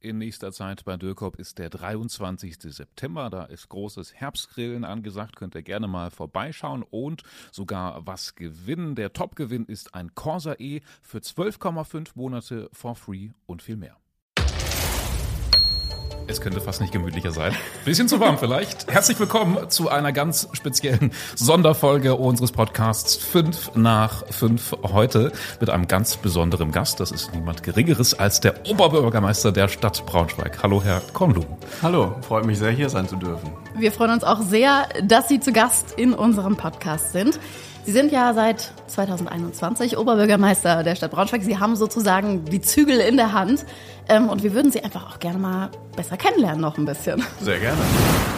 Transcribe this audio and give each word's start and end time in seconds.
in 0.00 0.18
nächster 0.18 0.52
Zeit 0.52 0.84
bei 0.84 0.96
Dürkop 0.96 1.36
ist 1.36 1.58
der 1.58 1.70
23. 1.70 2.56
September. 2.60 3.30
Da 3.30 3.44
ist 3.44 3.68
großes 3.68 4.14
Herbstgrillen 4.14 4.84
angesagt. 4.84 5.36
Könnt 5.36 5.54
ihr 5.54 5.62
gerne 5.62 5.88
mal 5.88 6.10
vorbeischauen 6.10 6.82
und 6.82 7.22
sogar 7.52 8.06
was 8.06 8.34
gewinnen. 8.34 8.94
Der 8.94 9.12
Topgewinn 9.12 9.66
ist 9.66 9.94
ein 9.94 10.14
Corsa 10.14 10.54
E 10.58 10.80
für 11.02 11.18
12,5 11.18 12.10
Monate 12.14 12.68
for 12.72 12.96
free 12.96 13.30
und 13.46 13.62
viel 13.62 13.76
mehr. 13.76 13.96
Es 16.30 16.40
könnte 16.40 16.60
fast 16.60 16.80
nicht 16.80 16.92
gemütlicher 16.92 17.32
sein. 17.32 17.52
Bisschen 17.84 18.06
zu 18.06 18.20
warm 18.20 18.38
vielleicht. 18.38 18.88
Herzlich 18.88 19.18
willkommen 19.18 19.68
zu 19.68 19.88
einer 19.88 20.12
ganz 20.12 20.48
speziellen 20.52 21.10
Sonderfolge 21.34 22.14
unseres 22.14 22.52
Podcasts 22.52 23.16
5 23.16 23.72
nach 23.74 24.24
5 24.30 24.76
heute 24.92 25.32
mit 25.58 25.70
einem 25.70 25.88
ganz 25.88 26.16
besonderen 26.16 26.70
Gast. 26.70 27.00
Das 27.00 27.10
ist 27.10 27.34
niemand 27.34 27.64
Geringeres 27.64 28.16
als 28.16 28.38
der 28.38 28.54
Oberbürgermeister 28.70 29.50
der 29.50 29.66
Stadt 29.66 30.06
Braunschweig. 30.06 30.62
Hallo, 30.62 30.80
Herr 30.80 31.02
Konlu. 31.12 31.42
Hallo, 31.82 32.14
freut 32.20 32.46
mich 32.46 32.60
sehr, 32.60 32.70
hier 32.70 32.90
sein 32.90 33.08
zu 33.08 33.16
dürfen. 33.16 33.50
Wir 33.76 33.90
freuen 33.90 34.12
uns 34.12 34.22
auch 34.22 34.40
sehr, 34.40 34.88
dass 35.02 35.26
Sie 35.26 35.40
zu 35.40 35.52
Gast 35.52 35.98
in 35.98 36.12
unserem 36.12 36.56
Podcast 36.56 37.10
sind. 37.10 37.40
Sie 37.86 37.92
sind 37.92 38.12
ja 38.12 38.34
seit 38.34 38.72
2021 38.88 39.96
Oberbürgermeister 39.96 40.84
der 40.84 40.94
Stadt 40.94 41.10
Braunschweig. 41.10 41.42
Sie 41.42 41.58
haben 41.58 41.76
sozusagen 41.76 42.44
die 42.44 42.60
Zügel 42.60 43.00
in 43.00 43.16
der 43.16 43.32
Hand. 43.32 43.64
Ähm, 44.08 44.28
und 44.28 44.42
wir 44.42 44.54
würden 44.54 44.72
Sie 44.72 44.82
einfach 44.82 45.10
auch 45.10 45.18
gerne 45.18 45.38
mal 45.38 45.70
besser 45.96 46.16
kennenlernen 46.16 46.60
noch 46.60 46.78
ein 46.78 46.84
bisschen. 46.84 47.22
Sehr 47.40 47.58
gerne. 47.58 47.80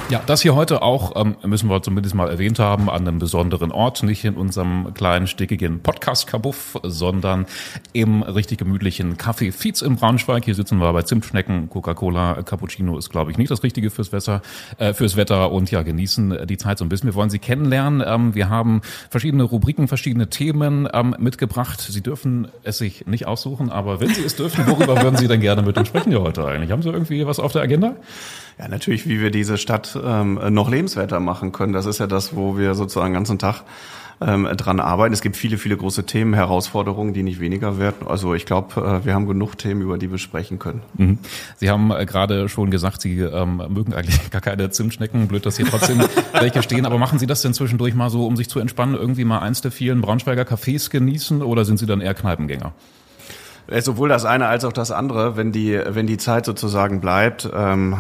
Ja, 0.09 0.21
das 0.27 0.43
hier 0.43 0.55
heute 0.55 0.83
auch, 0.83 1.13
ähm, 1.17 1.37
müssen 1.45 1.71
wir 1.71 1.83
zumindest 1.83 2.15
mal 2.15 2.29
erwähnt 2.29 2.59
haben, 2.59 2.91
an 2.91 3.09
einem 3.09 3.19
besonderen 3.19 3.73
Ort, 3.73 4.03
nicht 4.03 4.25
in 4.25 4.35
unserem 4.35 4.93
kleinen, 4.93 5.27
stickigen 5.27 5.81
Podcast-Kabuff, 5.81 6.79
sondern 6.83 7.47
im 7.93 8.23
richtig 8.23 8.59
gemütlichen 8.59 9.17
Café 9.17 9.53
Fietz 9.53 9.81
in 9.81 9.97
Braunschweig. 9.97 10.45
Hier 10.45 10.55
sitzen 10.55 10.79
wir 10.79 10.93
bei 10.93 11.03
Zimtschnecken, 11.03 11.71
Coca-Cola, 11.71 12.43
Cappuccino 12.43 12.99
ist, 12.99 13.11
glaube 13.11 13.31
ich, 13.31 13.39
nicht 13.39 13.51
das 13.51 13.63
Richtige 13.63 13.91
fürs 13.91 14.13
Wetter, 14.13 14.43
äh, 14.77 14.93
fürs 14.93 15.17
Wetter 15.17 15.51
und 15.51 15.71
ja, 15.71 15.83
genießen 15.83 16.47
die 16.47 16.59
Zeit 16.59 16.79
so 16.79 16.85
ein 16.85 16.89
bisschen. 16.89 17.09
Wir 17.09 17.15
wollen 17.15 17.31
Sie 17.31 17.39
kennenlernen. 17.39 18.03
Ähm, 18.05 18.35
wir 18.35 18.51
haben 18.51 18.83
verschiedene 19.09 19.45
Rubriken, 19.45 19.89
verschiedene 19.89 20.29
Themen 20.29 20.89
ähm, 20.93 21.15
mitgebracht. 21.19 21.81
Sie 21.81 22.03
dürfen 22.03 22.49
es 22.65 22.79
sich 22.79 23.07
nicht 23.07 23.27
aussuchen, 23.27 23.71
aber 23.71 24.01
wenn 24.01 24.13
Sie 24.13 24.25
es 24.25 24.37
dürfen, 24.37 24.67
worüber 24.67 25.01
würden 25.01 25.17
Sie 25.17 25.29
denn 25.29 25.41
gerne 25.41 25.52
mit 25.61 25.77
uns 25.77 25.89
sprechen 25.89 26.11
hier 26.11 26.23
heute 26.23 26.47
eigentlich? 26.47 26.71
Haben 26.71 26.83
Sie 26.83 26.89
irgendwie 26.89 27.27
was 27.27 27.39
auf 27.39 27.53
der 27.53 27.61
Agenda? 27.61 27.97
Ja, 28.59 28.69
natürlich, 28.69 29.07
wie 29.07 29.21
wir 29.21 29.31
diese 29.31 29.59
Stadt 29.59 29.99
ähm, 30.03 30.41
noch 30.51 30.71
lebenswerter 30.71 31.21
machen 31.21 31.53
können. 31.53 31.75
Das 31.75 31.85
ist 31.85 31.99
ja 31.99 32.07
das, 32.07 32.35
wo 32.35 32.57
wir 32.57 32.75
sozusagen 32.75 33.09
den 33.09 33.15
ganzen 33.15 33.39
Tag 33.39 33.65
ähm, 34.27 34.49
dran 34.57 34.81
arbeiten. 34.81 35.13
Es 35.13 35.21
gibt 35.21 35.37
viele, 35.37 35.59
viele 35.59 35.77
große 35.77 36.05
Themen, 36.05 36.35
Herausforderungen, 36.35 37.13
die 37.13 37.23
nicht 37.23 37.41
weniger 37.41 37.79
werden. 37.79 38.07
Also 38.07 38.35
ich 38.35 38.47
glaube, 38.47 38.81
äh, 38.81 39.05
wir 39.05 39.15
haben 39.15 39.27
genug 39.27 39.57
Themen, 39.59 39.83
über 39.83 39.99
die 39.99 40.11
wir 40.11 40.19
sprechen 40.19 40.59
können. 40.59 40.83
Mhm. 40.97 41.19
Sie 41.57 41.71
haben 41.71 41.91
äh, 41.91 42.07
gerade 42.07 42.49
schon 42.49 42.71
gesagt, 42.71 43.01
Sie 43.03 43.19
ähm, 43.21 43.63
mögen 43.69 43.95
eigentlich 43.95 44.31
gar 44.31 44.41
keine 44.41 44.71
Zimtschnecken. 44.71 45.29
Blöd, 45.29 45.47
dass 45.47 45.57
hier 45.57 45.67
trotzdem 45.67 46.01
welche 46.33 46.63
stehen. 46.63 46.87
Aber 46.87 46.99
machen 46.99 47.19
Sie 47.19 47.27
das 47.27 47.43
denn 47.43 47.55
zwischendurch 47.55 47.95
mal 47.95 48.11
so, 48.11 48.27
um 48.27 48.37
sich 48.37 48.49
zu 48.49 48.61
entspannen, 48.61 48.95
irgendwie 48.95 49.25
mal 49.25 49.41
eins 49.41 49.61
der 49.61 49.73
vielen 49.73 50.01
Braunschweiger 50.01 50.43
Cafés 50.43 50.91
genießen 50.91 51.43
oder 51.43 51.65
sind 51.65 51.79
Sie 51.79 51.87
dann 51.87 52.01
eher 52.01 52.15
Kneipengänger? 52.15 52.73
Sowohl 53.81 54.09
das 54.09 54.25
eine 54.25 54.49
als 54.49 54.65
auch 54.65 54.73
das 54.73 54.91
andere, 54.91 55.37
wenn 55.37 55.53
die, 55.53 55.81
wenn 55.87 56.07
die 56.07 56.19
Zeit 56.19 56.45
sozusagen 56.45 57.01
bleibt, 57.01 57.49
ähm, 57.55 57.95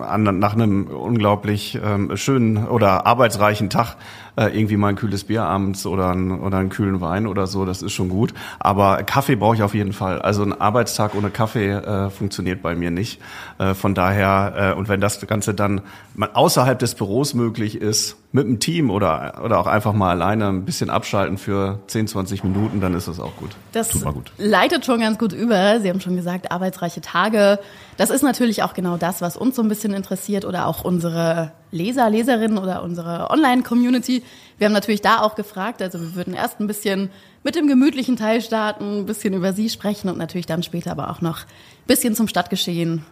an, 0.00 0.38
nach 0.38 0.54
einem 0.54 0.86
unglaublich 0.86 1.78
ähm, 1.82 2.16
schönen 2.16 2.66
oder 2.66 3.06
arbeitsreichen 3.06 3.70
Tag 3.70 3.96
äh, 4.36 4.46
irgendwie 4.56 4.76
mal 4.76 4.88
ein 4.88 4.96
kühles 4.96 5.24
Bier 5.24 5.44
abends 5.44 5.86
oder, 5.86 6.10
ein, 6.10 6.40
oder 6.40 6.58
einen 6.58 6.68
kühlen 6.68 7.00
Wein 7.00 7.26
oder 7.26 7.46
so, 7.46 7.64
das 7.64 7.82
ist 7.82 7.92
schon 7.92 8.08
gut. 8.08 8.34
Aber 8.58 9.02
Kaffee 9.02 9.36
brauche 9.36 9.56
ich 9.56 9.62
auf 9.62 9.74
jeden 9.74 9.92
Fall. 9.92 10.20
Also 10.20 10.42
ein 10.42 10.58
Arbeitstag 10.58 11.14
ohne 11.14 11.30
Kaffee 11.30 11.70
äh, 11.70 12.10
funktioniert 12.10 12.62
bei 12.62 12.74
mir 12.74 12.90
nicht. 12.90 13.20
Äh, 13.58 13.74
von 13.74 13.94
daher, 13.94 14.72
äh, 14.74 14.78
und 14.78 14.88
wenn 14.88 15.00
das 15.00 15.24
Ganze 15.26 15.54
dann 15.54 15.80
außerhalb 16.18 16.78
des 16.78 16.94
Büros 16.94 17.34
möglich 17.34 17.80
ist, 17.80 18.16
mit 18.36 18.44
einem 18.44 18.60
Team 18.60 18.90
oder, 18.90 19.40
oder 19.42 19.58
auch 19.58 19.66
einfach 19.66 19.94
mal 19.94 20.10
alleine 20.10 20.48
ein 20.48 20.66
bisschen 20.66 20.90
abschalten 20.90 21.38
für 21.38 21.80
10, 21.86 22.06
20 22.08 22.44
Minuten, 22.44 22.82
dann 22.82 22.92
ist 22.92 23.08
das 23.08 23.18
auch 23.18 23.34
gut. 23.36 23.52
Das 23.72 23.90
gut. 24.04 24.30
leitet 24.36 24.84
schon 24.84 25.00
ganz 25.00 25.18
gut 25.18 25.32
über. 25.32 25.80
Sie 25.80 25.88
haben 25.88 26.02
schon 26.02 26.16
gesagt, 26.16 26.52
arbeitsreiche 26.52 27.00
Tage. 27.00 27.58
Das 27.96 28.10
ist 28.10 28.22
natürlich 28.22 28.62
auch 28.62 28.74
genau 28.74 28.98
das, 28.98 29.22
was 29.22 29.38
uns 29.38 29.56
so 29.56 29.62
ein 29.62 29.68
bisschen 29.68 29.94
interessiert 29.94 30.44
oder 30.44 30.66
auch 30.66 30.84
unsere 30.84 31.52
Leser, 31.70 32.10
Leserinnen 32.10 32.58
oder 32.58 32.82
unsere 32.82 33.30
Online-Community. 33.30 34.22
Wir 34.58 34.66
haben 34.66 34.74
natürlich 34.74 35.00
da 35.00 35.22
auch 35.22 35.34
gefragt, 35.34 35.80
also 35.80 35.98
wir 35.98 36.14
würden 36.14 36.34
erst 36.34 36.60
ein 36.60 36.66
bisschen 36.66 37.08
mit 37.42 37.56
dem 37.56 37.68
gemütlichen 37.68 38.16
Teil 38.16 38.42
starten, 38.42 38.98
ein 38.98 39.06
bisschen 39.06 39.32
über 39.32 39.54
Sie 39.54 39.70
sprechen 39.70 40.10
und 40.10 40.18
natürlich 40.18 40.46
dann 40.46 40.62
später 40.62 40.90
aber 40.90 41.10
auch 41.10 41.22
noch 41.22 41.44
ein 41.44 41.86
bisschen 41.86 42.14
zum 42.14 42.28
Stadtgeschehen 42.28 43.02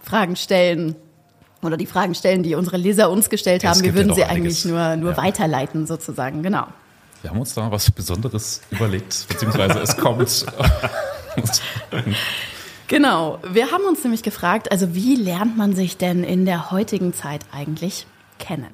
Fragen 0.00 0.34
stellen 0.34 0.96
oder 1.62 1.76
die 1.76 1.86
Fragen 1.86 2.14
stellen, 2.14 2.42
die 2.42 2.54
unsere 2.54 2.76
Leser 2.76 3.10
uns 3.10 3.30
gestellt 3.30 3.64
haben. 3.64 3.82
Wir 3.82 3.94
würden 3.94 4.10
ja 4.10 4.14
sie 4.14 4.24
eigentlich 4.24 4.64
nur, 4.64 4.96
nur 4.96 5.12
ja. 5.12 5.16
weiterleiten 5.16 5.86
sozusagen, 5.86 6.42
genau. 6.42 6.66
Wir 7.22 7.30
haben 7.30 7.38
uns 7.38 7.54
da 7.54 7.70
was 7.70 7.90
Besonderes 7.90 8.62
überlegt, 8.70 9.26
beziehungsweise 9.28 9.78
es 9.78 9.96
kommt. 9.96 10.44
genau, 12.88 13.38
wir 13.48 13.70
haben 13.70 13.84
uns 13.84 14.02
nämlich 14.02 14.24
gefragt, 14.24 14.72
also 14.72 14.94
wie 14.94 15.14
lernt 15.14 15.56
man 15.56 15.74
sich 15.74 15.96
denn 15.96 16.24
in 16.24 16.44
der 16.46 16.72
heutigen 16.72 17.14
Zeit 17.14 17.42
eigentlich 17.52 18.06
kennen? 18.40 18.70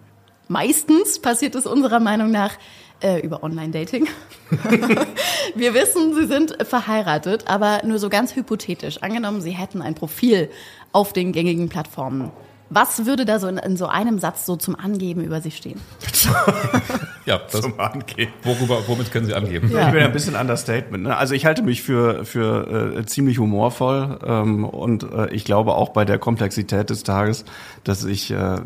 Meistens 0.48 1.20
passiert 1.20 1.54
es 1.56 1.66
unserer 1.66 2.00
Meinung 2.00 2.30
nach 2.30 2.52
äh, 3.00 3.20
über 3.20 3.42
Online-Dating. 3.42 4.08
wir 5.54 5.74
wissen, 5.74 6.14
Sie 6.14 6.26
sind 6.26 6.56
verheiratet, 6.66 7.44
aber 7.46 7.82
nur 7.84 7.98
so 7.98 8.08
ganz 8.08 8.34
hypothetisch. 8.34 9.02
Angenommen, 9.02 9.42
Sie 9.42 9.50
hätten 9.50 9.82
ein 9.82 9.94
Profil 9.94 10.50
auf 10.92 11.12
den 11.12 11.32
gängigen 11.32 11.68
Plattformen. 11.68 12.32
Was 12.70 13.06
würde 13.06 13.24
da 13.24 13.38
so 13.38 13.48
in, 13.48 13.56
in, 13.56 13.76
so 13.76 13.86
einem 13.86 14.18
Satz 14.18 14.44
so 14.44 14.56
zum 14.56 14.76
Angeben 14.76 15.22
über 15.22 15.40
sich 15.40 15.56
stehen? 15.56 15.80
ja, 17.24 17.40
das, 17.50 17.62
zum 17.62 17.80
Angeben. 17.80 18.32
Worüber, 18.42 18.82
womit 18.86 19.10
können 19.10 19.24
Sie 19.24 19.34
angeben? 19.34 19.70
Ja. 19.72 19.86
Ich 19.86 19.94
bin 19.94 20.02
ein 20.02 20.12
bisschen 20.12 20.34
Understatement. 20.34 21.04
Ne? 21.04 21.16
Also 21.16 21.34
ich 21.34 21.46
halte 21.46 21.62
mich 21.62 21.82
für, 21.82 22.26
für 22.26 22.98
äh, 22.98 23.06
ziemlich 23.06 23.38
humorvoll 23.38 24.18
ähm, 24.26 24.64
und 24.64 25.04
äh, 25.04 25.30
ich 25.30 25.44
glaube 25.44 25.74
auch 25.74 25.90
bei 25.90 26.04
der 26.04 26.18
Komplexität 26.18 26.90
des 26.90 27.04
Tages, 27.04 27.46
dass 27.84 28.04
ich 28.04 28.30
äh, 28.30 28.56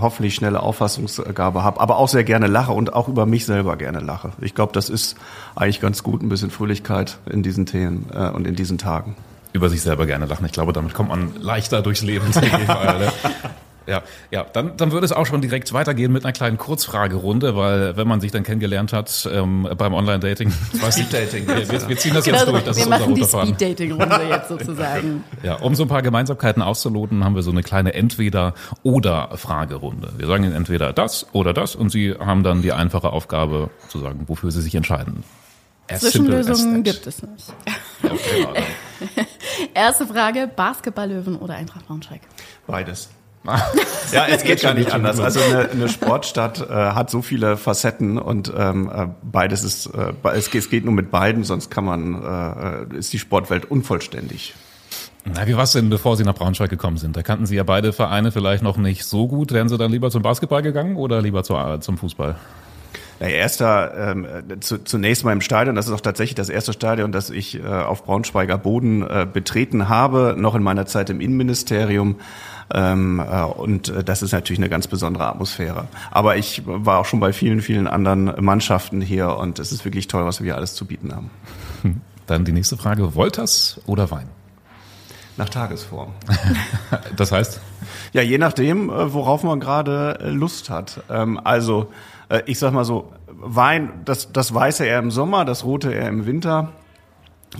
hoffentlich 0.00 0.34
schnelle 0.34 0.60
Auffassungsgabe 0.60 1.62
habe, 1.62 1.80
aber 1.80 1.98
auch 1.98 2.08
sehr 2.08 2.24
gerne 2.24 2.48
lache 2.48 2.72
und 2.72 2.92
auch 2.92 3.08
über 3.08 3.24
mich 3.24 3.46
selber 3.46 3.76
gerne 3.76 4.00
lache. 4.00 4.32
Ich 4.40 4.54
glaube, 4.54 4.72
das 4.72 4.88
ist 4.88 5.16
eigentlich 5.54 5.80
ganz 5.80 6.02
gut, 6.02 6.22
ein 6.22 6.28
bisschen 6.28 6.50
Fröhlichkeit 6.50 7.18
in 7.30 7.44
diesen 7.44 7.66
Themen 7.66 8.06
äh, 8.12 8.30
und 8.30 8.48
in 8.48 8.56
diesen 8.56 8.78
Tagen 8.78 9.14
über 9.54 9.70
sich 9.70 9.80
selber 9.80 10.04
gerne 10.04 10.26
lachen. 10.26 10.44
Ich 10.44 10.52
glaube, 10.52 10.72
damit 10.72 10.92
kommt 10.92 11.08
man 11.08 11.40
leichter 11.40 11.80
durchs 11.80 12.02
Leben. 12.02 12.28
Ne? 12.30 13.12
Ja, 13.86 14.02
ja, 14.30 14.46
dann, 14.50 14.78
dann 14.78 14.92
würde 14.92 15.04
es 15.04 15.12
auch 15.12 15.26
schon 15.26 15.42
direkt 15.42 15.74
weitergehen 15.74 16.10
mit 16.10 16.24
einer 16.24 16.32
kleinen 16.32 16.56
Kurzfragerunde, 16.56 17.54
weil 17.54 17.98
wenn 17.98 18.08
man 18.08 18.18
sich 18.18 18.32
dann 18.32 18.42
kennengelernt 18.42 18.94
hat 18.94 19.28
ähm, 19.30 19.68
beim 19.76 19.92
Online-Dating, 19.92 20.50
Speed-Dating, 20.90 21.46
wir, 21.46 21.70
wir, 21.70 21.88
wir 21.88 21.96
ziehen 21.98 22.14
das 22.14 22.24
jetzt 22.24 22.40
genau, 22.40 22.52
durch, 22.52 22.64
das 22.64 22.78
wir 22.78 22.84
ist 22.84 22.86
unser 22.86 23.00
machen 23.00 23.14
die 23.14 23.24
Speed-Dating-Runde 23.24 24.20
jetzt 24.30 24.48
sozusagen. 24.48 25.22
Ja, 25.42 25.56
um 25.56 25.74
so 25.74 25.82
ein 25.82 25.88
paar 25.88 26.00
Gemeinsamkeiten 26.00 26.62
auszuloten, 26.62 27.24
haben 27.24 27.34
wir 27.34 27.42
so 27.42 27.50
eine 27.50 27.62
kleine 27.62 27.92
Entweder-Oder-Fragerunde. 27.92 30.14
Wir 30.16 30.28
sagen 30.28 30.44
Ihnen 30.44 30.54
entweder 30.54 30.94
das 30.94 31.26
oder 31.32 31.52
das 31.52 31.76
und 31.76 31.90
Sie 31.90 32.14
haben 32.14 32.42
dann 32.42 32.62
die 32.62 32.72
einfache 32.72 33.10
Aufgabe 33.10 33.68
zu 33.88 33.98
sagen, 33.98 34.24
wofür 34.28 34.50
Sie 34.50 34.62
sich 34.62 34.74
entscheiden. 34.74 35.24
As 35.90 36.00
Zwischenlösungen 36.00 36.82
gibt 36.82 37.06
es 37.06 37.20
nicht. 37.20 37.52
Okay, 38.02 38.46
Erste 39.74 40.06
Frage, 40.06 40.50
Basketballlöwen 40.54 41.36
oder 41.36 41.54
Eintracht 41.54 41.86
Braunschweig? 41.86 42.20
Beides. 42.66 43.10
ja, 44.12 44.26
es 44.26 44.42
geht 44.42 44.62
gar 44.62 44.72
nicht 44.72 44.90
anders. 44.92 45.20
Also 45.20 45.40
eine, 45.40 45.68
eine 45.68 45.88
Sportstadt 45.90 46.60
äh, 46.60 46.72
hat 46.72 47.10
so 47.10 47.20
viele 47.20 47.58
Facetten 47.58 48.18
und 48.18 48.50
ähm, 48.56 48.90
äh, 48.94 49.08
beides 49.22 49.64
ist, 49.64 49.86
äh, 49.86 50.14
es, 50.32 50.50
geht, 50.50 50.62
es 50.62 50.70
geht 50.70 50.84
nur 50.86 50.94
mit 50.94 51.10
beiden, 51.10 51.44
sonst 51.44 51.70
kann 51.70 51.84
man, 51.84 52.88
äh, 52.92 52.96
ist 52.96 53.12
die 53.12 53.18
Sportwelt 53.18 53.70
unvollständig. 53.70 54.54
Na, 55.26 55.46
wie 55.46 55.56
war 55.56 55.64
es 55.64 55.72
denn, 55.72 55.90
bevor 55.90 56.16
Sie 56.16 56.24
nach 56.24 56.34
Braunschweig 56.34 56.70
gekommen 56.70 56.96
sind? 56.96 57.16
Da 57.16 57.22
kannten 57.22 57.46
Sie 57.46 57.56
ja 57.56 57.64
beide 57.64 57.92
Vereine 57.92 58.32
vielleicht 58.32 58.62
noch 58.62 58.76
nicht 58.78 59.04
so 59.04 59.26
gut. 59.28 59.52
Wären 59.52 59.68
Sie 59.68 59.78
dann 59.78 59.90
lieber 59.90 60.10
zum 60.10 60.22
Basketball 60.22 60.62
gegangen 60.62 60.96
oder 60.96 61.20
lieber 61.20 61.44
zu, 61.44 61.56
zum 61.80 61.98
Fußball? 61.98 62.36
Ja, 63.20 63.28
erster, 63.28 64.12
ähm, 64.12 64.26
zu, 64.60 64.82
zunächst 64.82 65.24
mal 65.24 65.32
im 65.32 65.40
Stadion. 65.40 65.76
Das 65.76 65.86
ist 65.86 65.92
auch 65.92 66.00
tatsächlich 66.00 66.34
das 66.34 66.48
erste 66.48 66.72
Stadion, 66.72 67.12
das 67.12 67.30
ich 67.30 67.62
äh, 67.62 67.66
auf 67.66 68.04
Braunschweiger 68.04 68.58
Boden 68.58 69.02
äh, 69.02 69.26
betreten 69.30 69.88
habe, 69.88 70.34
noch 70.36 70.54
in 70.54 70.62
meiner 70.62 70.86
Zeit 70.86 71.10
im 71.10 71.20
Innenministerium. 71.20 72.16
Ähm, 72.72 73.20
äh, 73.20 73.42
und 73.42 73.88
äh, 73.88 74.02
das 74.04 74.22
ist 74.22 74.32
natürlich 74.32 74.58
eine 74.58 74.68
ganz 74.68 74.88
besondere 74.88 75.26
Atmosphäre. 75.26 75.86
Aber 76.10 76.36
ich 76.36 76.62
war 76.66 76.98
auch 76.98 77.06
schon 77.06 77.20
bei 77.20 77.32
vielen, 77.32 77.60
vielen 77.60 77.86
anderen 77.86 78.32
Mannschaften 78.44 79.00
hier 79.00 79.36
und 79.36 79.58
es 79.58 79.70
ist 79.70 79.84
wirklich 79.84 80.08
toll, 80.08 80.24
was 80.24 80.40
wir 80.40 80.46
hier 80.46 80.56
alles 80.56 80.74
zu 80.74 80.86
bieten 80.86 81.14
haben. 81.14 81.30
Dann 82.26 82.44
die 82.44 82.52
nächste 82.52 82.76
Frage. 82.76 83.14
Wolters 83.14 83.80
oder 83.86 84.10
Wein? 84.10 84.28
Nach 85.36 85.48
Tagesform. 85.48 86.12
das 87.16 87.32
heißt? 87.32 87.60
Ja, 88.12 88.22
je 88.22 88.38
nachdem, 88.38 88.88
äh, 88.88 89.12
worauf 89.12 89.42
man 89.42 89.60
gerade 89.60 90.18
äh, 90.20 90.30
Lust 90.30 90.70
hat. 90.70 91.02
Ähm, 91.10 91.40
also, 91.42 91.82
äh, 91.82 91.86
ich 92.46 92.58
sag 92.58 92.72
mal 92.72 92.84
so, 92.84 93.12
Wein, 93.26 94.02
das, 94.04 94.32
das 94.32 94.54
Weiße 94.54 94.86
eher 94.86 94.98
im 94.98 95.10
Sommer, 95.10 95.44
das 95.44 95.64
Rote 95.64 95.92
eher 95.92 96.08
im 96.08 96.26
Winter. 96.26 96.72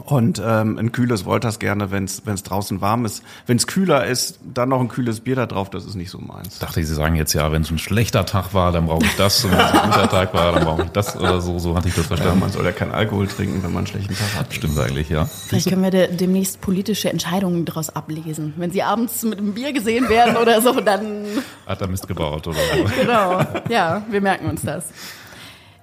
Und 0.05 0.43
ähm, 0.44 0.79
ein 0.79 0.93
kühles 0.93 1.25
Wolters 1.25 1.58
gerne, 1.58 1.91
wenn 1.91 2.05
es 2.05 2.43
draußen 2.43 2.81
warm 2.81 3.05
ist. 3.05 3.23
Wenn 3.46 3.56
es 3.56 3.67
kühler 3.67 4.06
ist, 4.06 4.38
dann 4.43 4.70
noch 4.70 4.81
ein 4.81 4.88
kühles 4.88 5.20
Bier 5.20 5.37
da 5.37 5.46
drauf, 5.46 5.70
das 5.70 5.85
ist 5.85 5.94
nicht 5.94 6.11
so 6.11 6.19
meins. 6.19 6.58
Dachte 6.58 6.81
ich, 6.81 6.88
Sie 6.88 6.94
sagen 6.94 7.14
jetzt 7.17 7.32
ja, 7.32 7.52
wenn 7.52 7.62
es 7.62 7.70
ein 7.70 7.79
schlechter 7.79 8.26
Tag 8.26 8.55
war, 8.55 8.73
dann 8.73 8.87
brauche 8.87 9.05
ich 9.05 9.17
das. 9.17 9.44
Und 9.44 9.52
wenn 9.52 9.61
es 9.61 9.73
ein 9.73 9.91
guter 9.91 10.08
Tag 10.08 10.35
war, 10.35 10.52
dann 10.52 10.64
brauche 10.64 10.82
ich 10.82 10.91
das 10.91 11.17
oder 11.17 11.41
so. 11.41 11.58
So 11.58 11.76
hatte 11.76 11.88
ich 11.88 11.94
das 11.94 12.06
verstanden. 12.06 12.35
Ja, 12.35 12.41
man 12.41 12.52
soll 12.52 12.64
ja 12.64 12.73
keinen 12.73 12.93
Alkohol 12.93 13.26
trinken, 13.26 13.62
wenn 13.62 13.73
man 13.73 13.79
einen 13.79 13.87
schlechten 13.87 14.14
Tag 14.14 14.35
hat. 14.37 14.52
Stimmt 14.52 14.79
eigentlich, 14.79 15.08
ja. 15.08 15.26
Vielleicht 15.26 15.69
können 15.69 15.82
wir 15.82 15.91
de 15.91 16.14
demnächst 16.14 16.61
politische 16.61 17.11
Entscheidungen 17.11 17.64
daraus 17.64 17.91
ablesen. 17.91 18.55
Wenn 18.56 18.70
Sie 18.70 18.82
abends 18.82 19.23
mit 19.23 19.38
einem 19.38 19.55
Bier 19.55 19.73
gesehen 19.73 20.08
werden 20.08 20.37
oder 20.37 20.61
so, 20.61 20.81
dann... 20.81 21.26
Hat 21.67 21.81
er 21.81 21.88
Mist 21.88 22.08
gebaut 22.08 22.46
oder 22.46 22.58
so. 22.58 22.85
genau, 23.00 23.41
ja, 23.69 24.02
wir 24.11 24.20
merken 24.20 24.49
uns 24.49 24.62
das. 24.62 24.85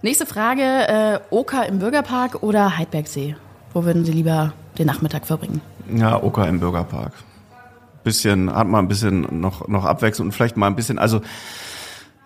Nächste 0.01 0.25
Frage, 0.25 0.63
äh, 0.63 1.19
Oka 1.29 1.61
im 1.63 1.79
Bürgerpark 1.79 2.41
oder 2.41 2.77
Heidbergsee? 2.77 3.35
Wo 3.73 3.85
würden 3.85 4.05
Sie 4.05 4.11
lieber 4.11 4.53
den 4.77 4.87
Nachmittag 4.87 5.25
verbringen? 5.25 5.61
Ja, 5.93 6.21
Oka 6.21 6.45
im 6.45 6.59
Bürgerpark. 6.59 7.13
Bisschen, 8.03 8.53
hat 8.53 8.67
mal 8.67 8.79
ein 8.79 8.87
bisschen 8.87 9.39
noch, 9.39 9.67
noch 9.67 9.85
Abwechslung 9.85 10.27
und 10.27 10.31
vielleicht 10.31 10.57
mal 10.57 10.67
ein 10.67 10.75
bisschen, 10.75 10.97
also 10.97 11.21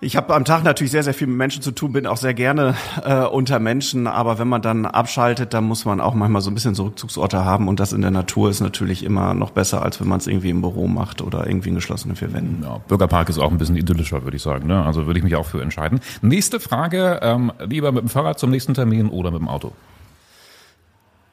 ich 0.02 0.16
habe 0.18 0.36
am 0.36 0.46
Tag 0.46 0.64
natürlich 0.64 0.92
sehr, 0.92 1.04
sehr 1.04 1.14
viel 1.14 1.28
mit 1.28 1.38
Menschen 1.38 1.62
zu 1.62 1.72
tun, 1.72 1.94
bin 1.94 2.06
auch 2.06 2.18
sehr 2.18 2.34
gerne 2.34 2.76
äh, 3.04 3.24
unter 3.24 3.60
Menschen, 3.60 4.08
aber 4.08 4.40
wenn 4.40 4.48
man 4.48 4.62
dann 4.62 4.86
abschaltet, 4.86 5.54
dann 5.54 5.64
muss 5.64 5.86
man 5.86 6.00
auch 6.00 6.14
manchmal 6.14 6.42
so 6.42 6.52
ein 6.52 6.54
bisschen 6.54 6.76
so 6.76 6.84
Rückzugsorte 6.84 7.44
haben 7.44 7.68
und 7.68 7.80
das 7.80 7.94
in 7.94 8.02
der 8.02 8.12
Natur 8.12 8.50
ist 8.50 8.60
natürlich 8.60 9.04
immer 9.04 9.34
noch 9.34 9.52
besser, 9.52 9.84
als 9.84 10.00
wenn 10.00 10.08
man 10.08 10.20
es 10.20 10.28
irgendwie 10.28 10.50
im 10.50 10.62
Büro 10.62 10.88
macht 10.88 11.22
oder 11.22 11.48
irgendwie 11.48 11.70
in 11.70 11.76
geschlossenen 11.76 12.16
vier 12.16 12.34
Wänden. 12.34 12.64
Ja, 12.64 12.80
Bürgerpark 12.88 13.30
ist 13.30 13.40
auch 13.40 13.52
ein 13.52 13.58
bisschen 13.58 13.78
idyllischer, 13.78 14.24
würde 14.24 14.38
ich 14.38 14.44
sagen. 14.44 14.68
Ne? 14.68 14.86
Also 14.86 15.08
würde 15.08 15.20
ich 15.20 15.24
mich 15.24 15.36
auch 15.36 15.46
für 15.46 15.62
entscheiden. 15.62 16.00
Nächste 16.22 16.60
Frage, 16.60 17.20
ähm, 17.24 17.52
lieber 17.68 17.92
mit 17.92 18.04
dem 18.04 18.10
Fahrrad 18.10 18.38
zum 18.38 18.52
nächsten 18.52 18.74
Termin 18.74 19.10
oder 19.10 19.32
mit 19.32 19.40
dem 19.40 19.48
Auto? 19.48 19.72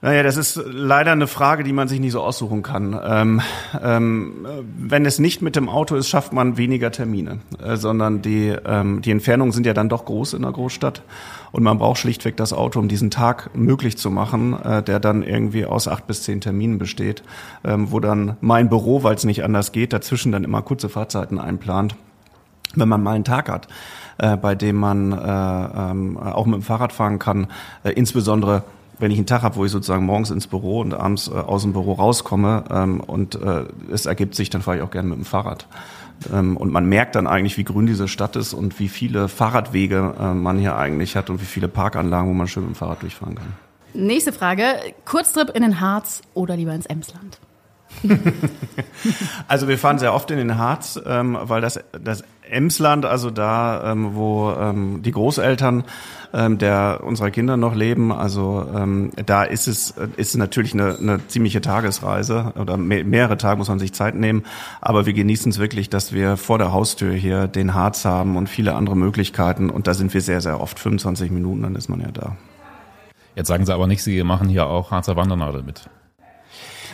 Naja, 0.05 0.25
das 0.25 0.37
ist 0.37 0.61
leider 0.67 1.13
eine 1.13 1.29
Frage, 1.29 1.63
die 1.63 1.73
man 1.73 1.87
sich 1.87 2.01
nicht 2.01 2.11
so 2.11 2.23
aussuchen 2.23 2.65
kann. 2.65 2.99
Ähm, 3.05 3.41
ähm, 3.81 4.47
wenn 4.77 5.07
es 5.07 5.21
nicht 5.21 5.43
mit 5.43 5.55
dem 5.55 5.69
Auto 5.69 5.95
ist, 5.95 6.09
schafft 6.09 6.33
man 6.33 6.57
weniger 6.57 6.91
Termine, 6.91 7.39
äh, 7.65 7.77
sondern 7.77 8.21
die, 8.21 8.49
ähm, 8.49 9.01
die 9.01 9.13
Entfernungen 9.13 9.53
sind 9.53 9.65
ja 9.65 9.75
dann 9.75 9.89
doch 9.89 10.05
groß 10.05 10.35
in 10.35 10.43
der 10.43 10.51
Großstadt 10.51 11.03
und 11.53 11.63
man 11.63 11.79
braucht 11.79 12.01
schlichtweg 12.01 12.37
das 12.37 12.53
Auto, 12.53 12.81
um 12.81 12.89
diesen 12.89 13.13
Tag 13.13 13.57
möglich 13.57 13.97
zu 13.97 14.11
machen, 14.11 14.61
äh, 14.61 14.83
der 14.83 14.99
dann 14.99 15.23
irgendwie 15.23 15.67
aus 15.67 15.87
acht 15.87 16.09
bis 16.09 16.25
zehn 16.25 16.41
Terminen 16.41 16.79
besteht, 16.79 17.23
ähm, 17.63 17.93
wo 17.93 18.01
dann 18.01 18.37
mein 18.41 18.69
Büro, 18.69 19.05
weil 19.05 19.15
es 19.15 19.23
nicht 19.23 19.45
anders 19.45 19.71
geht, 19.71 19.93
dazwischen 19.93 20.33
dann 20.33 20.43
immer 20.43 20.63
kurze 20.63 20.89
Fahrzeiten 20.89 21.39
einplant, 21.39 21.95
wenn 22.75 22.89
man 22.89 23.05
mal 23.05 23.15
einen 23.15 23.25
Tag 23.25 23.49
hat 23.49 23.69
äh, 24.19 24.37
bei 24.37 24.55
dem 24.55 24.77
man 24.77 25.13
äh, 25.13 25.17
ähm, 25.17 26.17
auch 26.17 26.47
mit 26.47 26.57
dem 26.57 26.63
Fahrrad 26.63 26.93
fahren 26.93 27.19
kann, 27.19 27.47
äh, 27.85 27.91
insbesondere 27.91 28.65
wenn 29.03 29.11
ich 29.11 29.19
einen 29.19 29.27
Tag 29.27 29.43
habe, 29.43 29.57
wo 29.57 29.65
ich 29.65 29.73
sozusagen 29.73 30.07
morgens 30.07 30.31
ins 30.31 30.47
Büro 30.47 30.81
und 30.81 30.95
abends 30.95 31.27
äh, 31.27 31.33
aus 31.33 31.63
dem 31.63 31.73
Büro 31.73 31.95
rauskomme 31.95 32.65
ähm, 32.71 33.01
und 33.01 33.35
äh, 33.35 33.65
es 33.91 34.07
ergibt 34.07 34.37
sich, 34.37 34.49
dann 34.49 34.63
fahre 34.63 34.77
ich 34.77 34.83
auch 34.85 34.93
gerne 34.93 35.09
mit 35.09 35.19
dem 35.19 35.25
Fahrrad. 35.25 35.67
Ähm, 36.33 36.57
und 36.57 36.73
man 36.73 36.87
merkt 36.87 37.17
dann 37.17 37.27
eigentlich, 37.27 37.59
wie 37.59 37.65
grün 37.65 37.87
diese 37.87 38.07
Stadt 38.07 38.37
ist 38.37 38.55
und 38.55 38.79
wie 38.79 38.89
viele 38.89 39.27
Fahrradwege 39.27 40.15
äh, 40.21 40.35
man 40.35 40.57
hier 40.57 40.77
eigentlich 40.77 41.17
hat 41.17 41.31
und 41.31 41.41
wie 41.41 41.47
viele 41.47 41.67
Parkanlagen, 41.67 42.31
wo 42.31 42.33
man 42.33 42.47
schön 42.47 42.63
mit 42.63 42.75
dem 42.75 42.77
Fahrrad 42.77 43.03
durchfahren 43.03 43.35
kann. 43.35 43.53
Nächste 43.93 44.33
Frage. 44.33 44.65
Kurztrip 45.05 45.51
in 45.51 45.63
den 45.63 45.81
Harz 45.81 46.23
oder 46.35 46.57
lieber 46.57 46.73
ins 46.73 46.87
Emsland? 46.87 47.41
also 49.49 49.67
wir 49.67 49.79
fahren 49.79 49.99
sehr 49.99 50.15
oft 50.15 50.31
in 50.31 50.39
den 50.39 50.57
Harz, 50.57 50.99
ähm, 51.05 51.37
weil 51.43 51.61
das, 51.61 51.81
das 52.01 52.23
Emsland, 52.49 53.05
also 53.07 53.31
da, 53.31 53.93
ähm, 53.93 54.15
wo 54.15 54.53
ähm, 54.53 55.03
die 55.03 55.13
Großeltern 55.13 55.85
ähm, 56.35 56.59
der 56.59 57.01
unserer 57.05 57.31
Kinder 57.31 57.57
noch 57.57 57.75
leben, 57.75 58.13
also 58.13 58.67
ähm, 58.75 59.11
da 59.27 59.43
ist 59.43 59.67
es 59.69 59.95
ist 60.17 60.37
natürlich 60.37 60.75
eine, 60.75 60.97
eine 60.99 61.27
ziemliche 61.29 61.61
Tagesreise 61.61 62.53
oder 62.59 62.77
mehr, 62.77 63.05
mehrere 63.05 63.37
Tage 63.37 63.59
muss 63.59 63.69
man 63.69 63.79
sich 63.79 63.93
Zeit 63.93 64.15
nehmen, 64.15 64.45
aber 64.81 65.07
wir 65.07 65.13
genießen 65.13 65.51
es 65.51 65.59
wirklich, 65.59 65.91
dass 65.91 66.13
wir 66.13 66.37
vor 66.37 66.59
der 66.59 66.73
Haustür 66.73 67.13
hier 67.13 67.47
den 67.47 67.75
Harz 67.75 68.05
haben 68.05 68.37
und 68.37 68.49
viele 68.49 68.75
andere 68.75 68.97
Möglichkeiten 68.97 69.71
und 69.71 69.87
da 69.87 69.95
sind 69.95 70.13
wir 70.13 70.21
sehr 70.21 70.41
sehr 70.41 70.61
oft 70.61 70.79
25 70.79 71.31
Minuten, 71.31 71.63
dann 71.63 71.75
ist 71.75 71.89
man 71.89 72.01
ja 72.01 72.11
da. 72.13 72.37
Jetzt 73.35 73.49
sagen 73.49 73.65
Sie 73.65 73.73
aber 73.73 73.87
nicht, 73.87 74.03
Sie 74.03 74.23
machen 74.25 74.49
hier 74.49 74.67
auch 74.67 74.91
Harzer 74.91 75.17
Wandernadel 75.17 75.63
mit. 75.63 75.89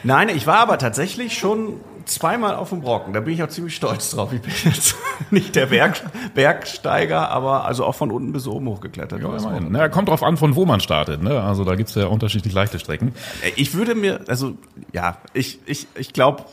Nein, 0.04 0.28
ich 0.28 0.46
war 0.46 0.58
aber 0.58 0.78
tatsächlich 0.78 1.36
schon 1.36 1.80
zweimal 2.10 2.54
auf 2.54 2.70
dem 2.70 2.80
Brocken. 2.80 3.12
Da 3.12 3.20
bin 3.20 3.34
ich 3.34 3.42
auch 3.42 3.48
ziemlich 3.48 3.76
stolz 3.76 4.10
drauf. 4.10 4.32
Ich 4.32 4.40
bin 4.40 4.52
jetzt 4.64 4.96
nicht 5.30 5.54
der 5.54 5.66
Berg, 5.66 6.00
Bergsteiger, 6.34 7.30
aber 7.30 7.64
also 7.64 7.84
auch 7.84 7.94
von 7.94 8.10
unten 8.10 8.32
bis 8.32 8.46
oben 8.46 8.68
hochgeklettert. 8.68 9.20
Ja, 9.20 9.60
Na, 9.68 9.88
kommt 9.88 10.08
drauf 10.08 10.22
an, 10.22 10.36
von 10.36 10.56
wo 10.56 10.64
man 10.64 10.80
startet. 10.80 11.22
Ne? 11.22 11.42
Also 11.42 11.64
da 11.64 11.74
gibt's 11.74 11.94
ja 11.94 12.06
unterschiedlich 12.06 12.52
leichte 12.54 12.78
Strecken. 12.78 13.14
Ich 13.56 13.74
würde 13.74 13.94
mir, 13.94 14.20
also 14.28 14.54
ja, 14.92 15.18
ich, 15.32 15.60
ich, 15.66 15.86
ich 15.96 16.12
glaube, 16.12 16.44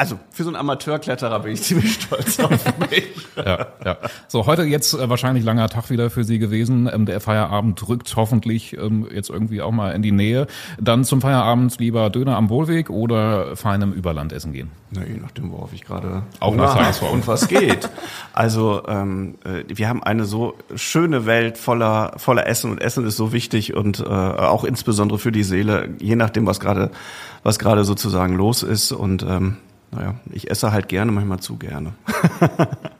also 0.00 0.18
für 0.30 0.44
so 0.44 0.48
einen 0.48 0.56
Amateurkletterer 0.56 1.40
bin 1.40 1.52
ich 1.52 1.62
ziemlich 1.62 1.92
stolz 1.92 2.40
auf 2.40 2.78
mich. 2.78 3.04
ja, 3.36 3.66
ja. 3.84 3.98
So, 4.28 4.46
heute 4.46 4.62
jetzt 4.62 4.94
äh, 4.94 5.10
wahrscheinlich 5.10 5.44
langer 5.44 5.68
Tag 5.68 5.90
wieder 5.90 6.08
für 6.08 6.24
Sie 6.24 6.38
gewesen. 6.38 6.88
Ähm, 6.90 7.04
der 7.04 7.20
Feierabend 7.20 7.86
rückt 7.86 8.16
hoffentlich 8.16 8.78
ähm, 8.78 9.06
jetzt 9.12 9.28
irgendwie 9.28 9.60
auch 9.60 9.72
mal 9.72 9.90
in 9.90 10.00
die 10.00 10.10
Nähe. 10.10 10.46
Dann 10.80 11.04
zum 11.04 11.20
Feierabend 11.20 11.78
lieber 11.78 12.08
Döner 12.08 12.38
am 12.38 12.48
Wohlweg 12.48 12.88
oder 12.88 13.56
feinem 13.56 13.92
Überland 13.92 14.32
essen 14.32 14.54
gehen? 14.54 14.70
Na, 14.90 15.02
je 15.04 15.20
nachdem, 15.20 15.52
worauf 15.52 15.74
ich 15.74 15.84
gerade 15.84 16.22
auch 16.40 16.56
nach 16.56 16.74
Tagesform. 16.74 17.12
und 17.12 17.26
was 17.28 17.46
geht. 17.46 17.90
Also 18.32 18.82
ähm, 18.88 19.34
äh, 19.44 19.64
wir 19.68 19.86
haben 19.86 20.02
eine 20.02 20.24
so 20.24 20.54
schöne 20.76 21.26
Welt 21.26 21.58
voller 21.58 22.14
voller 22.16 22.46
Essen 22.46 22.70
und 22.70 22.80
Essen 22.80 23.06
ist 23.06 23.18
so 23.18 23.34
wichtig 23.34 23.74
und 23.74 24.00
äh, 24.00 24.04
auch 24.04 24.64
insbesondere 24.64 25.18
für 25.18 25.30
die 25.30 25.44
Seele, 25.44 25.90
je 25.98 26.16
nachdem, 26.16 26.46
was 26.46 26.58
gerade 26.58 26.90
was 27.42 27.58
gerade 27.58 27.84
sozusagen 27.84 28.34
los 28.34 28.62
ist 28.62 28.92
und 28.92 29.22
ähm, 29.22 29.58
naja, 29.92 30.14
ich 30.30 30.50
esse 30.50 30.72
halt 30.72 30.88
gerne, 30.88 31.12
manchmal 31.12 31.40
zu 31.40 31.56
gerne. 31.56 31.94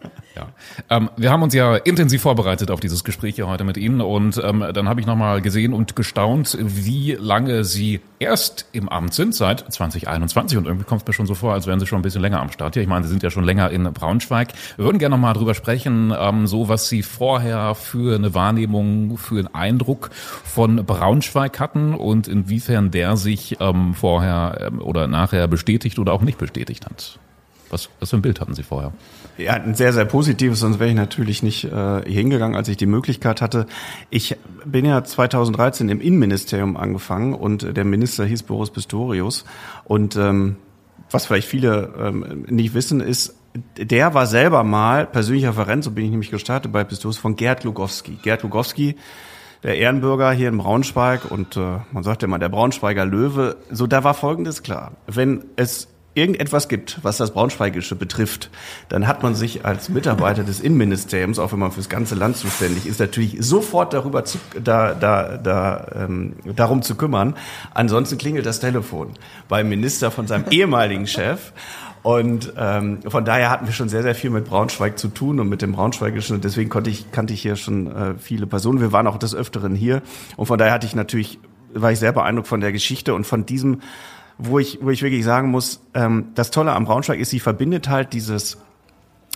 Ähm, 0.88 1.10
wir 1.16 1.30
haben 1.30 1.42
uns 1.42 1.54
ja 1.54 1.76
intensiv 1.76 2.22
vorbereitet 2.22 2.70
auf 2.70 2.80
dieses 2.80 3.04
Gespräch 3.04 3.36
hier 3.36 3.46
heute 3.46 3.64
mit 3.64 3.76
Ihnen 3.76 4.00
und 4.00 4.40
ähm, 4.42 4.64
dann 4.72 4.88
habe 4.88 5.00
ich 5.00 5.06
nochmal 5.06 5.40
gesehen 5.40 5.72
und 5.72 5.96
gestaunt, 5.96 6.56
wie 6.60 7.12
lange 7.12 7.64
Sie 7.64 8.00
erst 8.18 8.66
im 8.72 8.88
Amt 8.88 9.14
sind, 9.14 9.34
seit 9.34 9.72
2021 9.72 10.58
und 10.58 10.66
irgendwie 10.66 10.84
kommt 10.84 11.02
es 11.02 11.08
mir 11.08 11.14
schon 11.14 11.26
so 11.26 11.34
vor, 11.34 11.52
als 11.52 11.66
wären 11.66 11.80
Sie 11.80 11.86
schon 11.86 12.00
ein 12.00 12.02
bisschen 12.02 12.22
länger 12.22 12.40
am 12.40 12.50
Start 12.50 12.74
hier. 12.74 12.82
Ich 12.82 12.88
meine, 12.88 13.04
Sie 13.04 13.10
sind 13.10 13.22
ja 13.22 13.30
schon 13.30 13.44
länger 13.44 13.70
in 13.70 13.84
Braunschweig. 13.84 14.52
Wir 14.76 14.84
würden 14.84 14.98
gerne 14.98 15.16
nochmal 15.16 15.34
drüber 15.34 15.54
sprechen, 15.54 16.12
ähm, 16.16 16.46
so 16.46 16.68
was 16.68 16.88
Sie 16.88 17.02
vorher 17.02 17.74
für 17.74 18.14
eine 18.14 18.34
Wahrnehmung, 18.34 19.16
für 19.16 19.38
einen 19.38 19.54
Eindruck 19.54 20.10
von 20.44 20.84
Braunschweig 20.84 21.58
hatten 21.60 21.94
und 21.94 22.28
inwiefern 22.28 22.90
der 22.90 23.16
sich 23.16 23.56
ähm, 23.60 23.94
vorher 23.94 24.58
ähm, 24.66 24.80
oder 24.80 25.06
nachher 25.06 25.48
bestätigt 25.48 25.98
oder 25.98 26.12
auch 26.12 26.22
nicht 26.22 26.38
bestätigt 26.38 26.86
hat. 26.86 27.18
Was, 27.70 27.88
was 28.00 28.10
für 28.10 28.16
ein 28.16 28.22
Bild 28.22 28.40
hatten 28.40 28.54
Sie 28.54 28.62
vorher? 28.62 28.92
Ja, 29.38 29.54
ein 29.54 29.74
sehr, 29.74 29.92
sehr 29.92 30.04
positives, 30.04 30.60
sonst 30.60 30.78
wäre 30.78 30.90
ich 30.90 30.96
natürlich 30.96 31.42
nicht 31.42 31.64
äh, 31.64 32.02
hingegangen, 32.02 32.56
als 32.56 32.68
ich 32.68 32.76
die 32.76 32.86
Möglichkeit 32.86 33.40
hatte. 33.40 33.66
Ich 34.10 34.36
bin 34.64 34.84
ja 34.84 35.02
2013 35.02 35.88
im 35.88 36.00
Innenministerium 36.00 36.76
angefangen 36.76 37.34
und 37.34 37.76
der 37.76 37.84
Minister 37.84 38.24
hieß 38.24 38.42
Boris 38.42 38.70
Pistorius. 38.70 39.44
Und 39.84 40.16
ähm, 40.16 40.56
was 41.10 41.26
vielleicht 41.26 41.48
viele 41.48 41.94
ähm, 41.98 42.44
nicht 42.48 42.74
wissen, 42.74 43.00
ist, 43.00 43.34
der 43.76 44.14
war 44.14 44.26
selber 44.26 44.62
mal 44.62 45.06
persönlicher 45.06 45.50
Referent, 45.50 45.84
so 45.84 45.90
bin 45.90 46.04
ich 46.04 46.10
nämlich 46.10 46.30
gestartet 46.30 46.70
bei 46.70 46.84
Pistorius, 46.84 47.18
von 47.18 47.36
Gerd 47.36 47.64
Lugowski. 47.64 48.18
Gerd 48.22 48.42
Lugowski, 48.42 48.96
der 49.62 49.76
Ehrenbürger 49.76 50.32
hier 50.32 50.48
in 50.48 50.58
Braunschweig 50.58 51.30
und 51.30 51.56
äh, 51.56 51.78
man 51.92 52.02
sagt 52.02 52.22
ja 52.22 52.28
mal 52.28 52.38
der 52.38 52.48
Braunschweiger 52.48 53.04
Löwe. 53.04 53.56
So, 53.70 53.86
da 53.86 54.04
war 54.04 54.14
Folgendes 54.14 54.62
klar. 54.62 54.92
Wenn 55.06 55.44
es 55.56 55.88
irgendetwas 56.14 56.68
gibt, 56.68 56.98
was 57.02 57.18
das 57.18 57.32
Braunschweigische 57.32 57.94
betrifft, 57.94 58.50
dann 58.88 59.06
hat 59.06 59.22
man 59.22 59.34
sich 59.34 59.64
als 59.64 59.88
Mitarbeiter 59.88 60.42
des 60.42 60.60
Innenministeriums, 60.60 61.38
auch 61.38 61.52
wenn 61.52 61.60
man 61.60 61.70
fürs 61.70 61.88
ganze 61.88 62.16
Land 62.16 62.36
zuständig 62.36 62.86
ist, 62.86 62.98
natürlich 62.98 63.36
sofort 63.40 63.92
darüber 63.92 64.24
zu, 64.24 64.38
da, 64.62 64.94
da, 64.94 65.36
da, 65.36 65.86
ähm, 65.94 66.34
darum 66.56 66.82
zu 66.82 66.96
kümmern. 66.96 67.36
Ansonsten 67.74 68.18
klingelt 68.18 68.44
das 68.44 68.58
Telefon 68.58 69.12
beim 69.48 69.68
Minister 69.68 70.10
von 70.10 70.26
seinem 70.26 70.46
ehemaligen 70.50 71.06
Chef. 71.06 71.52
Und 72.02 72.54
ähm, 72.56 73.00
von 73.06 73.24
daher 73.26 73.50
hatten 73.50 73.66
wir 73.66 73.74
schon 73.74 73.90
sehr, 73.90 74.02
sehr 74.02 74.14
viel 74.14 74.30
mit 74.30 74.46
Braunschweig 74.46 74.98
zu 74.98 75.08
tun 75.08 75.38
und 75.38 75.48
mit 75.48 75.60
dem 75.60 75.72
Braunschweigischen. 75.72 76.34
Und 76.36 76.44
deswegen 76.44 76.70
konnte 76.70 76.88
ich, 76.88 77.12
kannte 77.12 77.34
ich 77.34 77.42
hier 77.42 77.56
schon 77.56 77.94
äh, 77.94 78.14
viele 78.18 78.46
Personen. 78.46 78.80
Wir 78.80 78.90
waren 78.90 79.06
auch 79.06 79.18
des 79.18 79.34
Öfteren 79.34 79.74
hier. 79.74 80.00
Und 80.36 80.46
von 80.46 80.58
daher 80.58 80.72
hatte 80.72 80.86
ich 80.86 80.94
natürlich, 80.94 81.38
war 81.74 81.92
ich 81.92 81.98
sehr 81.98 82.12
beeindruckt 82.12 82.48
von 82.48 82.62
der 82.62 82.72
Geschichte 82.72 83.12
und 83.12 83.26
von 83.26 83.44
diesem, 83.44 83.82
wo 84.42 84.58
ich, 84.58 84.78
wo 84.80 84.90
ich 84.90 85.02
wirklich 85.02 85.24
sagen 85.24 85.50
muss, 85.50 85.80
ähm, 85.94 86.26
das 86.34 86.50
Tolle 86.50 86.72
am 86.72 86.84
Braunschweig 86.84 87.18
ist, 87.18 87.30
sie 87.30 87.40
verbindet 87.40 87.88
halt 87.88 88.12
dieses 88.12 88.58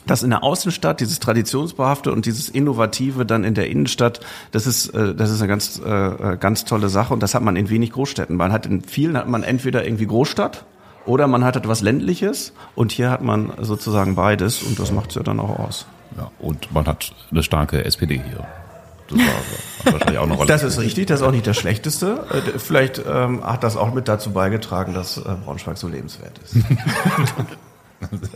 das 0.06 0.22
in 0.22 0.30
der 0.30 0.42
Außenstadt, 0.42 1.00
dieses 1.00 1.18
Traditionsbehafte 1.18 2.12
und 2.12 2.26
dieses 2.26 2.48
Innovative 2.48 3.24
dann 3.24 3.42
in 3.44 3.54
der 3.54 3.70
Innenstadt, 3.70 4.20
das 4.50 4.66
ist, 4.66 4.88
äh, 4.88 5.14
das 5.14 5.30
ist 5.30 5.40
eine 5.40 5.48
ganz, 5.48 5.80
äh, 5.80 6.36
ganz 6.38 6.64
tolle 6.64 6.88
Sache 6.88 7.14
und 7.14 7.22
das 7.22 7.34
hat 7.34 7.42
man 7.42 7.56
in 7.56 7.70
wenig 7.70 7.92
Großstädten. 7.92 8.36
Man 8.36 8.52
hat 8.52 8.66
in 8.66 8.82
vielen 8.82 9.16
hat 9.16 9.28
man 9.28 9.42
entweder 9.42 9.84
irgendwie 9.84 10.06
Großstadt 10.06 10.64
oder 11.06 11.26
man 11.26 11.44
hat 11.44 11.56
etwas 11.56 11.80
Ländliches 11.80 12.52
und 12.74 12.92
hier 12.92 13.10
hat 13.10 13.22
man 13.22 13.52
sozusagen 13.60 14.14
beides 14.14 14.62
und 14.62 14.78
das 14.78 14.92
macht 14.92 15.10
es 15.10 15.16
ja 15.16 15.22
dann 15.22 15.40
auch 15.40 15.58
aus. 15.58 15.86
Ja, 16.16 16.30
und 16.38 16.72
man 16.72 16.86
hat 16.86 17.12
eine 17.30 17.42
starke 17.42 17.84
SPD 17.84 18.22
hier. 18.28 18.46
Das 19.08 19.18
war 19.18 19.92
wahrscheinlich 19.92 20.18
auch 20.18 20.24
eine 20.24 20.34
Rolle. 20.34 20.48
Das 20.48 20.62
ist 20.62 20.78
richtig, 20.78 21.06
das 21.06 21.20
ist 21.20 21.26
auch 21.26 21.30
nicht 21.30 21.46
das 21.46 21.56
Schlechteste. 21.56 22.26
Äh, 22.30 22.58
vielleicht 22.58 23.02
ähm, 23.06 23.44
hat 23.44 23.62
das 23.62 23.76
auch 23.76 23.92
mit 23.92 24.08
dazu 24.08 24.32
beigetragen, 24.32 24.94
dass 24.94 25.18
äh, 25.18 25.22
Braunschweig 25.44 25.76
so 25.76 25.88
lebenswert 25.88 26.38
ist. 26.38 26.56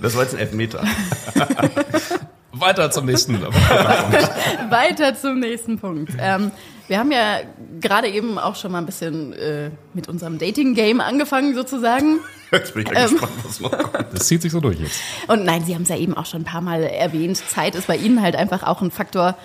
Das 0.00 0.14
war 0.16 0.22
jetzt 0.22 0.34
ein 0.34 0.40
Elfmeter. 0.40 0.82
Weiter 2.52 2.90
zum 2.90 3.06
nächsten 3.06 3.38
Punkt. 3.38 3.54
Weiter 4.70 5.14
zum 5.14 5.40
nächsten 5.40 5.78
Punkt. 5.78 6.12
Ähm, 6.18 6.50
wir 6.88 6.98
haben 6.98 7.12
ja 7.12 7.40
gerade 7.80 8.08
eben 8.08 8.38
auch 8.38 8.56
schon 8.56 8.72
mal 8.72 8.78
ein 8.78 8.86
bisschen 8.86 9.32
äh, 9.34 9.70
mit 9.94 10.08
unserem 10.08 10.38
Dating-Game 10.38 11.00
angefangen, 11.00 11.54
sozusagen. 11.54 12.20
Jetzt 12.50 12.74
bin 12.74 12.84
ich 12.84 12.92
ja 12.92 13.04
ähm, 13.04 13.10
gespannt, 13.10 13.32
was 13.44 13.60
noch 13.60 13.70
kommt. 13.70 14.06
Das 14.12 14.26
zieht 14.26 14.42
sich 14.42 14.52
so 14.52 14.60
durch 14.60 14.80
jetzt. 14.80 14.98
Und 15.28 15.44
nein, 15.44 15.64
Sie 15.64 15.74
haben 15.74 15.82
es 15.82 15.88
ja 15.88 15.96
eben 15.96 16.16
auch 16.16 16.26
schon 16.26 16.42
ein 16.42 16.46
paar 16.46 16.62
Mal 16.62 16.82
erwähnt. 16.82 17.36
Zeit 17.36 17.74
ist 17.74 17.86
bei 17.86 17.96
Ihnen 17.96 18.22
halt 18.22 18.36
einfach 18.36 18.62
auch 18.62 18.80
ein 18.80 18.90
Faktor, 18.90 19.36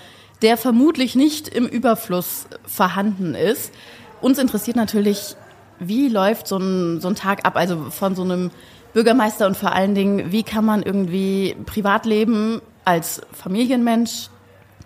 der 0.44 0.58
vermutlich 0.58 1.16
nicht 1.16 1.48
im 1.48 1.66
Überfluss 1.66 2.48
vorhanden 2.68 3.34
ist. 3.34 3.74
Uns 4.22 4.38
interessiert 4.38 4.76
natürlich, 4.76 5.36
wie 5.80 6.10
läuft 6.10 6.48
so 6.48 6.58
ein, 6.58 7.02
so 7.02 7.08
ein 7.08 7.16
Tag 7.16 7.46
ab? 7.46 7.56
Also 7.56 7.90
von 7.90 8.16
so 8.16 8.24
einem 8.24 8.52
Bürgermeister 8.94 9.48
und 9.48 9.58
vor 9.58 9.72
allen 9.72 9.96
Dingen, 9.96 10.32
wie 10.32 10.44
kann 10.44 10.66
man 10.66 10.84
irgendwie 10.84 11.56
Privatleben 11.66 12.62
als 12.86 13.22
Familienmensch 13.32 14.30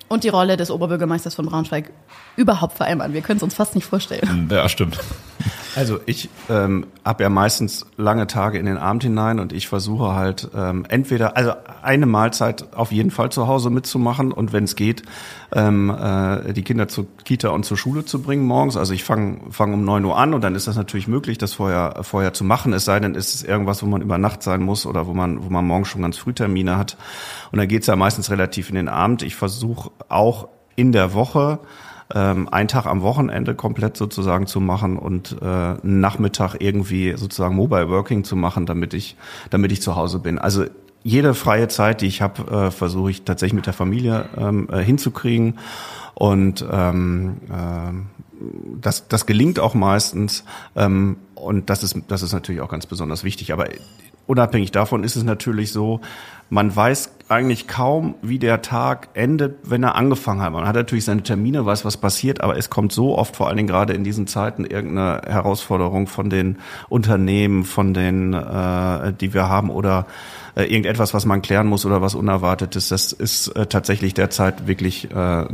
und 0.08 0.24
die 0.24 0.30
Rolle 0.30 0.56
des 0.58 0.72
Oberbürgermeisters 0.72 1.36
von 1.36 1.46
Braunschweig 1.46 1.92
überhaupt 2.38 2.78
vereinbaren. 2.78 3.14
Wir 3.14 3.22
können 3.22 3.38
es 3.38 3.44
uns 3.44 3.56
fast 3.56 3.76
nicht 3.76 3.86
vorstellen. 3.86 4.48
Ja, 4.50 4.70
stimmt. 4.70 4.98
Also 5.76 6.00
ich 6.08 6.30
ähm, 6.50 6.88
habe 7.06 7.22
ja 7.22 7.30
meistens 7.30 7.86
lange 7.98 8.26
Tage 8.26 8.58
in 8.58 8.66
den 8.66 8.78
Abend 8.78 9.04
hinein 9.04 9.40
und 9.40 9.54
ich 9.54 9.68
versuche 9.68 10.16
halt 10.16 10.50
ähm, 10.56 10.86
entweder, 10.90 11.38
also 11.38 11.52
eine 11.84 12.08
Mahlzeit 12.08 12.74
auf 12.74 12.92
jeden 12.92 13.12
Fall 13.12 13.32
zu 13.32 13.48
Hause 13.48 13.70
mitzumachen 13.70 14.32
und 14.32 14.54
wenn 14.54 14.64
es 14.64 14.76
geht, 14.76 15.04
ähm, 15.52 15.92
äh, 15.92 16.52
die 16.54 16.64
Kinder 16.64 16.88
zur 16.88 17.06
Kita 17.24 17.50
und 17.50 17.64
zur 17.64 17.78
Schule 17.78 18.06
zu 18.06 18.24
bringen 18.24 18.44
morgens. 18.44 18.76
Also 18.76 18.94
ich 18.94 19.04
fange 19.04 19.40
fang 19.52 19.72
um 19.72 19.86
neun 19.86 20.04
Uhr 20.04 20.18
an 20.18 20.34
und 20.34 20.42
dann 20.42 20.56
ist 20.56 20.68
das 20.68 20.78
natürlich 20.78 21.08
möglich, 21.08 21.38
das 21.38 21.54
vorher, 21.54 22.00
vorher 22.02 22.34
zu 22.34 22.44
machen. 22.44 22.74
Es 22.74 22.86
sei 22.86 23.00
denn, 23.00 23.14
es 23.14 23.36
ist 23.36 23.44
irgendwas, 23.44 23.84
wo 23.84 23.86
man 23.86 24.02
über 24.02 24.18
Nacht 24.18 24.42
sein 24.42 24.64
muss 24.64 24.88
oder 24.88 25.06
wo 25.06 25.14
man, 25.14 25.44
wo 25.44 25.50
man 25.52 25.64
morgens 25.64 25.90
schon 25.90 26.02
ganz 26.02 26.18
früh 26.18 26.34
Termine 26.34 26.78
hat. 26.78 26.98
Und 27.52 27.60
dann 27.60 27.68
geht's 27.68 27.86
ja 27.86 27.96
meistens 27.96 28.32
relativ 28.32 28.70
in 28.70 28.76
den 28.76 28.90
Abend. 28.90 29.22
Ich 29.22 29.36
versuche 29.36 29.92
auch 30.10 30.48
in 30.76 30.92
der 30.92 31.14
Woche 31.14 31.60
ähm, 32.14 32.48
einen 32.50 32.68
Tag 32.68 32.86
am 32.86 33.02
Wochenende 33.02 33.56
komplett 33.56 33.98
sozusagen 33.98 34.48
zu 34.48 34.60
machen 34.60 34.98
und 34.98 35.38
äh, 35.42 35.46
einen 35.46 36.00
Nachmittag 36.00 36.56
irgendwie 36.60 37.16
sozusagen 37.18 37.56
Mobile 37.56 37.90
Working 37.90 38.24
zu 38.24 38.36
machen, 38.36 38.66
damit 38.66 38.94
ich, 38.94 39.16
damit 39.50 39.72
ich 39.72 39.82
zu 39.82 39.96
Hause 39.96 40.20
bin. 40.20 40.40
Also 40.40 40.66
jede 41.04 41.34
freie 41.34 41.68
Zeit, 41.68 42.02
die 42.02 42.08
ich 42.08 42.22
habe, 42.22 42.68
äh, 42.68 42.72
versuche 42.72 43.12
ich 43.12 43.24
tatsächlich 43.24 43.56
mit 43.56 43.66
der 43.66 43.74
Familie 43.74 44.28
ähm, 44.38 44.68
äh, 44.72 44.84
hinzukriegen. 44.84 45.58
Und 46.14 46.66
ähm, 46.70 47.38
äh, 47.50 47.94
das, 48.82 49.08
das 49.08 49.26
gelingt 49.26 49.60
auch 49.60 49.74
meistens. 49.74 50.44
Ähm, 50.76 51.18
und 51.36 51.70
das 51.70 51.84
ist, 51.84 51.96
das 52.08 52.24
ist 52.24 52.34
natürlich 52.34 52.62
auch 52.62 52.70
ganz 52.70 52.86
besonders 52.86 53.24
wichtig. 53.24 53.54
Aber 53.54 53.68
unabhängig 54.26 54.72
davon 54.72 55.04
ist 55.04 55.16
es 55.16 55.24
natürlich 55.24 55.72
so, 55.72 56.02
man 56.50 56.76
weiß 56.76 57.12
eigentlich 57.30 57.68
kaum, 57.68 58.16
wie 58.22 58.40
der 58.40 58.62
Tag 58.62 59.10
endet, 59.14 59.58
wenn 59.64 59.84
er 59.84 59.96
angefangen 59.96 60.42
hat. 60.42 60.54
Man 60.54 60.66
hat 60.66 60.76
natürlich 60.76 61.04
seine 61.04 61.24
Termine, 61.24 61.66
weiß, 61.66 61.84
was 61.84 61.98
passiert, 61.98 62.42
aber 62.42 62.58
es 62.58 62.70
kommt 62.70 62.94
so 62.94 63.18
oft, 63.18 63.36
vor 63.36 63.48
allen 63.48 63.58
Dingen 63.58 63.68
gerade 63.68 63.94
in 63.94 64.06
diesen 64.06 64.28
Zeiten, 64.28 64.64
irgendeine 64.64 65.22
Herausforderung 65.28 66.08
von 66.08 66.30
den 66.30 66.58
Unternehmen, 66.88 67.66
von 67.66 67.94
den, 67.94 68.34
äh, 68.34 69.14
die 69.14 69.34
wir 69.34 69.50
haben 69.50 69.70
oder 69.70 70.06
äh, 70.58 70.64
irgendetwas, 70.64 71.14
was 71.14 71.26
man 71.26 71.44
klären 71.44 71.68
muss 71.68 71.86
oder 71.86 72.02
was 72.02 72.16
Unerwartetes. 72.16 72.90
Das 72.90 73.12
ist 73.12 73.50
äh, 73.50 73.68
tatsächlich 73.68 74.16
derzeit 74.16 74.66
wirklich, 74.66 75.06
äh, 75.12 75.46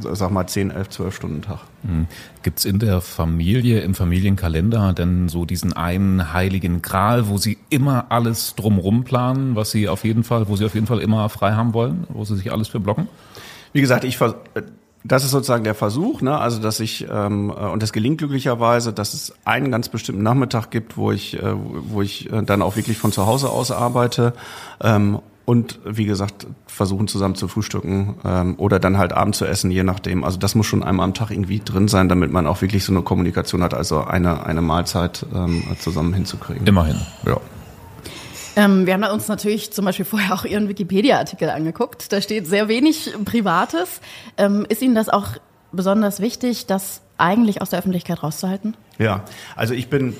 sag 0.00 0.32
mal, 0.32 0.48
10, 0.48 0.72
11, 0.72 0.88
12 0.88 1.14
Stunden 1.14 1.42
Tag. 1.42 1.60
Mhm. 1.84 2.08
Gibt 2.42 2.58
es 2.58 2.64
in 2.64 2.80
der 2.80 3.00
Familie, 3.00 3.80
im 3.80 3.94
Familienkalender 3.94 4.92
denn 4.94 5.28
so 5.28 5.44
diesen 5.44 5.74
einen 5.74 6.32
heiligen 6.32 6.82
Gral, 6.82 7.28
wo 7.28 7.38
Sie 7.38 7.58
immer 7.70 8.06
alles 8.08 8.56
drumrum 8.56 9.04
planen, 9.04 9.54
was 9.54 9.70
Sie 9.70 9.88
auf 9.88 10.02
jeden 10.02 10.24
Fall, 10.24 10.48
wo 10.48 10.56
Sie 10.56 10.64
auf 10.64 10.74
jeden 10.74 10.88
Fall 10.88 10.98
immer 10.98 11.28
frei 11.28 11.52
haben 11.52 11.72
wollen, 11.72 12.08
wo 12.08 12.24
Sie 12.24 12.34
sich 12.34 12.50
alles 12.50 12.66
für 12.66 12.80
blocken? 12.80 13.06
Wie 13.72 13.80
gesagt, 13.80 14.02
ich 14.02 14.18
das 15.04 15.24
ist 15.24 15.30
sozusagen 15.30 15.64
der 15.64 15.74
Versuch, 15.74 16.22
ne? 16.22 16.38
also 16.38 16.60
dass 16.60 16.80
ich, 16.80 17.06
ähm, 17.10 17.50
äh, 17.50 17.66
und 17.66 17.82
das 17.82 17.92
gelingt 17.92 18.18
glücklicherweise, 18.18 18.92
dass 18.92 19.14
es 19.14 19.32
einen 19.44 19.70
ganz 19.70 19.88
bestimmten 19.88 20.22
Nachmittag 20.22 20.70
gibt, 20.70 20.96
wo 20.96 21.12
ich, 21.12 21.40
äh, 21.40 21.54
wo 21.54 22.02
ich 22.02 22.32
äh, 22.32 22.42
dann 22.42 22.62
auch 22.62 22.76
wirklich 22.76 22.98
von 22.98 23.12
zu 23.12 23.26
Hause 23.26 23.50
aus 23.50 23.70
arbeite 23.70 24.32
ähm, 24.80 25.20
und 25.44 25.78
wie 25.84 26.04
gesagt 26.04 26.46
versuchen 26.66 27.08
zusammen 27.08 27.34
zu 27.34 27.48
frühstücken 27.48 28.16
ähm, 28.24 28.54
oder 28.58 28.78
dann 28.78 28.98
halt 28.98 29.12
Abend 29.12 29.34
zu 29.34 29.46
essen, 29.46 29.70
je 29.70 29.82
nachdem. 29.82 30.24
Also 30.24 30.38
das 30.38 30.54
muss 30.54 30.66
schon 30.66 30.82
einmal 30.82 31.04
am 31.04 31.14
Tag 31.14 31.30
irgendwie 31.30 31.60
drin 31.60 31.88
sein, 31.88 32.08
damit 32.08 32.30
man 32.32 32.46
auch 32.46 32.60
wirklich 32.60 32.84
so 32.84 32.92
eine 32.92 33.02
Kommunikation 33.02 33.62
hat, 33.62 33.74
also 33.74 34.04
eine, 34.04 34.44
eine 34.44 34.60
Mahlzeit 34.60 35.24
ähm, 35.34 35.64
zusammen 35.78 36.12
hinzukriegen. 36.12 36.66
Immerhin, 36.66 37.00
ja. 37.24 37.38
Ähm, 38.58 38.86
wir 38.86 38.94
haben 38.94 39.04
uns 39.04 39.28
natürlich 39.28 39.72
zum 39.72 39.84
Beispiel 39.84 40.04
vorher 40.04 40.34
auch 40.34 40.44
Ihren 40.44 40.68
Wikipedia-Artikel 40.68 41.48
angeguckt. 41.48 42.12
Da 42.12 42.20
steht 42.20 42.46
sehr 42.46 42.66
wenig 42.68 43.14
Privates. 43.24 44.00
Ähm, 44.36 44.66
ist 44.68 44.82
Ihnen 44.82 44.96
das 44.96 45.08
auch 45.08 45.28
besonders 45.70 46.18
wichtig, 46.18 46.66
das 46.66 47.00
eigentlich 47.18 47.62
aus 47.62 47.70
der 47.70 47.78
Öffentlichkeit 47.78 48.22
rauszuhalten? 48.22 48.76
Ja, 48.98 49.24
also 49.54 49.74
ich 49.74 49.88
bin 49.88 50.16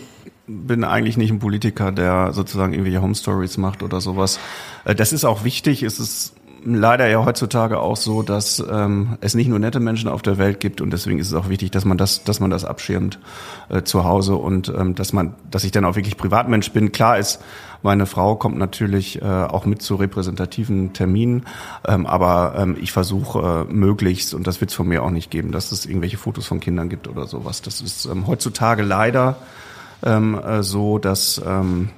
bin 0.50 0.83
eigentlich 0.83 1.18
nicht 1.18 1.30
ein 1.30 1.40
Politiker, 1.40 1.92
der 1.92 2.33
sozusagen 2.33 2.73
irgendwelche 2.73 3.02
Home 3.02 3.14
Stories 3.14 3.59
macht 3.59 3.83
oder 3.83 4.00
sowas. 4.00 4.38
Äh, 4.85 4.95
das 4.95 5.12
ist 5.12 5.25
auch 5.25 5.45
wichtig. 5.45 5.83
Es 5.83 5.99
ist 5.99 6.35
leider 6.64 7.08
ja 7.08 7.24
heutzutage 7.24 7.78
auch 7.78 7.96
so, 7.96 8.22
dass 8.22 8.64
ähm, 8.70 9.16
es 9.20 9.34
nicht 9.34 9.48
nur 9.48 9.58
nette 9.58 9.80
Menschen 9.80 10.08
auf 10.08 10.22
der 10.22 10.38
Welt 10.38 10.60
gibt 10.60 10.80
und 10.80 10.90
deswegen 10.90 11.18
ist 11.18 11.28
es 11.28 11.34
auch 11.34 11.48
wichtig, 11.48 11.70
dass 11.70 11.84
man 11.84 11.98
das, 11.98 12.24
dass 12.24 12.40
man 12.40 12.50
das 12.50 12.64
abschirmt 12.64 13.18
äh, 13.68 13.82
zu 13.82 14.04
Hause 14.04 14.36
und 14.36 14.68
ähm, 14.68 14.94
dass 14.94 15.12
man, 15.12 15.34
dass 15.50 15.64
ich 15.64 15.70
dann 15.70 15.84
auch 15.84 15.96
wirklich 15.96 16.16
Privatmensch 16.16 16.72
bin. 16.72 16.92
Klar 16.92 17.18
ist, 17.18 17.40
meine 17.82 18.06
Frau 18.06 18.36
kommt 18.36 18.58
natürlich 18.58 19.22
äh, 19.22 19.24
auch 19.24 19.64
mit 19.64 19.82
zu 19.82 19.94
repräsentativen 19.94 20.92
Terminen, 20.92 21.44
ähm, 21.86 22.06
aber 22.06 22.54
ähm, 22.58 22.76
ich 22.80 22.92
versuche 22.92 23.66
äh, 23.68 23.72
möglichst 23.72 24.34
und 24.34 24.46
das 24.46 24.60
wird 24.60 24.70
es 24.70 24.76
von 24.76 24.88
mir 24.88 25.02
auch 25.02 25.10
nicht 25.10 25.30
geben, 25.30 25.52
dass 25.52 25.72
es 25.72 25.86
irgendwelche 25.86 26.18
Fotos 26.18 26.46
von 26.46 26.60
Kindern 26.60 26.88
gibt 26.88 27.08
oder 27.08 27.26
sowas. 27.26 27.62
Das 27.62 27.80
ist 27.80 28.06
ähm, 28.06 28.26
heutzutage 28.26 28.82
leider 28.82 29.36
ähm, 30.04 30.38
äh, 30.38 30.62
so, 30.62 30.98
dass 30.98 31.40
ähm, 31.44 31.90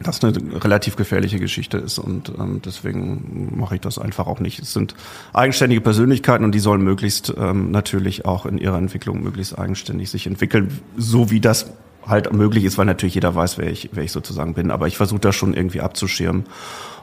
das 0.00 0.22
eine 0.24 0.34
relativ 0.64 0.96
gefährliche 0.96 1.38
Geschichte 1.38 1.78
ist 1.78 1.98
und 1.98 2.32
ähm, 2.38 2.60
deswegen 2.64 3.52
mache 3.56 3.76
ich 3.76 3.80
das 3.80 3.98
einfach 3.98 4.26
auch 4.26 4.40
nicht. 4.40 4.58
Es 4.58 4.72
sind 4.72 4.94
eigenständige 5.32 5.80
Persönlichkeiten 5.80 6.44
und 6.44 6.52
die 6.52 6.60
sollen 6.60 6.82
möglichst 6.82 7.32
ähm, 7.36 7.70
natürlich 7.70 8.24
auch 8.24 8.46
in 8.46 8.58
ihrer 8.58 8.78
Entwicklung 8.78 9.22
möglichst 9.22 9.58
eigenständig 9.58 10.10
sich 10.10 10.26
entwickeln, 10.26 10.80
so 10.96 11.30
wie 11.30 11.40
das 11.40 11.72
halt 12.06 12.32
möglich 12.32 12.64
ist, 12.64 12.78
weil 12.78 12.86
natürlich 12.86 13.14
jeder 13.14 13.34
weiß, 13.34 13.58
wer 13.58 13.70
ich, 13.70 13.90
wer 13.92 14.02
ich 14.02 14.12
sozusagen 14.12 14.54
bin. 14.54 14.70
Aber 14.70 14.86
ich 14.86 14.96
versuche 14.96 15.20
das 15.20 15.34
schon 15.34 15.54
irgendwie 15.54 15.80
abzuschirmen. 15.80 16.44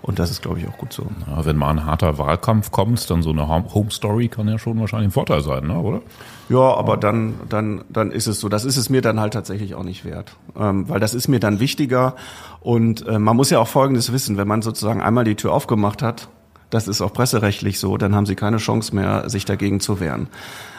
Und 0.01 0.19
das 0.19 0.31
ist, 0.31 0.41
glaube 0.41 0.59
ich, 0.59 0.67
auch 0.67 0.77
gut 0.77 0.93
so. 0.93 1.07
Ja, 1.27 1.45
wenn 1.45 1.57
mal 1.57 1.71
ein 1.71 1.85
harter 1.85 2.17
Wahlkampf 2.17 2.71
kommt, 2.71 3.09
dann 3.09 3.21
so 3.21 3.31
eine 3.31 3.47
Home 3.47 3.91
Story 3.91 4.29
kann 4.29 4.47
ja 4.47 4.57
schon 4.57 4.79
wahrscheinlich 4.79 5.09
ein 5.09 5.11
Vorteil 5.11 5.41
sein, 5.41 5.67
ne? 5.67 5.77
oder? 5.77 6.01
Ja, 6.47 6.75
aber 6.75 6.95
dann, 6.95 7.33
dann, 7.49 7.83
dann 7.89 8.11
ist 8.11 8.27
es 8.27 8.39
so. 8.39 8.47
Das 8.47 8.63
ist 8.63 8.77
es 8.77 8.89
mir 8.89 9.01
dann 9.01 9.19
halt 9.19 9.33
tatsächlich 9.33 9.75
auch 9.75 9.83
nicht 9.83 10.05
wert. 10.05 10.35
Ähm, 10.57 10.87
weil 10.87 10.99
das 10.99 11.13
ist 11.13 11.27
mir 11.27 11.39
dann 11.39 11.59
wichtiger. 11.59 12.15
Und 12.61 13.05
äh, 13.07 13.19
man 13.19 13.35
muss 13.35 13.49
ja 13.49 13.59
auch 13.59 13.67
Folgendes 13.67 14.11
wissen, 14.13 14.37
wenn 14.37 14.47
man 14.47 14.61
sozusagen 14.61 15.01
einmal 15.01 15.25
die 15.25 15.35
Tür 15.35 15.53
aufgemacht 15.53 16.01
hat, 16.01 16.29
das 16.69 16.87
ist 16.87 17.01
auch 17.01 17.13
presserechtlich 17.13 17.79
so, 17.79 17.97
dann 17.97 18.15
haben 18.15 18.25
sie 18.25 18.35
keine 18.35 18.57
Chance 18.57 18.95
mehr, 18.95 19.29
sich 19.29 19.45
dagegen 19.45 19.79
zu 19.79 19.99
wehren. 19.99 20.27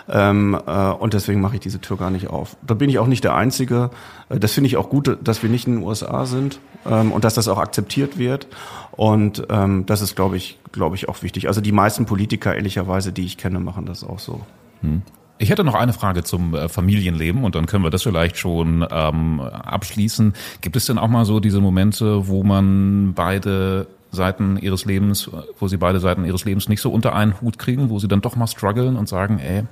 Ähm, 0.09 0.59
äh, 0.67 0.91
und 0.91 1.15
deswegen 1.15 1.41
mache 1.41 1.55
ich 1.55 1.61
diese 1.61 1.81
Tür 1.81 1.97
gar 1.97 2.11
nicht 2.11 2.29
auf. 2.29 2.57
Da 2.67 2.75
bin 2.75 2.91
ich 2.91 2.99
auch 2.99 3.07
nicht 3.07 3.25
der 3.25 3.35
Einzige. 3.35 3.91
Äh, 4.29 4.39
das 4.39 4.53
finde 4.53 4.69
ich 4.69 4.77
auch 4.77 4.89
gut, 4.89 5.19
dass 5.23 5.43
wir 5.43 5.51
nicht 5.51 5.67
in 5.67 5.77
den 5.77 5.83
USA 5.85 6.27
sind 6.27 6.59
ähm, 6.87 7.13
und 7.13 7.25
dass 7.25 7.35
das 7.35 7.49
auch 7.49 7.59
akzeptiert 7.59 8.19
wird. 8.19 8.49
Und 8.93 9.47
ähm, 9.51 9.87
das 9.87 10.01
ist, 10.01 10.17
glaube 10.17 10.37
ich, 10.37 10.59
glaube 10.73 10.97
ich, 10.97 11.09
auch 11.09 11.23
wichtig. 11.23 11.49
Also 11.49 11.61
die 11.61 11.73
meisten 11.73 12.07
Politiker, 12.07 12.55
ehrlicherweise, 12.55 13.13
die 13.13 13.25
ich 13.25 13.37
kenne, 13.37 13.61
machen 13.61 13.87
das 13.87 14.03
auch 14.05 14.19
so. 14.19 14.41
Hm. 14.83 15.03
Ich 15.39 15.49
hätte 15.49 15.65
noch 15.65 15.75
eine 15.75 15.95
Frage 15.95 16.23
zum 16.23 16.55
äh, 16.55 16.69
Familienleben 16.69 17.45
und 17.45 17.55
dann 17.55 17.65
können 17.65 17.83
wir 17.83 17.91
das 17.91 18.03
vielleicht 18.03 18.37
schon 18.37 18.87
ähm, 18.91 19.41
abschließen. 19.41 20.35
Gibt 20.61 20.77
es 20.77 20.85
denn 20.85 20.99
auch 20.99 21.09
mal 21.09 21.25
so 21.25 21.41
diese 21.41 21.61
Momente, 21.61 22.29
wo 22.29 22.43
man 22.43 23.15
beide 23.15 23.87
Seiten 24.11 24.57
ihres 24.57 24.85
Lebens, 24.85 25.31
wo 25.59 25.69
sie 25.69 25.77
beide 25.77 26.01
Seiten 26.01 26.25
ihres 26.25 26.45
Lebens 26.45 26.69
nicht 26.69 26.81
so 26.81 26.91
unter 26.91 27.15
einen 27.15 27.41
Hut 27.41 27.59
kriegen, 27.59 27.91
wo 27.91 27.99
sie 27.99 28.09
dann 28.09 28.21
doch 28.21 28.37
mal 28.37 28.47
strugglen 28.47 28.97
und 28.97 29.09
sagen, 29.09 29.39
ey, 29.39 29.65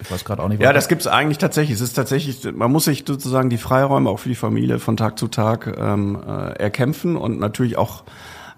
ich 0.00 0.10
weiß 0.10 0.24
gerade 0.24 0.42
auch 0.42 0.48
nicht. 0.48 0.60
Ja, 0.60 0.72
das 0.72 0.88
gibt's 0.88 1.06
eigentlich 1.06 1.38
tatsächlich. 1.38 1.76
Es 1.76 1.80
ist 1.80 1.94
tatsächlich, 1.94 2.52
man 2.52 2.70
muss 2.70 2.84
sich 2.84 3.04
sozusagen 3.06 3.48
die 3.48 3.58
Freiräume 3.58 4.10
auch 4.10 4.18
für 4.18 4.28
die 4.28 4.34
Familie 4.34 4.78
von 4.78 4.96
Tag 4.96 5.18
zu 5.18 5.28
Tag 5.28 5.74
ähm, 5.78 6.18
äh, 6.26 6.52
erkämpfen 6.58 7.16
und 7.16 7.38
natürlich 7.38 7.78
auch 7.78 8.04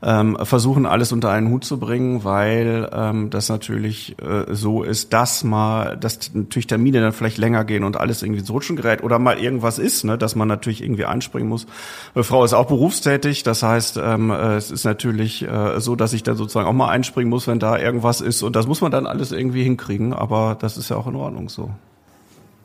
ähm, 0.03 0.37
versuchen, 0.43 0.87
alles 0.87 1.13
unter 1.13 1.31
einen 1.31 1.51
Hut 1.51 1.65
zu 1.65 1.79
bringen, 1.79 2.25
weil 2.25 2.89
ähm, 2.93 3.31
das 3.31 3.49
natürlich 3.49 4.17
äh, 4.21 4.55
so 4.55 4.83
ist, 4.83 5.13
dass 5.13 5.45
mal, 5.45 5.97
dass 5.97 6.33
natürlich 6.35 6.67
Termine 6.67 7.01
dann 7.01 7.13
vielleicht 7.13 7.39
länger 7.39 7.65
gehen 7.65 7.85
und 7.85 7.99
alles 7.99 8.23
irgendwie 8.23 8.41
ins 8.41 8.51
Rutschen 8.51 8.77
gerät 8.77 9.03
oder 9.03 9.19
mal 9.19 9.39
irgendwas 9.39 9.79
ist, 9.79 10.05
ne, 10.05 10.19
dass 10.19 10.37
man 10.37 10.49
natürlich 10.49 10.83
irgendwie 10.83 11.07
einspringen 11.07 11.49
muss. 11.49 11.67
Meine 12.15 12.25
Frau 12.25 12.45
ist 12.45 12.53
auch 12.53 12.67
berufstätig, 12.67 13.43
das 13.43 13.63
heißt, 13.63 13.99
ähm, 14.03 14.31
äh, 14.31 14.57
es 14.57 14.71
ist 14.71 14.85
natürlich 14.85 15.47
äh, 15.47 15.81
so, 15.81 15.97
dass 15.97 16.13
ich 16.13 16.23
dann 16.23 16.37
sozusagen 16.37 16.69
auch 16.69 16.73
mal 16.73 16.89
einspringen 16.89 17.31
muss, 17.31 17.47
wenn 17.47 17.59
da 17.59 17.79
irgendwas 17.79 18.21
ist 18.21 18.43
und 18.43 18.57
das 18.57 18.67
muss 18.67 18.81
man 18.81 18.93
dann 18.93 19.07
alles 19.07 19.33
irgendwie 19.33 19.65
hinkriegen, 19.65 20.13
aber 20.13 20.57
das 20.61 20.77
ist 20.77 20.91
ja 20.91 20.97
auch 20.97 21.07
in 21.07 21.17
Ordnung 21.17 21.49
so. 21.49 21.71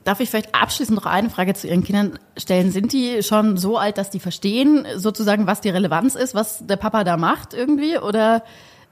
Darf 0.04 0.20
ich 0.20 0.30
vielleicht 0.30 0.56
abschließend 0.56 0.96
noch 0.96 1.06
eine 1.06 1.30
Frage 1.30 1.54
zu 1.54 1.68
Ihren 1.68 1.84
Kindern 1.84 2.18
stellen? 2.38 2.72
Sind 2.72 2.92
die 2.92 3.22
schon 3.22 3.58
so 3.58 3.78
alt, 3.78 3.98
dass 3.98 4.10
die 4.10 4.20
verstehen, 4.20 4.86
sozusagen, 4.96 5.46
was 5.48 5.62
die 5.62 5.70
Relevanz 5.70 6.16
ist, 6.16 6.34
was 6.34 6.66
der 6.66 6.78
Papa 6.78 7.04
da 7.04 7.18
macht 7.18 7.54
irgendwie? 7.54 7.98
Oder 7.98 8.44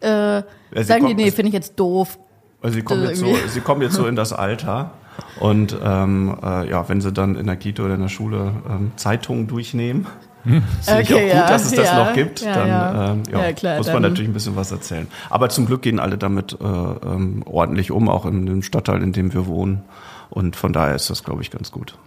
äh, 0.02 0.08
ja, 0.08 0.44
sagen 0.82 1.08
die, 1.08 1.16
nee, 1.16 1.32
finde 1.32 1.50
ich 1.50 1.54
jetzt 1.54 1.80
doof? 1.80 2.20
Also 2.62 2.76
sie 2.76 2.84
kommen, 2.84 3.04
jetzt 3.04 3.20
so, 3.20 3.34
sie 3.48 3.62
kommen 3.62 3.82
jetzt 3.82 3.96
so 3.96 4.06
in 4.06 4.16
das 4.16 4.34
Alter. 4.34 4.92
Und 5.40 5.76
ähm, 5.84 6.38
äh, 6.44 6.70
ja, 6.70 6.88
wenn 6.88 7.02
sie 7.02 7.12
dann 7.12 7.36
in 7.36 7.48
der 7.48 7.56
Kita 7.56 7.84
oder 7.84 7.96
in 7.96 8.02
der 8.02 8.10
Schule 8.10 8.54
ähm, 8.70 8.92
Zeitungen 8.96 9.48
durchnehmen, 9.48 10.08
hm. 10.44 10.64
Finde 10.82 11.02
okay, 11.02 11.02
ich 11.02 11.14
auch 11.14 11.20
gut, 11.20 11.30
ja, 11.34 11.48
dass 11.50 11.66
es 11.66 11.74
das 11.74 11.86
ja, 11.86 12.06
noch 12.06 12.14
gibt. 12.14 12.42
Ja, 12.42 12.54
dann 12.54 13.18
ähm, 13.18 13.24
ja, 13.32 13.52
klar, 13.52 13.78
muss 13.78 13.88
man 13.88 14.02
dann 14.02 14.12
natürlich 14.14 14.30
ein 14.30 14.34
bisschen 14.34 14.56
was 14.56 14.72
erzählen. 14.72 15.08
Aber 15.30 15.50
zum 15.50 15.66
Glück 15.66 15.82
gehen 15.82 16.00
alle 16.00 16.18
damit 16.18 16.58
äh, 16.62 16.66
ähm, 16.66 17.44
ordentlich 17.46 17.92
um, 17.92 18.08
auch 18.08 18.26
in 18.26 18.46
dem 18.46 18.64
Stadtteil, 18.64 19.04
in 19.04 19.12
dem 19.12 19.34
wir 19.34 19.48
wohnen. 19.48 19.84
Und 20.30 20.56
von 20.56 20.74
daher 20.74 20.96
ist 20.96 21.10
das, 21.10 21.24
glaube 21.24 21.42
ich, 21.42 21.52
ganz 21.52 21.72
gut. 21.72 21.98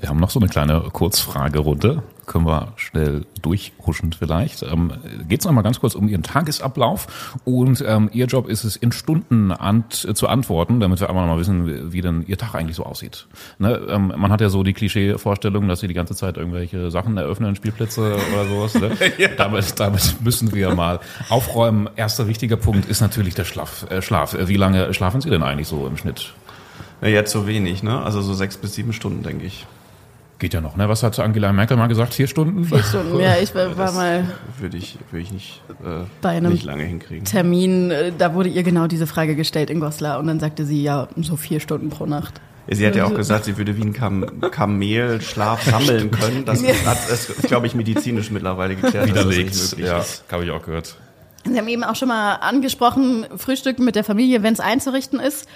Wir 0.00 0.08
haben 0.08 0.20
noch 0.20 0.30
so 0.30 0.38
eine 0.38 0.48
kleine 0.48 0.80
Kurzfragerunde. 0.92 2.02
Können 2.26 2.46
wir 2.46 2.74
schnell 2.76 3.24
durchhuschen 3.40 4.12
vielleicht. 4.12 4.62
Ähm, 4.62 4.92
Geht 5.28 5.40
es 5.40 5.46
noch 5.46 5.52
mal 5.52 5.62
ganz 5.62 5.80
kurz 5.80 5.94
um 5.94 6.08
Ihren 6.08 6.22
Tagesablauf 6.22 7.38
und 7.44 7.82
ähm, 7.86 8.10
Ihr 8.12 8.26
Job 8.26 8.48
ist 8.48 8.64
es, 8.64 8.76
in 8.76 8.92
Stunden 8.92 9.50
an, 9.50 9.84
äh, 10.04 10.14
zu 10.14 10.28
antworten, 10.28 10.78
damit 10.78 11.00
wir 11.00 11.08
noch 11.08 11.14
mal 11.14 11.38
wissen, 11.38 11.66
wie, 11.66 11.92
wie 11.92 12.00
denn 12.00 12.22
Ihr 12.26 12.36
Tag 12.36 12.54
eigentlich 12.54 12.76
so 12.76 12.84
aussieht. 12.84 13.26
Ne? 13.58 13.80
Ähm, 13.88 14.12
man 14.16 14.30
hat 14.30 14.40
ja 14.40 14.50
so 14.50 14.62
die 14.62 14.74
Klischee-Vorstellung, 14.74 15.66
dass 15.66 15.80
Sie 15.80 15.88
die 15.88 15.94
ganze 15.94 16.14
Zeit 16.14 16.36
irgendwelche 16.36 16.90
Sachen 16.90 17.16
eröffnen, 17.16 17.56
Spielplätze 17.56 18.18
oder 18.32 18.44
sowas. 18.44 18.74
Ne? 18.74 18.96
ja. 19.18 19.28
damit, 19.36 19.80
damit 19.80 20.16
müssen 20.22 20.54
wir 20.54 20.74
mal 20.74 21.00
aufräumen. 21.30 21.88
Erster 21.96 22.28
wichtiger 22.28 22.56
Punkt 22.56 22.88
ist 22.88 23.00
natürlich 23.00 23.34
der 23.34 23.44
Schlaf. 23.44 23.90
Äh, 23.90 24.02
Schlaf. 24.02 24.36
Wie 24.38 24.56
lange 24.56 24.92
schlafen 24.94 25.20
Sie 25.22 25.30
denn 25.30 25.42
eigentlich 25.42 25.68
so 25.68 25.86
im 25.86 25.96
Schnitt? 25.96 26.34
Ja, 27.00 27.08
jetzt 27.08 27.32
so 27.32 27.46
wenig, 27.46 27.82
ne? 27.82 28.02
Also 28.02 28.20
so 28.22 28.34
sechs 28.34 28.56
bis 28.56 28.74
sieben 28.74 28.92
Stunden, 28.92 29.22
denke 29.22 29.46
ich. 29.46 29.66
Geht 30.38 30.54
ja 30.54 30.60
noch, 30.60 30.76
ne? 30.76 30.88
Was 30.88 31.02
hat 31.02 31.18
Angela 31.18 31.52
Merkel 31.52 31.76
mal 31.76 31.88
gesagt? 31.88 32.14
Vier 32.14 32.28
Stunden? 32.28 32.64
Vier 32.64 32.82
Stunden, 32.82 33.18
ja, 33.18 33.36
ich 33.42 33.52
war, 33.54 33.76
war 33.76 33.92
mal. 33.92 34.24
Würde 34.60 34.76
ich, 34.76 34.96
würde 35.10 35.22
ich 35.22 35.32
nicht, 35.32 35.62
äh, 35.84 36.04
bei 36.22 36.30
einem 36.30 36.52
nicht 36.52 36.64
lange 36.64 36.84
hinkriegen. 36.84 37.24
Termin, 37.24 37.90
äh, 37.90 38.12
da 38.16 38.34
wurde 38.34 38.48
ihr 38.48 38.62
genau 38.62 38.86
diese 38.86 39.08
Frage 39.08 39.34
gestellt 39.34 39.68
in 39.68 39.80
Goslar 39.80 40.20
und 40.20 40.28
dann 40.28 40.38
sagte 40.38 40.64
sie, 40.64 40.82
ja, 40.82 41.08
so 41.16 41.36
vier 41.36 41.58
Stunden 41.58 41.90
pro 41.90 42.06
Nacht. 42.06 42.40
Sie 42.70 42.86
hat 42.86 42.94
ja 42.94 43.06
auch 43.06 43.14
gesagt, 43.14 43.46
sie 43.46 43.56
würde 43.56 43.76
wie 43.78 43.82
ein 43.82 43.94
Kam 43.94 44.40
Kamel 44.50 45.22
Schlaf 45.22 45.64
sammeln 45.64 46.10
können. 46.10 46.44
Das 46.44 46.62
hat 46.62 46.98
es, 47.10 47.28
glaube 47.42 47.66
ich, 47.66 47.74
medizinisch 47.74 48.30
mittlerweile 48.30 48.76
geklärt. 48.76 49.08
Widerlegt, 49.08 49.50
dass 49.50 49.70
das 49.70 49.76
nicht 49.78 49.88
ja, 49.88 50.04
habe 50.30 50.44
ich 50.44 50.50
auch 50.50 50.62
gehört. 50.62 50.96
Sie 51.44 51.56
haben 51.56 51.68
eben 51.68 51.82
auch 51.82 51.96
schon 51.96 52.08
mal 52.08 52.34
angesprochen, 52.34 53.26
Frühstücken 53.36 53.84
mit 53.84 53.96
der 53.96 54.04
Familie, 54.04 54.42
wenn 54.42 54.52
es 54.52 54.60
einzurichten 54.60 55.18
ist. 55.18 55.48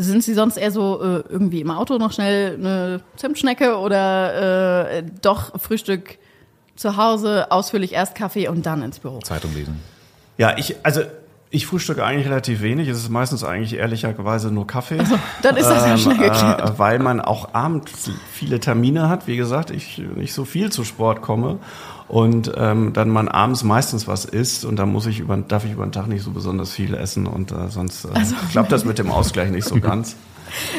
Sind 0.00 0.22
Sie 0.22 0.34
sonst 0.34 0.56
eher 0.56 0.70
so 0.70 1.02
äh, 1.02 1.24
irgendwie 1.28 1.60
im 1.60 1.72
Auto 1.72 1.98
noch 1.98 2.12
schnell 2.12 2.54
eine 2.54 3.00
Zimtschnecke 3.16 3.78
oder 3.78 4.98
äh, 4.98 5.02
doch 5.22 5.60
Frühstück 5.60 6.18
zu 6.76 6.96
Hause, 6.96 7.50
ausführlich 7.50 7.94
erst 7.94 8.14
Kaffee 8.14 8.46
und 8.46 8.64
dann 8.64 8.82
ins 8.82 9.00
Büro? 9.00 9.18
Zeitung 9.18 9.52
lesen. 9.54 9.80
Ja, 10.36 10.56
ich, 10.56 10.76
also 10.84 11.00
ich 11.50 11.66
frühstücke 11.66 12.04
eigentlich 12.04 12.26
relativ 12.26 12.62
wenig. 12.62 12.86
Es 12.86 12.98
ist 12.98 13.08
meistens 13.08 13.42
eigentlich 13.42 13.74
ehrlicherweise 13.74 14.52
nur 14.52 14.68
Kaffee. 14.68 15.00
Also, 15.00 15.18
dann 15.42 15.56
ist 15.56 15.66
das 15.66 15.84
ja 15.84 15.92
ähm, 15.92 15.98
schnell 15.98 16.18
geklärt. 16.18 16.60
Äh, 16.60 16.78
weil 16.78 17.00
man 17.00 17.20
auch 17.20 17.54
abends 17.54 18.10
viele 18.30 18.60
Termine 18.60 19.08
hat. 19.08 19.26
Wie 19.26 19.36
gesagt, 19.36 19.70
ich 19.70 19.98
nicht 19.98 20.32
so 20.32 20.44
viel 20.44 20.70
zu 20.70 20.84
Sport 20.84 21.22
komme 21.22 21.58
und 22.08 22.52
ähm, 22.56 22.92
dann 22.94 23.10
man 23.10 23.28
abends 23.28 23.62
meistens 23.62 24.08
was 24.08 24.24
isst 24.24 24.64
und 24.64 24.76
dann 24.76 24.90
muss 24.90 25.06
ich 25.06 25.20
über, 25.20 25.36
darf 25.36 25.64
ich 25.64 25.72
über 25.72 25.86
den 25.86 25.92
Tag 25.92 26.08
nicht 26.08 26.22
so 26.22 26.30
besonders 26.30 26.72
viel 26.72 26.94
essen 26.94 27.26
und 27.26 27.52
äh, 27.52 27.68
sonst 27.68 28.06
äh, 28.06 28.08
also, 28.14 28.34
klappt 28.50 28.72
das 28.72 28.84
mit 28.84 28.98
dem 28.98 29.10
Ausgleich 29.10 29.50
nicht 29.50 29.66
so 29.66 29.76
ganz. 29.80 30.16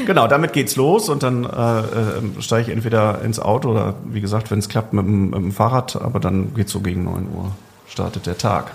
Genau, 0.08 0.28
damit 0.28 0.54
geht's 0.54 0.76
los 0.76 1.10
und 1.10 1.22
dann 1.22 1.44
äh, 1.44 1.80
äh, 1.80 2.42
steige 2.42 2.70
ich 2.70 2.76
entweder 2.76 3.22
ins 3.22 3.39
Auto 3.39 3.70
oder 3.70 3.94
wie 4.06 4.22
gesagt, 4.22 4.50
wenn 4.50 4.58
es 4.58 4.68
klappt, 4.68 4.94
mit, 4.94 5.06
mit 5.06 5.36
dem 5.36 5.52
Fahrrad, 5.52 5.96
aber 5.96 6.20
dann 6.20 6.56
geht's 6.56 6.72
so 6.72 6.80
gegen 6.80 7.04
neun 7.04 7.28
Uhr, 7.32 7.52
startet 7.88 8.26
der 8.26 8.38
Tag. 8.38 8.72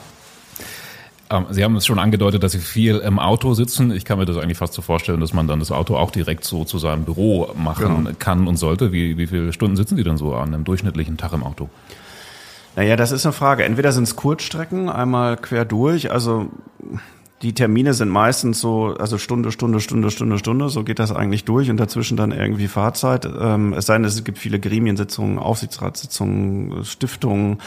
Ähm, 1.30 1.46
Sie 1.50 1.64
haben 1.64 1.74
es 1.74 1.86
schon 1.86 1.98
angedeutet, 1.98 2.44
dass 2.44 2.52
Sie 2.52 2.58
viel 2.58 2.98
im 2.98 3.18
Auto 3.18 3.54
sitzen. 3.54 3.90
Ich 3.90 4.04
kann 4.04 4.18
mir 4.18 4.26
das 4.26 4.36
eigentlich 4.36 4.58
fast 4.58 4.74
so 4.74 4.82
vorstellen, 4.82 5.20
dass 5.20 5.32
man 5.32 5.48
dann 5.48 5.58
das 5.58 5.72
Auto 5.72 5.96
auch 5.96 6.12
direkt 6.12 6.44
so 6.44 6.64
zu 6.64 6.78
seinem 6.78 7.04
Büro 7.04 7.50
machen 7.56 8.04
genau. 8.04 8.16
kann 8.18 8.46
und 8.46 8.56
sollte. 8.56 8.92
Wie, 8.92 9.18
wie 9.18 9.26
viele 9.26 9.52
Stunden 9.52 9.76
sitzen 9.76 9.96
Sie 9.96 10.04
denn 10.04 10.16
so 10.16 10.34
an 10.34 10.54
einem 10.54 10.64
durchschnittlichen 10.64 11.16
Tag 11.16 11.32
im 11.32 11.42
Auto? 11.42 11.68
Naja, 12.76 12.96
das 12.96 13.12
ist 13.12 13.24
eine 13.24 13.32
Frage. 13.32 13.64
Entweder 13.64 13.92
sind 13.92 14.04
es 14.04 14.16
Kurzstrecken, 14.16 14.88
einmal 14.88 15.36
quer 15.36 15.64
durch, 15.64 16.10
also 16.10 16.48
die 17.42 17.52
Termine 17.52 17.92
sind 17.92 18.08
meistens 18.08 18.60
so, 18.60 18.96
also 18.98 19.18
Stunde, 19.18 19.52
Stunde, 19.52 19.80
Stunde, 19.80 20.10
Stunde, 20.10 20.38
Stunde, 20.38 20.68
so 20.70 20.82
geht 20.82 20.98
das 20.98 21.12
eigentlich 21.12 21.44
durch 21.44 21.68
und 21.68 21.76
dazwischen 21.76 22.16
dann 22.16 22.32
irgendwie 22.32 22.68
Fahrzeit. 22.68 23.26
Ähm, 23.26 23.74
es 23.74 23.86
sei 23.86 23.94
denn, 23.94 24.04
es 24.04 24.24
gibt 24.24 24.38
viele 24.38 24.58
Gremiensitzungen, 24.58 25.38
Aufsichtsratssitzungen, 25.38 26.84
Stiftungen. 26.84 27.58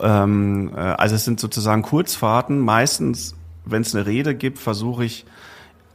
Ähm, 0.00 0.70
äh, 0.74 0.78
also 0.80 1.14
es 1.16 1.26
sind 1.26 1.38
sozusagen 1.38 1.82
Kurzfahrten. 1.82 2.58
Meistens, 2.58 3.34
wenn 3.66 3.82
es 3.82 3.94
eine 3.94 4.06
Rede 4.06 4.34
gibt, 4.34 4.58
versuche 4.58 5.04
ich 5.04 5.26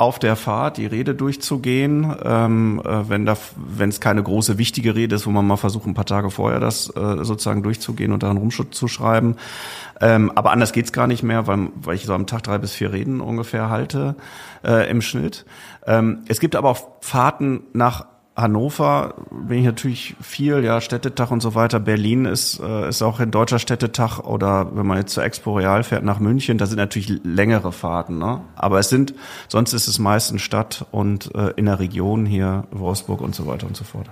auf 0.02 0.18
der 0.18 0.36
Fahrt 0.36 0.78
die 0.78 0.88
Rede 0.88 1.14
durchzugehen, 1.14 2.16
ähm, 2.24 2.82
äh, 2.84 3.08
wenn 3.08 3.28
da, 3.28 3.38
wenn 3.56 3.90
es 3.90 4.02
keine 4.02 4.24
große 4.24 4.58
wichtige 4.58 4.96
Rede 4.96 5.14
ist, 5.14 5.28
wo 5.28 5.30
man 5.30 5.46
mal 5.46 5.58
versucht, 5.58 5.86
ein 5.86 5.94
paar 5.94 6.08
Tage 6.08 6.32
vorher 6.32 6.60
das 6.60 6.90
äh, 6.96 7.24
sozusagen 7.24 7.62
durchzugehen 7.62 8.12
und 8.12 8.24
daran 8.24 8.38
rumzuschreiben. 8.38 9.36
Ähm, 10.02 10.32
aber 10.34 10.54
anders 10.54 10.74
geht's 10.74 10.92
gar 10.92 11.06
nicht 11.06 11.22
mehr, 11.22 11.46
weil, 11.46 11.68
weil 11.76 11.94
ich 11.94 12.06
so 12.06 12.16
am 12.16 12.26
Tag 12.26 12.42
drei 12.42 12.58
bis 12.58 12.74
vier 12.74 12.92
Reden 12.92 13.22
ungefähr 13.22 13.70
halte 13.70 14.16
äh, 14.66 14.90
im 14.90 15.04
Schnitt. 15.04 15.46
Ähm, 15.86 16.24
es 16.28 16.40
gibt 16.40 16.56
aber 16.56 16.72
auch 16.72 16.88
Fahrten 17.02 17.62
nach 17.74 18.08
Hannover 18.36 19.15
bin 19.30 19.60
ich 19.60 19.65
natürlich 19.65 20.15
viel, 20.22 20.63
ja, 20.63 20.80
Städtetag 20.80 21.32
und 21.32 21.41
so 21.41 21.54
weiter. 21.54 21.80
Berlin 21.82 22.26
ist, 22.26 22.62
äh, 22.62 22.88
ist 22.88 23.02
auch 23.02 23.20
ein 23.20 23.30
deutscher 23.30 23.60
Städtetag 23.60 24.20
oder 24.20 24.74
wenn 24.74 24.88
man 24.88 24.98
jetzt 24.98 25.13
zur 25.13 25.24
Expo 25.24 25.58
Real 25.58 25.84
fährt 25.84 26.06
nach 26.06 26.20
München, 26.20 26.58
da 26.58 26.65
sind 26.65 26.78
natürlich 26.78 27.20
längere 27.24 27.74
Fahrten, 27.74 28.20
ne? 28.20 28.41
Aber 28.56 28.80
es 28.80 28.88
sind, 28.88 29.13
sonst 29.50 29.74
ist 29.74 29.88
es 29.88 30.00
meistens 30.00 30.41
Stadt 30.41 30.86
und 30.91 31.36
äh, 31.36 31.52
in 31.58 31.65
der 31.65 31.80
Region 31.80 32.26
hier, 32.26 32.63
Wolfsburg 32.72 33.20
und 33.20 33.36
so 33.36 33.48
weiter 33.48 33.67
und 33.67 33.76
so 33.76 33.84
fort. 33.84 34.10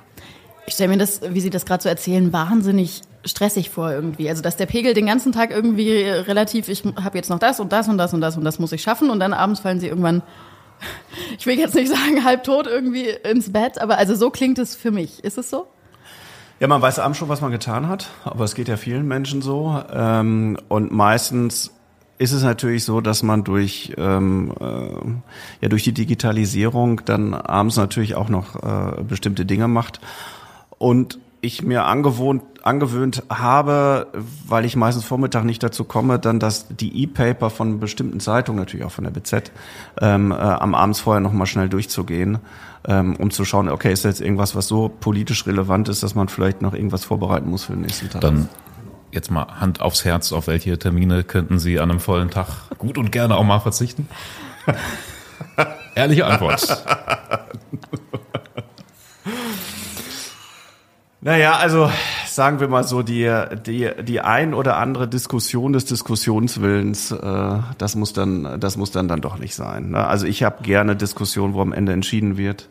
Ich 0.67 0.73
stelle 0.73 0.89
mir 0.89 0.97
das, 0.97 1.21
wie 1.27 1.39
Sie 1.39 1.49
das 1.49 1.65
gerade 1.65 1.82
so 1.82 1.89
erzählen, 1.89 2.32
wahnsinnig 2.34 3.01
stressig 3.25 3.69
vor 3.69 3.91
irgendwie. 3.91 4.29
Also 4.29 4.41
dass 4.41 4.58
der 4.58 4.65
Pegel 4.65 4.93
den 4.93 5.05
ganzen 5.05 5.32
Tag 5.32 5.49
irgendwie 5.51 6.03
relativ, 6.03 6.67
ich 6.67 6.84
habe 7.01 7.17
jetzt 7.17 7.29
noch 7.29 7.39
das 7.39 7.60
und 7.60 7.71
das 7.71 7.88
und 7.88 7.97
das 7.97 8.13
und 8.13 8.21
das 8.21 8.38
und 8.38 8.43
das 8.43 8.60
muss 8.60 8.71
ich 8.71 8.82
schaffen 8.82 9.10
und 9.10 9.19
dann 9.19 9.34
abends 9.34 9.62
fallen 9.62 9.79
Sie 9.79 9.88
irgendwann 9.88 10.21
ich 11.38 11.46
will 11.46 11.58
jetzt 11.58 11.76
nicht 11.76 11.89
sagen 11.89 12.24
halb 12.24 12.44
tot 12.44 12.68
irgendwie 12.68 13.10
ins 13.10 13.52
Bett, 13.52 13.80
aber 13.80 13.98
also 13.98 14.15
so 14.15 14.30
klingt 14.30 14.60
es 14.60 14.76
für 14.76 14.92
mich. 14.92 15.24
Ist 15.24 15.38
es 15.38 15.50
so? 15.50 15.68
Ja, 16.60 16.68
man 16.68 16.82
weiß 16.82 17.00
abends 17.00 17.18
schon, 17.18 17.30
was 17.30 17.42
man 17.42 17.52
getan 17.52 17.88
hat, 17.88 18.10
aber 18.26 18.44
es 18.44 18.54
geht 18.54 18.68
ja 18.68 18.76
vielen 18.76 19.08
Menschen 19.08 19.42
so. 19.42 19.82
Ähm, 19.94 20.58
und 20.68 20.92
meistens 20.92 21.72
ist 22.18 22.34
es 22.34 22.44
natürlich 22.44 22.84
so, 22.84 23.00
dass 23.00 23.24
man 23.24 23.46
durch 23.46 23.94
ähm, 23.98 24.54
äh, 24.60 24.65
ja 25.62 25.70
durch 25.70 25.84
die 25.84 25.94
Digitalisierung 25.94 27.02
dann 27.06 27.34
abends 27.34 27.78
natürlich 27.78 28.15
auch 28.15 28.28
noch 28.28 28.56
äh, 28.62 29.02
bestimmte 29.04 29.46
Dinge 29.46 29.70
macht 29.70 30.02
und 30.78 31.18
ich 31.41 31.63
mir 31.63 31.86
angewohnt, 31.86 32.43
angewöhnt 32.63 33.23
habe, 33.30 34.08
weil 34.47 34.65
ich 34.65 34.75
meistens 34.75 35.06
Vormittag 35.06 35.43
nicht 35.43 35.63
dazu 35.63 35.84
komme, 35.84 36.19
dann 36.19 36.39
dass 36.39 36.67
die 36.67 37.04
E-Paper 37.04 37.49
von 37.49 37.80
bestimmten 37.80 38.19
Zeitungen, 38.19 38.60
natürlich 38.60 38.86
auch 38.86 38.91
von 38.91 39.06
der 39.06 39.12
BZ, 39.12 39.52
ähm, 40.02 40.32
äh, 40.32 40.36
am 40.36 40.75
Abends 40.75 40.99
vorher 40.99 41.21
nochmal 41.21 41.47
schnell 41.47 41.69
durchzugehen, 41.69 42.39
ähm, 42.88 43.15
um 43.15 43.32
zu 43.32 43.45
schauen, 43.45 43.69
okay, 43.69 43.93
ist 43.93 44.06
jetzt 44.06 44.21
irgendwas, 44.21 44.56
was 44.56 44.67
so 44.67 44.89
politisch 44.89 45.45
relevant 45.47 45.89
ist, 45.89 46.04
dass 46.04 46.15
man 46.15 46.28
vielleicht 46.28 46.62
noch 46.62 46.73
irgendwas 46.73 47.06
vorbereiten 47.06 47.49
muss 47.49 47.65
für 47.65 47.73
den 47.73 47.82
nächsten 47.82 48.10
Tag. 48.10 48.21
Dann 48.21 48.49
jetzt 49.12 49.32
mal 49.32 49.60
Hand 49.60 49.82
aufs 49.82 50.06
Herz, 50.06 50.32
auf 50.34 50.47
welche 50.47 50.78
Termine 50.78 51.23
könnten 51.23 51.60
Sie 51.60 51.80
an 51.80 51.89
einem 51.89 51.99
vollen 51.99 52.30
Tag 52.30 52.47
gut 52.78 52.97
und 52.97 53.12
gerne 53.12 53.36
auch 53.36 53.43
mal 53.43 53.60
verzichten? 53.60 54.08
Ehrliche 55.95 56.25
Antwort. 56.25 56.86
Naja, 61.21 61.58
also 61.58 61.91
sagen 62.27 62.62
wir 62.62 62.69
mal 62.69 62.86
so, 62.86 63.01
die, 63.01 63.29
die, 63.65 63.89
die 64.03 64.21
ein 64.21 64.53
oder 64.53 64.77
andere 64.77 65.08
Diskussion 65.08 65.73
des 65.73 65.84
Diskussionswillens, 65.86 67.12
äh, 67.12 67.58
das 67.77 67.95
muss 67.95 68.13
dann, 68.13 68.60
das 68.60 68.77
muss 68.77 68.91
dann 68.91 69.10
dann 69.10 69.19
doch 69.19 69.38
nicht 69.38 69.53
sein. 69.53 69.91
Ne? 69.91 70.08
Also 70.08 70.25
ich 70.27 70.43
habe 70.43 70.63
gerne 70.63 70.95
Diskussionen, 70.95 71.53
wo 71.53 71.62
am 71.62 71.73
Ende 71.73 71.91
entschieden 71.91 72.38
wird 72.38 72.69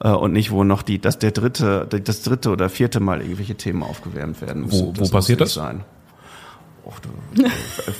äh, 0.00 0.10
und 0.10 0.32
nicht, 0.32 0.52
wo 0.52 0.62
noch 0.62 0.82
die, 0.82 1.00
dass 1.00 1.18
der 1.18 1.32
dritte, 1.32 1.88
das 1.88 2.22
dritte 2.22 2.50
oder 2.50 2.68
vierte 2.68 3.00
Mal 3.00 3.20
irgendwelche 3.20 3.56
Themen 3.56 3.82
aufgewärmt 3.82 4.40
werden 4.40 4.66
müssen. 4.66 4.96
Wo, 4.96 5.04
wo 5.04 5.08
passiert 5.08 5.40
das? 5.40 5.54
Sein. 5.54 5.82
Och, 6.84 6.94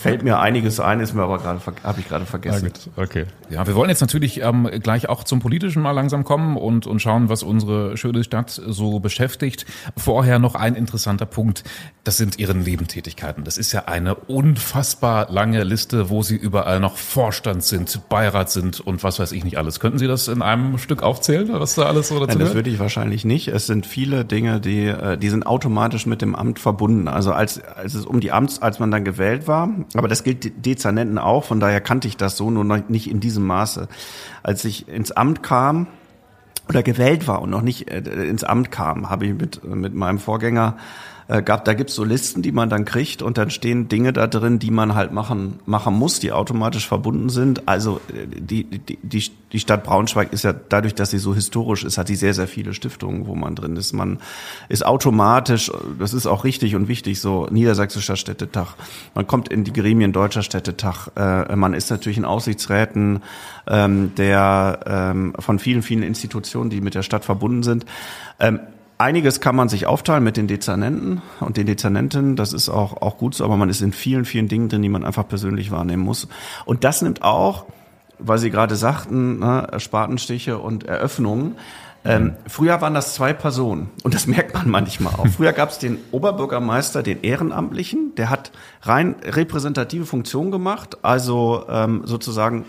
fällt 0.00 0.24
mir 0.24 0.40
einiges 0.40 0.80
ein, 0.80 0.98
ist 0.98 1.14
mir 1.14 1.22
aber 1.22 1.38
gerade 1.38 1.60
habe 1.84 2.00
ich 2.00 2.08
gerade 2.08 2.26
vergessen. 2.26 2.72
Ja, 2.96 3.02
okay. 3.02 3.26
Ja, 3.48 3.66
wir 3.66 3.76
wollen 3.76 3.90
jetzt 3.90 4.00
natürlich 4.00 4.42
ähm, 4.42 4.68
gleich 4.82 5.08
auch 5.08 5.22
zum 5.22 5.38
Politischen 5.38 5.82
mal 5.82 5.92
langsam 5.92 6.24
kommen 6.24 6.56
und 6.56 6.86
und 6.86 7.00
schauen, 7.00 7.28
was 7.28 7.44
unsere 7.44 7.96
schöne 7.96 8.24
Stadt 8.24 8.50
so 8.50 8.98
beschäftigt. 8.98 9.66
Vorher 9.96 10.40
noch 10.40 10.56
ein 10.56 10.74
interessanter 10.74 11.26
Punkt. 11.26 11.62
Das 12.02 12.16
sind 12.16 12.40
Ihre 12.40 12.54
Nebentätigkeiten. 12.54 13.44
Das 13.44 13.56
ist 13.56 13.70
ja 13.70 13.84
eine 13.84 14.16
unfassbar 14.16 15.30
lange 15.30 15.62
Liste, 15.62 16.10
wo 16.10 16.22
Sie 16.22 16.36
überall 16.36 16.80
noch 16.80 16.96
Vorstand 16.96 17.62
sind, 17.62 18.08
Beirat 18.08 18.50
sind 18.50 18.80
und 18.80 19.04
was 19.04 19.20
weiß 19.20 19.30
ich 19.30 19.44
nicht 19.44 19.58
alles. 19.58 19.78
Könnten 19.78 19.98
Sie 19.98 20.08
das 20.08 20.26
in 20.26 20.42
einem 20.42 20.78
Stück 20.78 21.04
aufzählen, 21.04 21.48
was 21.52 21.76
da 21.76 21.84
alles 21.84 22.08
so 22.08 22.18
dazu 22.18 22.36
Nein, 22.36 22.46
Das 22.46 22.54
würde 22.54 22.70
ich 22.70 22.80
wahrscheinlich 22.80 23.24
nicht. 23.24 23.46
Es 23.46 23.66
sind 23.66 23.86
viele 23.86 24.24
Dinge, 24.24 24.60
die 24.60 24.86
äh, 24.86 25.16
die 25.16 25.28
sind 25.28 25.46
automatisch 25.46 26.06
mit 26.06 26.20
dem 26.20 26.34
Amt 26.34 26.58
verbunden. 26.58 27.06
Also 27.06 27.32
als 27.32 27.62
als 27.62 27.94
es 27.94 28.04
um 28.04 28.18
die 28.18 28.32
Amts 28.32 28.60
als 28.72 28.78
man 28.78 28.90
dann 28.90 29.04
gewählt 29.04 29.46
war. 29.46 29.68
Aber 29.94 30.08
das 30.08 30.24
gilt 30.24 30.64
Dezernenten 30.64 31.18
auch, 31.18 31.44
von 31.44 31.60
daher 31.60 31.82
kannte 31.82 32.08
ich 32.08 32.16
das 32.16 32.38
so, 32.38 32.50
nur 32.50 32.64
noch 32.64 32.88
nicht 32.88 33.10
in 33.10 33.20
diesem 33.20 33.46
Maße. 33.46 33.86
Als 34.42 34.64
ich 34.64 34.88
ins 34.88 35.12
Amt 35.12 35.42
kam 35.42 35.88
oder 36.70 36.82
gewählt 36.82 37.28
war 37.28 37.42
und 37.42 37.50
noch 37.50 37.60
nicht 37.60 37.90
äh, 37.90 37.98
ins 37.98 38.44
Amt 38.44 38.70
kam, 38.70 39.10
habe 39.10 39.26
ich 39.26 39.34
mit, 39.34 39.62
mit 39.62 39.92
meinem 39.92 40.18
Vorgänger 40.18 40.78
äh, 41.28 41.42
gab, 41.42 41.64
da 41.64 41.74
gibt's 41.74 41.94
so 41.94 42.04
Listen, 42.04 42.42
die 42.42 42.52
man 42.52 42.68
dann 42.68 42.84
kriegt 42.84 43.22
und 43.22 43.38
dann 43.38 43.50
stehen 43.50 43.88
Dinge 43.88 44.12
da 44.12 44.26
drin, 44.26 44.58
die 44.58 44.70
man 44.70 44.94
halt 44.94 45.12
machen, 45.12 45.60
machen 45.66 45.94
muss, 45.94 46.20
die 46.20 46.32
automatisch 46.32 46.86
verbunden 46.86 47.28
sind. 47.28 47.68
Also 47.68 48.00
äh, 48.08 48.26
die, 48.26 48.64
die, 48.64 49.30
die, 49.52 49.58
Stadt 49.58 49.84
Braunschweig 49.84 50.32
ist 50.32 50.44
ja 50.44 50.52
dadurch, 50.52 50.94
dass 50.94 51.10
sie 51.10 51.18
so 51.18 51.34
historisch 51.34 51.84
ist, 51.84 51.98
hat 51.98 52.08
die 52.08 52.16
sehr, 52.16 52.34
sehr 52.34 52.48
viele 52.48 52.74
Stiftungen, 52.74 53.26
wo 53.26 53.34
man 53.34 53.54
drin 53.54 53.76
ist. 53.76 53.92
Man 53.92 54.18
ist 54.68 54.84
automatisch, 54.84 55.70
das 55.98 56.14
ist 56.14 56.26
auch 56.26 56.44
richtig 56.44 56.74
und 56.74 56.88
wichtig, 56.88 57.20
so 57.20 57.46
Niedersächsischer 57.50 58.16
Städtetag. 58.16 58.74
Man 59.14 59.26
kommt 59.26 59.48
in 59.48 59.64
die 59.64 59.72
Gremien 59.72 60.12
Deutscher 60.12 60.42
Städtetag. 60.42 61.08
Äh, 61.16 61.56
man 61.56 61.74
ist 61.74 61.90
natürlich 61.90 62.18
in 62.18 62.24
Aussichtsräten 62.24 63.22
ähm, 63.66 64.14
der 64.16 64.80
ähm, 64.86 65.34
von 65.38 65.58
vielen, 65.58 65.82
vielen 65.82 66.02
Institutionen, 66.02 66.70
die 66.70 66.80
mit 66.80 66.94
der 66.94 67.02
Stadt 67.02 67.24
verbunden 67.24 67.62
sind. 67.62 67.86
Ähm, 68.40 68.60
Einiges 69.02 69.40
kann 69.40 69.56
man 69.56 69.68
sich 69.68 69.86
aufteilen 69.86 70.22
mit 70.22 70.36
den 70.36 70.46
Dezernenten 70.46 71.22
und 71.40 71.56
den 71.56 71.66
Dezernentinnen. 71.66 72.36
Das 72.36 72.52
ist 72.52 72.68
auch, 72.68 73.02
auch 73.02 73.18
gut 73.18 73.34
so, 73.34 73.44
aber 73.44 73.56
man 73.56 73.68
ist 73.68 73.80
in 73.80 73.92
vielen, 73.92 74.24
vielen 74.24 74.46
Dingen 74.46 74.68
drin, 74.68 74.80
die 74.80 74.88
man 74.88 75.04
einfach 75.04 75.26
persönlich 75.26 75.72
wahrnehmen 75.72 76.04
muss. 76.04 76.28
Und 76.66 76.84
das 76.84 77.02
nimmt 77.02 77.20
auch, 77.20 77.64
weil 78.20 78.38
Sie 78.38 78.50
gerade 78.50 78.76
sagten, 78.76 79.40
ne, 79.40 79.66
Spatenstiche 79.78 80.58
und 80.58 80.84
Eröffnungen. 80.84 81.56
Ähm, 82.04 82.34
früher 82.46 82.80
waren 82.80 82.94
das 82.94 83.14
zwei 83.14 83.32
Personen 83.32 83.90
und 84.04 84.14
das 84.14 84.26
merkt 84.28 84.54
man 84.54 84.70
manchmal 84.70 85.14
auch. 85.14 85.26
Früher 85.26 85.52
gab 85.52 85.70
es 85.70 85.78
den 85.78 85.98
Oberbürgermeister, 86.12 87.02
den 87.02 87.22
Ehrenamtlichen, 87.22 88.14
der 88.16 88.30
hat 88.30 88.52
rein 88.82 89.16
repräsentative 89.24 90.06
Funktion 90.06 90.52
gemacht, 90.52 90.98
also 91.02 91.64
ähm, 91.68 92.02
sozusagen 92.04 92.66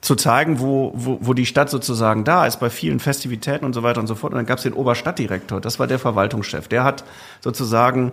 zu 0.00 0.14
zeigen, 0.14 0.60
wo, 0.60 0.92
wo, 0.94 1.18
wo 1.20 1.34
die 1.34 1.46
Stadt 1.46 1.68
sozusagen 1.68 2.24
da 2.24 2.46
ist, 2.46 2.58
bei 2.58 2.70
vielen 2.70 3.00
Festivitäten 3.00 3.64
und 3.64 3.74
so 3.74 3.82
weiter 3.82 4.00
und 4.00 4.06
so 4.06 4.14
fort. 4.14 4.32
Und 4.32 4.38
dann 4.38 4.46
gab 4.46 4.58
es 4.58 4.62
den 4.62 4.72
Oberstadtdirektor, 4.72 5.60
das 5.60 5.78
war 5.78 5.86
der 5.86 5.98
Verwaltungschef. 5.98 6.68
Der 6.68 6.84
hat 6.84 7.04
sozusagen, 7.40 8.12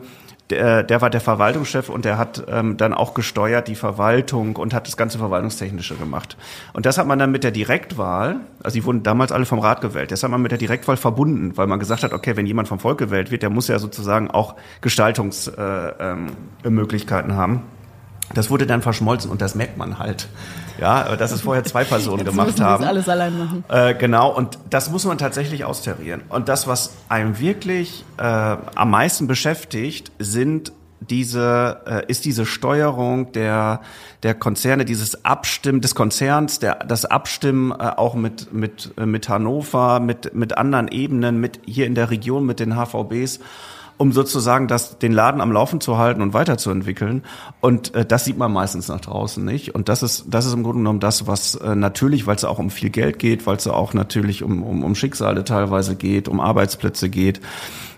der, 0.49 0.83
der 0.83 1.01
war 1.01 1.09
der 1.09 1.21
Verwaltungschef 1.21 1.87
und 1.87 2.03
der 2.03 2.17
hat 2.17 2.43
ähm, 2.49 2.75
dann 2.75 2.93
auch 2.93 3.13
gesteuert 3.13 3.69
die 3.69 3.75
Verwaltung 3.75 4.57
und 4.57 4.73
hat 4.73 4.87
das 4.87 4.97
ganze 4.97 5.17
Verwaltungstechnische 5.17 5.95
gemacht. 5.95 6.35
Und 6.73 6.85
das 6.85 6.97
hat 6.97 7.07
man 7.07 7.19
dann 7.19 7.31
mit 7.31 7.45
der 7.45 7.51
Direktwahl, 7.51 8.41
also 8.63 8.75
die 8.75 8.83
wurden 8.83 9.03
damals 9.03 9.31
alle 9.31 9.45
vom 9.45 9.59
Rat 9.59 9.79
gewählt, 9.79 10.11
das 10.11 10.23
hat 10.23 10.31
man 10.31 10.41
mit 10.41 10.51
der 10.51 10.57
Direktwahl 10.57 10.97
verbunden, 10.97 11.55
weil 11.55 11.67
man 11.67 11.79
gesagt 11.79 12.03
hat, 12.03 12.11
okay, 12.11 12.35
wenn 12.35 12.45
jemand 12.45 12.67
vom 12.67 12.79
Volk 12.79 12.97
gewählt 12.97 13.31
wird, 13.31 13.43
der 13.43 13.49
muss 13.49 13.69
ja 13.69 13.79
sozusagen 13.79 14.29
auch 14.29 14.55
Gestaltungsmöglichkeiten 14.81 17.29
äh, 17.29 17.33
ähm, 17.33 17.37
haben. 17.37 17.76
Das 18.33 18.49
wurde 18.49 18.67
dann 18.67 18.81
verschmolzen 18.81 19.31
und 19.31 19.41
das 19.41 19.55
merkt 19.55 19.77
man 19.77 19.99
halt. 19.99 20.27
Ja, 20.79 21.15
dass 21.15 21.31
es 21.31 21.41
vorher 21.41 21.63
zwei 21.63 21.83
Personen 21.85 22.19
Jetzt 22.19 22.29
gemacht 22.29 22.59
haben. 22.59 22.81
Das 22.81 22.89
alles 22.89 23.09
allein 23.09 23.37
machen. 23.37 23.63
Äh, 23.69 23.95
genau, 23.95 24.35
und 24.35 24.59
das 24.69 24.91
muss 24.91 25.05
man 25.05 25.17
tatsächlich 25.17 25.65
austarieren. 25.65 26.21
Und 26.29 26.49
das, 26.49 26.67
was 26.67 26.93
einem 27.09 27.39
wirklich 27.39 28.05
äh, 28.17 28.23
am 28.23 28.91
meisten 28.91 29.27
beschäftigt, 29.27 30.11
sind 30.19 30.71
diese 30.99 31.81
äh, 31.85 32.11
ist 32.11 32.25
diese 32.25 32.45
Steuerung 32.45 33.31
der 33.31 33.81
der 34.23 34.33
Konzerne, 34.33 34.83
dieses 34.83 35.25
Abstimmen 35.25 35.81
des 35.81 35.95
Konzerns, 35.95 36.59
der 36.59 36.75
das 36.75 37.05
Abstimmen 37.05 37.71
äh, 37.71 37.75
auch 37.95 38.15
mit 38.15 38.51
mit 38.51 38.93
äh, 38.97 39.05
mit 39.05 39.29
Hannover, 39.29 39.99
mit 39.99 40.33
mit 40.33 40.57
anderen 40.57 40.87
Ebenen, 40.87 41.39
mit 41.39 41.59
hier 41.65 41.85
in 41.85 41.95
der 41.95 42.09
Region 42.09 42.45
mit 42.45 42.59
den 42.59 42.75
HVBs 42.75 43.39
um 43.97 44.11
sozusagen 44.11 44.67
das, 44.67 44.99
den 44.99 45.11
Laden 45.11 45.41
am 45.41 45.51
Laufen 45.51 45.81
zu 45.81 45.97
halten 45.97 46.21
und 46.21 46.33
weiterzuentwickeln. 46.33 47.23
Und 47.61 47.95
äh, 47.95 48.05
das 48.05 48.25
sieht 48.25 48.37
man 48.37 48.51
meistens 48.51 48.87
nach 48.87 49.01
draußen 49.01 49.43
nicht. 49.43 49.73
Und 49.73 49.89
das 49.89 50.03
ist, 50.03 50.25
das 50.29 50.45
ist 50.45 50.53
im 50.53 50.63
Grunde 50.63 50.79
genommen 50.79 50.99
das, 50.99 51.27
was 51.27 51.55
äh, 51.55 51.75
natürlich, 51.75 52.27
weil 52.27 52.35
es 52.35 52.43
auch 52.43 52.59
um 52.59 52.69
viel 52.69 52.89
Geld 52.89 53.19
geht, 53.19 53.47
weil 53.47 53.57
es 53.57 53.67
auch 53.67 53.93
natürlich 53.93 54.43
um, 54.43 54.63
um, 54.63 54.83
um 54.83 54.95
Schicksale 54.95 55.43
teilweise 55.43 55.95
geht, 55.95 56.27
um 56.27 56.39
Arbeitsplätze 56.39 57.09
geht. 57.09 57.41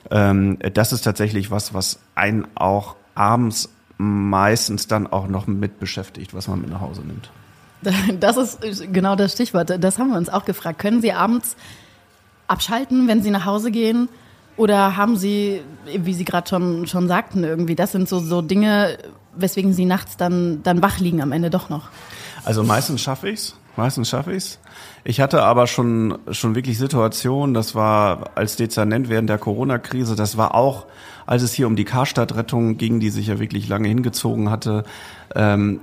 Ähm, 0.09 0.57
das 0.73 0.93
ist 0.93 1.01
tatsächlich 1.01 1.51
was, 1.51 1.73
was 1.73 1.99
einen 2.15 2.47
auch 2.55 2.95
abends 3.15 3.69
meistens 3.97 4.87
dann 4.87 5.07
auch 5.07 5.27
noch 5.27 5.45
mit 5.47 5.79
beschäftigt, 5.79 6.33
was 6.33 6.47
man 6.47 6.61
mit 6.61 6.69
nach 6.69 6.81
Hause 6.81 7.01
nimmt. 7.01 7.29
Das 8.19 8.35
ist 8.37 8.91
genau 8.91 9.15
das 9.15 9.33
Stichwort. 9.33 9.71
Das 9.81 9.99
haben 9.99 10.09
wir 10.09 10.17
uns 10.17 10.29
auch 10.29 10.45
gefragt. 10.45 10.79
Können 10.79 11.01
Sie 11.01 11.13
abends 11.13 11.55
abschalten, 12.47 13.07
wenn 13.07 13.21
Sie 13.21 13.31
nach 13.31 13.45
Hause 13.45 13.71
gehen? 13.71 14.09
Oder 14.57 14.97
haben 14.97 15.15
Sie, 15.15 15.61
wie 15.85 16.13
Sie 16.13 16.25
gerade 16.25 16.49
schon, 16.49 16.85
schon 16.87 17.07
sagten, 17.07 17.43
irgendwie, 17.43 17.75
das 17.75 17.91
sind 17.91 18.09
so, 18.09 18.19
so 18.19 18.41
Dinge, 18.41 18.97
weswegen 19.35 19.73
Sie 19.73 19.85
nachts 19.85 20.17
dann, 20.17 20.61
dann 20.63 20.81
wach 20.81 20.99
liegen 20.99 21.21
am 21.21 21.31
Ende 21.31 21.49
doch 21.49 21.69
noch? 21.69 21.89
Also 22.43 22.63
meistens 22.63 23.01
schaffe 23.01 23.29
ich's. 23.29 23.55
Meistens 23.77 24.09
schaffe 24.09 24.33
ich's. 24.33 24.59
Ich 25.05 25.21
hatte 25.21 25.43
aber 25.43 25.65
schon, 25.65 26.17
schon 26.31 26.55
wirklich 26.55 26.77
Situationen, 26.77 27.53
das 27.53 27.75
war 27.75 28.31
als 28.35 28.57
Dezernent 28.57 29.07
während 29.07 29.29
der 29.29 29.37
Corona-Krise, 29.37 30.15
das 30.17 30.35
war 30.35 30.53
auch, 30.55 30.85
als 31.25 31.43
es 31.43 31.53
hier 31.53 31.67
um 31.67 31.77
die 31.77 31.85
Karstadtrettung 31.85 32.77
ging, 32.77 32.99
die 32.99 33.09
sich 33.09 33.27
ja 33.27 33.39
wirklich 33.39 33.69
lange 33.69 33.87
hingezogen 33.87 34.49
hatte. 34.49 34.83
Ähm, 35.33 35.79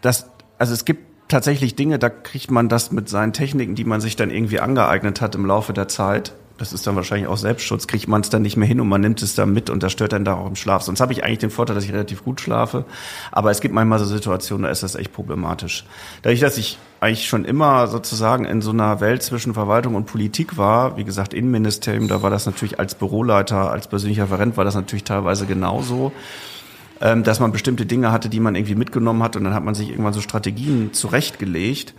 das, 0.00 0.30
also 0.58 0.72
es 0.72 0.84
gibt 0.84 1.28
tatsächlich 1.28 1.76
Dinge, 1.76 1.98
da 1.98 2.08
kriegt 2.08 2.50
man 2.50 2.68
das 2.68 2.90
mit 2.90 3.08
seinen 3.08 3.32
Techniken, 3.32 3.74
die 3.74 3.84
man 3.84 4.00
sich 4.00 4.16
dann 4.16 4.30
irgendwie 4.30 4.60
angeeignet 4.60 5.20
hat 5.20 5.34
im 5.34 5.46
Laufe 5.46 5.72
der 5.72 5.88
Zeit, 5.88 6.32
das 6.60 6.74
ist 6.74 6.86
dann 6.86 6.94
wahrscheinlich 6.94 7.26
auch 7.26 7.38
Selbstschutz, 7.38 7.86
kriegt 7.86 8.06
man 8.06 8.20
es 8.20 8.28
dann 8.28 8.42
nicht 8.42 8.58
mehr 8.58 8.68
hin 8.68 8.80
und 8.80 8.88
man 8.88 9.00
nimmt 9.00 9.22
es 9.22 9.34
dann 9.34 9.50
mit 9.50 9.70
und 9.70 9.82
das 9.82 9.92
stört 9.92 10.12
dann 10.12 10.26
da 10.26 10.34
auch 10.34 10.46
im 10.46 10.56
Schlaf. 10.56 10.82
Sonst 10.82 11.00
habe 11.00 11.14
ich 11.14 11.24
eigentlich 11.24 11.38
den 11.38 11.48
Vorteil, 11.48 11.74
dass 11.74 11.84
ich 11.84 11.92
relativ 11.92 12.22
gut 12.22 12.38
schlafe. 12.38 12.84
Aber 13.32 13.50
es 13.50 13.62
gibt 13.62 13.74
manchmal 13.74 13.98
so 13.98 14.04
Situationen, 14.04 14.64
da 14.64 14.68
ist 14.68 14.82
das 14.82 14.94
echt 14.94 15.10
problematisch. 15.10 15.86
Dadurch, 16.20 16.40
dass 16.40 16.58
ich 16.58 16.78
eigentlich 17.00 17.26
schon 17.28 17.46
immer 17.46 17.86
sozusagen 17.86 18.44
in 18.44 18.60
so 18.60 18.72
einer 18.72 19.00
Welt 19.00 19.22
zwischen 19.22 19.54
Verwaltung 19.54 19.94
und 19.94 20.04
Politik 20.04 20.58
war, 20.58 20.98
wie 20.98 21.04
gesagt, 21.04 21.32
Innenministerium, 21.32 22.08
da 22.08 22.20
war 22.20 22.28
das 22.28 22.44
natürlich 22.44 22.78
als 22.78 22.94
Büroleiter, 22.94 23.70
als 23.70 23.88
persönlicher 23.88 24.24
Referent 24.24 24.58
war 24.58 24.66
das 24.66 24.74
natürlich 24.74 25.04
teilweise 25.04 25.46
genauso 25.46 26.12
ähm, 27.00 27.24
dass 27.24 27.40
man 27.40 27.50
bestimmte 27.50 27.86
Dinge 27.86 28.12
hatte, 28.12 28.28
die 28.28 28.40
man 28.40 28.54
irgendwie 28.54 28.74
mitgenommen 28.74 29.22
hat 29.22 29.34
und 29.34 29.44
dann 29.44 29.54
hat 29.54 29.64
man 29.64 29.74
sich 29.74 29.88
irgendwann 29.88 30.12
so 30.12 30.20
Strategien 30.20 30.92
zurechtgelegt. 30.92 31.94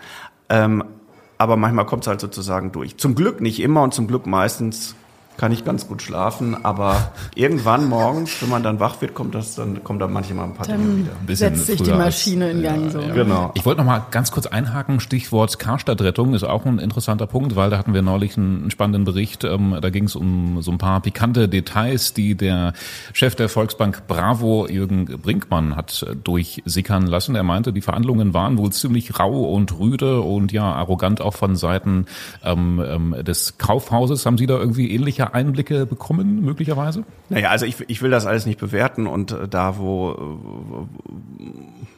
Aber 1.42 1.58
manchmal 1.58 1.88
kommt 1.88 2.04
es 2.04 2.08
halt 2.08 2.22
sozusagen 2.22 2.72
durch. 2.72 2.98
Zum 2.98 3.16
Glück 3.16 3.42
nicht 3.42 3.60
immer 3.62 3.82
und 3.82 3.96
zum 3.96 4.06
Glück 4.06 4.28
meistens 4.28 4.94
kann 5.42 5.52
ich 5.52 5.66
ganz 5.66 5.88
gut 5.88 6.04
schlafen, 6.04 6.56
aber 6.64 7.14
irgendwann 7.34 7.90
morgens, 7.90 8.40
wenn 8.44 8.50
man 8.50 8.62
dann 8.62 8.80
wach 8.80 9.02
wird, 9.02 9.16
kommt 9.16 9.34
das 9.34 9.56
dann 9.56 9.84
kommt 9.84 10.00
dann 10.00 10.14
manchmal 10.14 10.46
ein 10.46 10.54
paar 10.54 10.68
dann 10.68 10.80
Dinge 10.80 10.98
wieder. 10.98 11.12
Ein 11.28 11.36
setzt 11.36 11.66
sich 11.66 11.82
die 11.82 11.90
Maschine 11.90 12.46
als, 12.46 12.54
in 12.54 12.62
Gang 12.62 12.84
ja, 12.84 12.90
so. 12.92 13.00
Ja. 13.00 13.14
Genau. 13.16 13.52
Ich 13.56 13.66
wollte 13.66 13.82
noch 13.82 13.88
mal 13.88 14.06
ganz 14.12 14.30
kurz 14.30 14.46
einhaken. 14.46 15.00
Stichwort 15.00 15.58
Karstadtrettung 15.58 16.36
ist 16.36 16.44
auch 16.44 16.68
ein 16.68 16.78
interessanter 16.78 17.26
Punkt, 17.26 17.56
weil 17.56 17.72
da 17.72 17.80
hatten 17.80 17.96
wir 17.96 18.04
neulich 18.04 18.38
einen 18.38 18.70
spannenden 18.70 19.04
Bericht. 19.04 19.44
Ähm, 19.44 19.76
da 19.82 19.90
ging 19.90 20.04
es 20.04 20.16
um 20.16 20.62
so 20.62 20.70
ein 20.70 20.78
paar 20.78 21.02
pikante 21.02 21.50
Details, 21.50 22.14
die 22.14 22.36
der 22.36 22.74
Chef 23.12 23.34
der 23.34 23.50
Volksbank 23.50 24.04
Bravo 24.08 24.68
Jürgen 24.68 25.06
Brinkmann 25.06 25.76
hat 25.76 26.06
äh, 26.08 26.16
durchsickern 26.16 27.08
lassen. 27.08 27.34
Er 27.34 27.42
meinte, 27.42 27.74
die 27.74 27.82
Verhandlungen 27.82 28.36
waren 28.36 28.60
wohl 28.60 28.72
ziemlich 28.72 29.20
rau 29.20 29.52
und 29.52 29.80
rüde 29.80 30.22
und 30.22 30.52
ja 30.52 30.72
arrogant 30.72 31.20
auch 31.20 31.34
von 31.34 31.56
Seiten 31.56 32.06
ähm, 32.44 32.80
ähm 32.88 33.16
des 33.24 33.58
Kaufhauses. 33.58 34.28
Haben 34.28 34.38
Sie 34.38 34.46
da 34.46 34.60
irgendwie 34.60 34.92
ähnliche 34.92 35.31
Einblicke 35.34 35.86
bekommen, 35.86 36.44
möglicherweise? 36.44 37.04
Naja, 37.30 37.50
also 37.50 37.66
ich, 37.66 37.76
ich 37.88 38.02
will 38.02 38.12
das 38.12 38.26
alles 38.26 38.46
nicht 38.46 38.60
bewerten 38.60 39.08
und 39.08 39.32
äh, 39.32 39.48
da, 39.48 39.78
wo, 39.78 40.88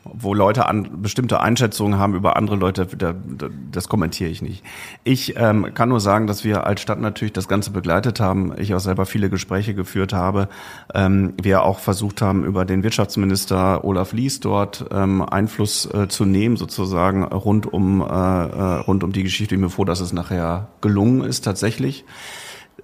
wo 0.04 0.34
Leute 0.34 0.67
an 0.67 1.02
bestimmte 1.02 1.39
Einschätzungen 1.39 1.98
haben 1.98 2.13
über 2.13 2.36
andere 2.38 2.56
Leute, 2.56 2.86
da, 2.86 3.13
das 3.72 3.89
kommentiere 3.89 4.30
ich 4.30 4.41
nicht. 4.41 4.63
Ich 5.04 5.36
ähm, 5.38 5.74
kann 5.74 5.89
nur 5.89 6.00
sagen, 6.00 6.28
dass 6.28 6.43
wir 6.43 6.65
als 6.67 6.82
Stadt 6.82 7.00
natürlich 7.00 7.34
das 7.34 7.48
Ganze 7.48 7.72
begleitet 7.72 8.19
haben. 8.19 8.54
Ich 8.58 8.74
auch 8.76 8.80
selber 8.80 9.06
viele 9.06 9.30
Gespräche 9.30 9.74
geführt 9.74 10.13
habe. 10.13 10.50
Ähm, 10.93 11.34
wir 11.41 11.63
auch 11.63 11.80
versucht 11.80 12.22
haben, 12.22 12.46
über 12.46 12.65
den 12.65 12.84
Wirtschaftsminister 12.84 13.84
Olaf 13.84 14.13
Lies 14.13 14.39
dort 14.39 14.86
ähm, 14.91 15.22
Einfluss 15.22 15.91
äh, 15.93 16.08
zu 16.08 16.26
nehmen, 16.26 16.58
sozusagen 16.58 17.24
rund 17.24 17.72
um 17.72 18.02
äh, 18.02 18.06
äh 18.06 18.74
rund 18.84 19.04
um 19.04 19.12
die 19.12 19.24
Geschichte. 19.24 19.56
Ich 19.56 19.60
bin 19.60 19.62
mir 19.62 19.69
froh, 19.69 19.86
dass 19.86 20.00
es 20.00 20.13
nachher 20.13 20.67
gelungen 20.82 21.24
ist 21.24 21.41
tatsächlich. 21.41 22.06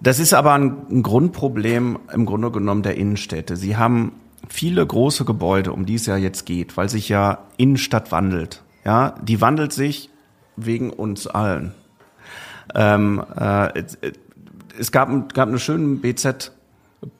Das 0.01 0.19
ist 0.19 0.33
aber 0.33 0.53
ein, 0.53 1.03
Grundproblem 1.03 1.99
im 2.13 2.25
Grunde 2.25 2.51
genommen 2.51 2.83
der 2.83 2.95
Innenstädte. 2.95 3.57
Sie 3.57 3.77
haben 3.77 4.13
viele 4.47 4.85
große 4.85 5.25
Gebäude, 5.25 5.73
um 5.73 5.85
die 5.85 5.95
es 5.95 6.05
ja 6.05 6.15
jetzt 6.17 6.45
geht, 6.45 6.77
weil 6.77 6.89
sich 6.89 7.09
ja 7.09 7.39
Innenstadt 7.57 8.11
wandelt. 8.11 8.63
Ja, 8.85 9.15
die 9.21 9.41
wandelt 9.41 9.73
sich 9.73 10.09
wegen 10.55 10.89
uns 10.89 11.27
allen. 11.27 11.73
Ähm, 12.73 13.23
äh, 13.35 13.83
es 14.77 14.91
gab, 14.91 15.33
gab 15.33 15.49
eine 15.49 15.59
schöne 15.59 15.97
BZ 15.97 16.53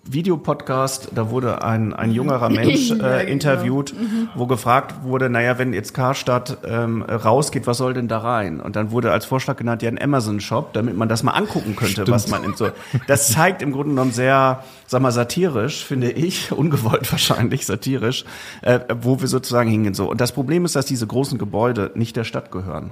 Videopodcast, 0.04 1.12
da 1.16 1.30
wurde 1.30 1.64
ein, 1.64 1.94
ein 1.94 2.12
jungerer 2.12 2.50
Mensch 2.50 2.92
äh, 2.92 2.96
genau. 2.96 3.18
interviewt, 3.20 3.94
genau. 3.94 4.30
wo 4.36 4.46
gefragt 4.46 5.04
wurde, 5.04 5.30
naja, 5.30 5.58
wenn 5.58 5.72
jetzt 5.72 5.94
Karstadt 5.94 6.58
ähm, 6.66 7.02
rausgeht, 7.04 7.66
was 7.66 7.78
soll 7.78 7.94
denn 7.94 8.10
da 8.10 8.18
rein? 8.18 8.60
Und 8.60 8.76
dann 8.76 8.92
wurde 8.92 9.12
als 9.12 9.26
Vorschlag 9.26 9.56
genannt, 9.56 9.82
ja, 9.82 9.90
ein 9.90 10.02
Amazon-Shop, 10.02 10.74
damit 10.74 10.98
man 10.98 11.08
das 11.08 11.24
mal 11.24 11.32
angucken 11.32 11.78
könnte, 11.78 11.94
Stimmt. 11.94 12.10
was 12.10 12.28
man 12.28 12.44
in 12.44 12.56
so. 12.56 12.70
Das 13.08 13.32
zeigt 13.32 13.62
im 13.62 13.72
Grunde 13.72 13.90
genommen 13.90 14.12
sehr, 14.12 14.64
sag 14.86 15.02
mal, 15.02 15.12
satirisch, 15.12 15.86
finde 15.86 16.12
ich, 16.12 16.52
ungewollt 16.52 17.10
wahrscheinlich 17.12 17.66
satirisch, 17.66 18.26
äh, 18.62 18.80
wo 19.02 19.22
wir 19.22 19.28
sozusagen 19.28 19.70
hingehen. 19.70 19.94
So. 19.94 20.10
Und 20.10 20.20
das 20.20 20.34
Problem 20.34 20.66
ist, 20.66 20.76
dass 20.76 20.88
diese 20.88 21.08
großen 21.08 21.38
Gebäude 21.38 21.92
nicht 21.96 22.18
der 22.18 22.26
Stadt 22.26 22.52
gehören, 22.52 22.92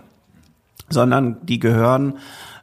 sondern 0.90 1.38
die 1.46 1.60
gehören 1.60 2.14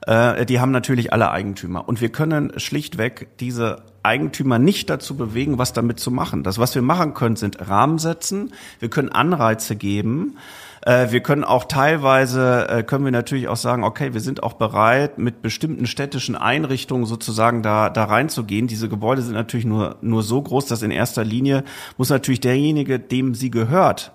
äh, 0.06 0.46
die 0.46 0.60
haben 0.60 0.70
natürlich 0.70 1.12
alle 1.12 1.30
Eigentümer. 1.30 1.88
Und 1.88 2.00
wir 2.00 2.10
können 2.10 2.52
schlichtweg 2.58 3.28
diese 3.38 3.82
Eigentümer 4.04 4.58
nicht 4.58 4.90
dazu 4.90 5.16
bewegen, 5.16 5.58
was 5.58 5.72
damit 5.72 5.98
zu 5.98 6.10
machen. 6.10 6.42
Das, 6.42 6.58
was 6.58 6.74
wir 6.74 6.82
machen 6.82 7.14
können, 7.14 7.36
sind 7.36 7.68
Rahmen 7.68 7.98
setzen. 7.98 8.52
Wir 8.78 8.90
können 8.90 9.08
Anreize 9.08 9.76
geben. 9.76 10.36
Äh, 10.82 11.10
wir 11.10 11.20
können 11.20 11.44
auch 11.44 11.64
teilweise, 11.64 12.68
äh, 12.68 12.82
können 12.82 13.04
wir 13.04 13.12
natürlich 13.12 13.48
auch 13.48 13.56
sagen, 13.56 13.84
okay, 13.84 14.12
wir 14.12 14.20
sind 14.20 14.42
auch 14.42 14.54
bereit, 14.54 15.18
mit 15.18 15.40
bestimmten 15.40 15.86
städtischen 15.86 16.36
Einrichtungen 16.36 17.06
sozusagen 17.06 17.62
da, 17.62 17.88
da 17.88 18.04
reinzugehen. 18.04 18.66
Diese 18.66 18.88
Gebäude 18.88 19.22
sind 19.22 19.34
natürlich 19.34 19.66
nur, 19.66 19.96
nur 20.02 20.22
so 20.22 20.42
groß, 20.42 20.66
dass 20.66 20.82
in 20.82 20.90
erster 20.90 21.24
Linie 21.24 21.64
muss 21.96 22.10
natürlich 22.10 22.40
derjenige, 22.40 22.98
dem 22.98 23.34
sie 23.34 23.50
gehört, 23.50 24.12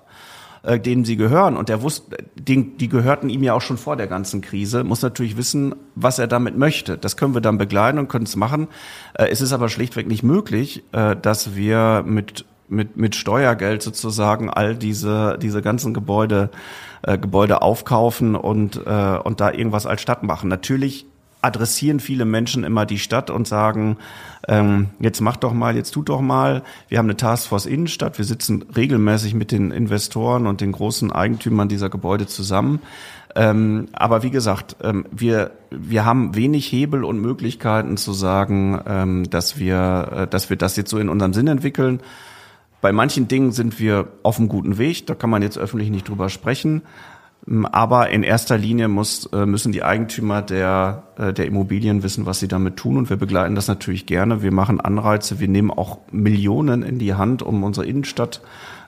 äh, 0.63 0.79
denen 0.79 1.05
sie 1.05 1.17
gehören. 1.17 1.57
Und 1.57 1.69
der 1.69 1.81
wusste, 1.81 2.17
die, 2.35 2.77
die 2.77 2.89
gehörten 2.89 3.29
ihm 3.29 3.43
ja 3.43 3.53
auch 3.53 3.61
schon 3.61 3.77
vor 3.77 3.95
der 3.95 4.07
ganzen 4.07 4.41
Krise, 4.41 4.83
muss 4.83 5.01
natürlich 5.01 5.37
wissen, 5.37 5.75
was 5.95 6.19
er 6.19 6.27
damit 6.27 6.57
möchte. 6.57 6.97
Das 6.97 7.17
können 7.17 7.33
wir 7.33 7.41
dann 7.41 7.57
begleiten 7.57 7.99
und 7.99 8.09
können 8.09 8.25
es 8.25 8.35
machen. 8.35 8.67
Äh, 9.13 9.27
es 9.29 9.41
ist 9.41 9.53
aber 9.53 9.69
schlichtweg 9.69 10.07
nicht 10.07 10.23
möglich, 10.23 10.83
äh, 10.91 11.15
dass 11.15 11.55
wir 11.55 12.03
mit 12.05 12.45
mit, 12.69 12.97
mit 12.97 13.15
Steuergeld 13.15 13.81
sozusagen 13.81 14.49
all 14.49 14.75
diese, 14.75 15.37
diese 15.41 15.61
ganzen 15.61 15.93
Gebäude, 15.93 16.49
äh, 17.01 17.17
Gebäude 17.17 17.61
aufkaufen 17.61 18.35
und, 18.35 18.77
äh, 18.85 19.17
und 19.23 19.41
da 19.41 19.51
irgendwas 19.51 19.85
als 19.85 20.01
Stadt 20.01 20.23
machen. 20.23 20.49
Natürlich 20.49 21.07
adressieren 21.41 21.99
viele 21.99 22.25
Menschen 22.25 22.63
immer 22.63 22.85
die 22.85 22.99
Stadt 22.99 23.29
und 23.29 23.47
sagen, 23.47 23.97
ähm, 24.47 24.89
jetzt 24.99 25.21
mach 25.21 25.37
doch 25.37 25.53
mal, 25.53 25.75
jetzt 25.75 25.91
tut 25.91 26.09
doch 26.09 26.21
mal. 26.21 26.63
Wir 26.89 26.97
haben 26.97 27.05
eine 27.05 27.17
Taskforce 27.17 27.65
Innenstadt, 27.65 28.17
wir 28.17 28.25
sitzen 28.25 28.65
regelmäßig 28.75 29.33
mit 29.33 29.51
den 29.51 29.71
Investoren 29.71 30.47
und 30.47 30.61
den 30.61 30.71
großen 30.71 31.11
Eigentümern 31.11 31.69
dieser 31.69 31.89
Gebäude 31.89 32.27
zusammen. 32.27 32.81
Ähm, 33.35 33.87
aber 33.93 34.23
wie 34.23 34.31
gesagt, 34.31 34.75
ähm, 34.81 35.05
wir, 35.11 35.51
wir 35.69 36.03
haben 36.03 36.35
wenig 36.35 36.71
Hebel 36.71 37.03
und 37.03 37.21
Möglichkeiten 37.21 37.95
zu 37.95 38.11
sagen, 38.11 38.81
ähm, 38.87 39.29
dass, 39.29 39.59
wir, 39.59 40.09
äh, 40.13 40.27
dass 40.27 40.49
wir 40.49 40.57
das 40.57 40.75
jetzt 40.75 40.89
so 40.89 40.97
in 40.97 41.09
unserem 41.09 41.33
Sinn 41.33 41.47
entwickeln. 41.47 42.01
Bei 42.81 42.91
manchen 42.91 43.27
Dingen 43.27 43.51
sind 43.51 43.79
wir 43.79 44.07
auf 44.23 44.39
einem 44.39 44.49
guten 44.49 44.77
Weg, 44.77 45.05
da 45.05 45.13
kann 45.13 45.29
man 45.29 45.41
jetzt 45.41 45.57
öffentlich 45.57 45.89
nicht 45.89 46.07
drüber 46.09 46.29
sprechen. 46.29 46.81
Ähm, 47.49 47.65
aber 47.65 48.09
in 48.09 48.23
erster 48.23 48.57
Linie 48.57 48.87
muss, 48.87 49.25
äh, 49.27 49.45
müssen 49.45 49.71
die 49.71 49.83
Eigentümer 49.83 50.41
der, 50.41 51.03
äh, 51.17 51.33
der 51.33 51.45
Immobilien 51.45 52.03
wissen, 52.03 52.25
was 52.25 52.39
sie 52.39 52.47
damit 52.47 52.77
tun. 52.77 52.97
Und 52.97 53.09
wir 53.09 53.17
begleiten 53.17 53.55
das 53.55 53.67
natürlich 53.67 54.05
gerne. 54.05 54.41
Wir 54.41 54.51
machen 54.51 54.79
Anreize. 54.79 55.39
Wir 55.39 55.47
nehmen 55.47 55.71
auch 55.71 55.99
Millionen 56.11 56.83
in 56.83 56.99
die 56.99 57.15
Hand, 57.15 57.41
um 57.41 57.63
unsere 57.63 57.85
Innenstadt 57.85 58.41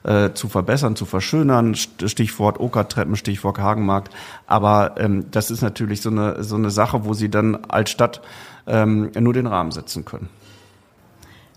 äh, 0.03 0.31
zu 0.33 0.47
verbessern, 0.47 0.95
zu 0.95 1.05
verschönern. 1.05 1.75
Stichwort 1.75 2.59
Okertreppen, 2.59 3.15
Stichwort 3.15 3.59
Hagenmarkt. 3.59 4.13
Aber 4.47 4.95
ähm, 4.97 5.25
das 5.31 5.51
ist 5.51 5.61
natürlich 5.61 6.01
so 6.01 6.09
eine, 6.09 6.43
so 6.43 6.55
eine 6.55 6.71
Sache, 6.71 7.05
wo 7.05 7.13
sie 7.13 7.29
dann 7.29 7.55
als 7.67 7.91
Stadt 7.91 8.21
ähm, 8.67 9.11
nur 9.19 9.33
den 9.33 9.47
Rahmen 9.47 9.71
setzen 9.71 10.05
können. 10.05 10.29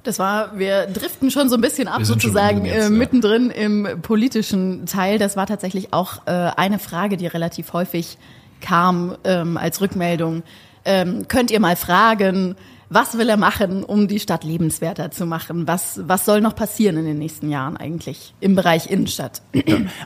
Das 0.05 0.19
war, 0.19 0.59
wir 0.59 0.87
driften 0.87 1.31
schon 1.31 1.49
so 1.49 1.57
ein 1.57 1.61
bisschen 1.61 1.89
ab, 1.89 2.05
sozusagen 2.05 2.65
jetzt, 2.67 2.87
äh, 2.87 2.91
mittendrin 2.91 3.47
ja. 3.49 3.63
im 3.63 4.03
politischen 4.03 4.87
Teil. 4.87 5.19
Das 5.19 5.37
war 5.37 5.47
tatsächlich 5.47 5.93
auch 5.93 6.27
äh, 6.27 6.31
eine 6.31 6.79
Frage, 6.79 7.17
die 7.17 7.27
relativ 7.27 7.73
häufig 7.73 8.19
kam 8.61 9.17
ähm, 9.25 9.57
als 9.57 9.81
Rückmeldung. 9.81 10.43
Ähm, 10.85 11.27
könnt 11.29 11.51
ihr 11.51 11.61
mal 11.61 11.77
fragen, 11.77 12.57
was 12.95 13.19
will 13.19 13.29
er 13.29 13.37
machen, 13.37 13.83
um 13.83 14.09
die 14.09 14.21
Stadt 14.21 14.45
lebenswerter 14.45 15.11
zu 15.11 15.27
machen? 15.27 15.67
Was, 15.67 16.01
was 16.07 16.25
soll 16.25 16.41
noch 16.41 16.55
passieren 16.55 16.97
in 16.97 17.05
den 17.05 17.19
nächsten 17.19 17.51
Jahren 17.51 17.77
eigentlich 17.77 18.35
im 18.41 18.55
Bereich 18.55 18.91
Innenstadt? 18.91 19.43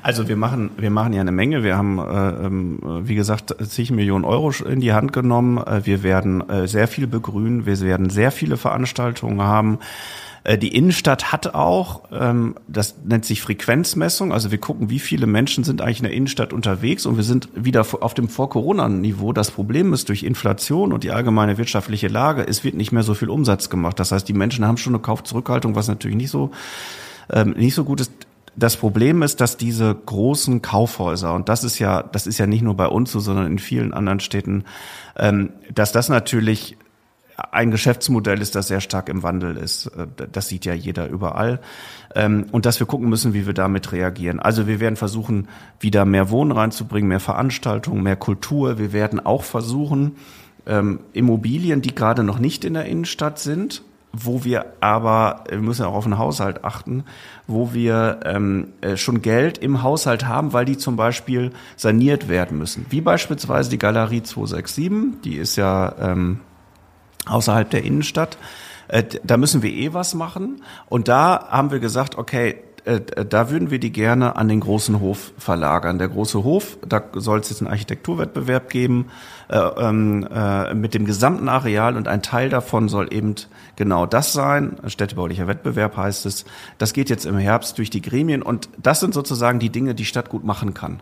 Also 0.02 0.28
wir 0.28 0.36
machen, 0.36 0.70
wir 0.78 0.90
machen 0.90 1.12
ja 1.12 1.20
eine 1.20 1.32
Menge. 1.32 1.62
Wir 1.62 1.76
haben, 1.76 1.98
äh, 1.98 2.46
ähm, 2.46 2.80
wie 3.02 3.14
gesagt, 3.14 3.54
zig 3.68 3.90
Millionen 3.90 4.24
Euro 4.24 4.50
in 4.64 4.80
die 4.80 4.92
Hand 4.92 5.12
genommen. 5.12 5.58
Äh, 5.58 5.84
wir 5.84 6.02
werden 6.02 6.48
äh, 6.48 6.66
sehr 6.66 6.88
viel 6.88 7.06
begrünen. 7.06 7.66
Wir 7.66 7.78
werden 7.80 8.08
sehr 8.10 8.30
viele 8.30 8.56
Veranstaltungen 8.56 9.42
haben. 9.42 9.78
Äh, 10.48 10.56
die 10.56 10.74
Innenstadt 10.74 11.30
hat 11.30 11.54
auch, 11.54 12.04
ähm, 12.10 12.54
das 12.66 12.94
nennt 13.04 13.26
sich 13.26 13.42
Frequenzmessung, 13.42 14.32
also 14.32 14.50
wir 14.50 14.56
gucken, 14.56 14.88
wie 14.88 14.98
viele 14.98 15.26
Menschen 15.26 15.62
sind 15.62 15.82
eigentlich 15.82 15.98
in 15.98 16.04
der 16.04 16.14
Innenstadt 16.14 16.54
unterwegs 16.54 17.04
und 17.04 17.16
wir 17.18 17.22
sind 17.22 17.50
wieder 17.54 17.84
auf 18.00 18.14
dem 18.14 18.30
Vor-Corona-Niveau. 18.30 19.34
Das 19.34 19.50
Problem 19.50 19.92
ist, 19.92 20.08
durch 20.08 20.22
Inflation 20.22 20.94
und 20.94 21.04
die 21.04 21.10
allgemeine 21.10 21.58
wirtschaftliche 21.58 22.08
Lage, 22.08 22.46
es 22.48 22.64
wird 22.64 22.76
nicht 22.76 22.92
mehr 22.92 23.02
so 23.02 23.12
viel 23.12 23.28
Umsatz 23.28 23.68
gemacht. 23.68 24.00
Das 24.00 24.10
heißt, 24.10 24.26
die 24.26 24.32
Menschen 24.32 24.64
haben 24.64 24.78
schon 24.78 24.94
eine 24.94 25.02
Kaufzurückhaltung, 25.02 25.74
was 25.74 25.86
natürlich 25.86 26.16
nicht 26.16 26.30
so, 26.30 26.50
ähm, 27.30 27.50
nicht 27.50 27.74
so 27.74 27.84
gut 27.84 28.00
ist. 28.00 28.12
Das 28.56 28.76
Problem 28.76 29.22
ist, 29.22 29.42
dass 29.42 29.58
diese 29.58 29.94
großen 29.94 30.62
Kaufhäuser, 30.62 31.34
und 31.34 31.50
das 31.50 31.62
ist 31.62 31.78
ja, 31.78 32.02
das 32.02 32.26
ist 32.26 32.38
ja 32.38 32.46
nicht 32.46 32.62
nur 32.62 32.74
bei 32.74 32.86
uns 32.86 33.12
so, 33.12 33.20
sondern 33.20 33.46
in 33.46 33.58
vielen 33.58 33.92
anderen 33.92 34.18
Städten, 34.18 34.64
ähm, 35.14 35.50
dass 35.74 35.92
das 35.92 36.08
natürlich 36.08 36.78
ein 37.52 37.70
Geschäftsmodell 37.70 38.42
ist, 38.42 38.54
das 38.54 38.68
sehr 38.68 38.80
stark 38.80 39.08
im 39.08 39.22
Wandel 39.22 39.56
ist. 39.56 39.86
Äh, 39.86 40.06
das 40.32 40.48
sieht 40.48 40.64
ja 40.64 40.74
jeder 40.74 41.08
überall. 41.08 41.60
Ähm, 42.14 42.46
und 42.50 42.66
dass 42.66 42.80
wir 42.80 42.86
gucken 42.86 43.08
müssen, 43.08 43.34
wie 43.34 43.46
wir 43.46 43.54
damit 43.54 43.92
reagieren. 43.92 44.40
Also 44.40 44.66
wir 44.66 44.80
werden 44.80 44.96
versuchen, 44.96 45.48
wieder 45.78 46.04
mehr 46.04 46.30
Wohnen 46.30 46.52
reinzubringen, 46.52 47.08
mehr 47.08 47.20
Veranstaltungen, 47.20 48.02
mehr 48.02 48.16
Kultur. 48.16 48.78
Wir 48.78 48.92
werden 48.92 49.24
auch 49.24 49.44
versuchen, 49.44 50.16
ähm, 50.66 51.00
Immobilien, 51.12 51.80
die 51.80 51.94
gerade 51.94 52.24
noch 52.24 52.38
nicht 52.38 52.64
in 52.64 52.74
der 52.74 52.86
Innenstadt 52.86 53.38
sind, 53.38 53.82
wo 54.12 54.42
wir 54.42 54.72
aber, 54.80 55.44
wir 55.48 55.58
müssen 55.58 55.84
auch 55.84 55.94
auf 55.94 56.04
den 56.04 56.18
Haushalt 56.18 56.64
achten, 56.64 57.04
wo 57.46 57.72
wir 57.72 58.20
ähm, 58.24 58.68
äh, 58.80 58.96
schon 58.96 59.22
Geld 59.22 59.58
im 59.58 59.82
Haushalt 59.82 60.26
haben, 60.26 60.52
weil 60.52 60.64
die 60.64 60.78
zum 60.78 60.96
Beispiel 60.96 61.52
saniert 61.76 62.28
werden 62.28 62.58
müssen. 62.58 62.86
Wie 62.90 63.00
beispielsweise 63.00 63.70
die 63.70 63.78
Galerie 63.78 64.22
267, 64.22 65.22
die 65.22 65.36
ist 65.36 65.56
ja 65.56 65.94
ähm, 66.00 66.40
außerhalb 67.28 67.68
der 67.70 67.84
Innenstadt. 67.84 68.38
Äh, 68.88 69.04
da 69.22 69.36
müssen 69.36 69.62
wir 69.62 69.70
eh 69.70 69.92
was 69.92 70.14
machen. 70.14 70.62
Und 70.88 71.08
da 71.08 71.48
haben 71.50 71.70
wir 71.70 71.78
gesagt, 71.78 72.16
okay, 72.18 72.56
äh, 72.88 73.00
da 73.00 73.50
würden 73.50 73.70
wir 73.70 73.78
die 73.78 73.92
gerne 73.92 74.36
an 74.36 74.48
den 74.48 74.60
großen 74.60 75.00
Hof 75.00 75.32
verlagern. 75.36 75.98
Der 75.98 76.08
große 76.08 76.42
Hof, 76.42 76.78
da 76.86 77.02
soll 77.14 77.40
es 77.40 77.50
jetzt 77.50 77.60
einen 77.60 77.70
Architekturwettbewerb 77.70 78.70
geben 78.70 79.10
äh, 79.48 79.58
ähm, 79.58 80.26
äh, 80.32 80.72
mit 80.74 80.94
dem 80.94 81.04
gesamten 81.04 81.48
Areal 81.48 81.96
und 81.96 82.08
ein 82.08 82.22
Teil 82.22 82.48
davon 82.48 82.88
soll 82.88 83.12
eben 83.12 83.34
genau 83.76 84.06
das 84.06 84.32
sein. 84.32 84.76
Städtebaulicher 84.86 85.46
Wettbewerb 85.46 85.96
heißt 85.96 86.24
es. 86.24 86.46
Das 86.78 86.94
geht 86.94 87.10
jetzt 87.10 87.26
im 87.26 87.36
Herbst 87.36 87.76
durch 87.76 87.90
die 87.90 88.02
Gremien 88.02 88.42
und 88.42 88.70
das 88.78 89.00
sind 89.00 89.12
sozusagen 89.12 89.58
die 89.58 89.70
Dinge, 89.70 89.94
die 89.94 90.06
Stadt 90.06 90.30
gut 90.30 90.44
machen 90.44 90.72
kann. 90.72 91.00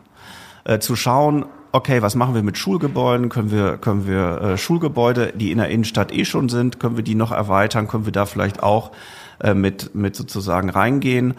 Äh, 0.64 0.80
zu 0.80 0.96
schauen, 0.96 1.46
okay, 1.76 2.02
was 2.02 2.14
machen 2.14 2.34
wir 2.34 2.42
mit 2.42 2.56
Schulgebäuden? 2.58 3.28
Können 3.28 3.50
wir, 3.50 3.76
können 3.76 4.06
wir 4.06 4.40
äh, 4.40 4.58
Schulgebäude, 4.58 5.32
die 5.34 5.52
in 5.52 5.58
der 5.58 5.68
Innenstadt 5.68 6.12
eh 6.12 6.24
schon 6.24 6.48
sind, 6.48 6.80
können 6.80 6.96
wir 6.96 7.04
die 7.04 7.14
noch 7.14 7.32
erweitern? 7.32 7.86
Können 7.86 8.06
wir 8.06 8.12
da 8.12 8.26
vielleicht 8.26 8.62
auch 8.62 8.92
äh, 9.40 9.54
mit, 9.54 9.94
mit 9.94 10.16
sozusagen 10.16 10.70
reingehen? 10.70 11.34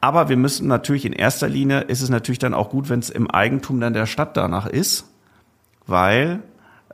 Aber 0.00 0.28
wir 0.28 0.36
müssen 0.36 0.68
natürlich 0.68 1.06
in 1.06 1.12
erster 1.12 1.48
Linie, 1.48 1.80
ist 1.80 2.02
es 2.02 2.10
natürlich 2.10 2.38
dann 2.38 2.54
auch 2.54 2.70
gut, 2.70 2.88
wenn 2.88 3.00
es 3.00 3.10
im 3.10 3.28
Eigentum 3.30 3.80
dann 3.80 3.94
der 3.94 4.06
Stadt 4.06 4.36
danach 4.36 4.66
ist, 4.66 5.06
weil 5.86 6.40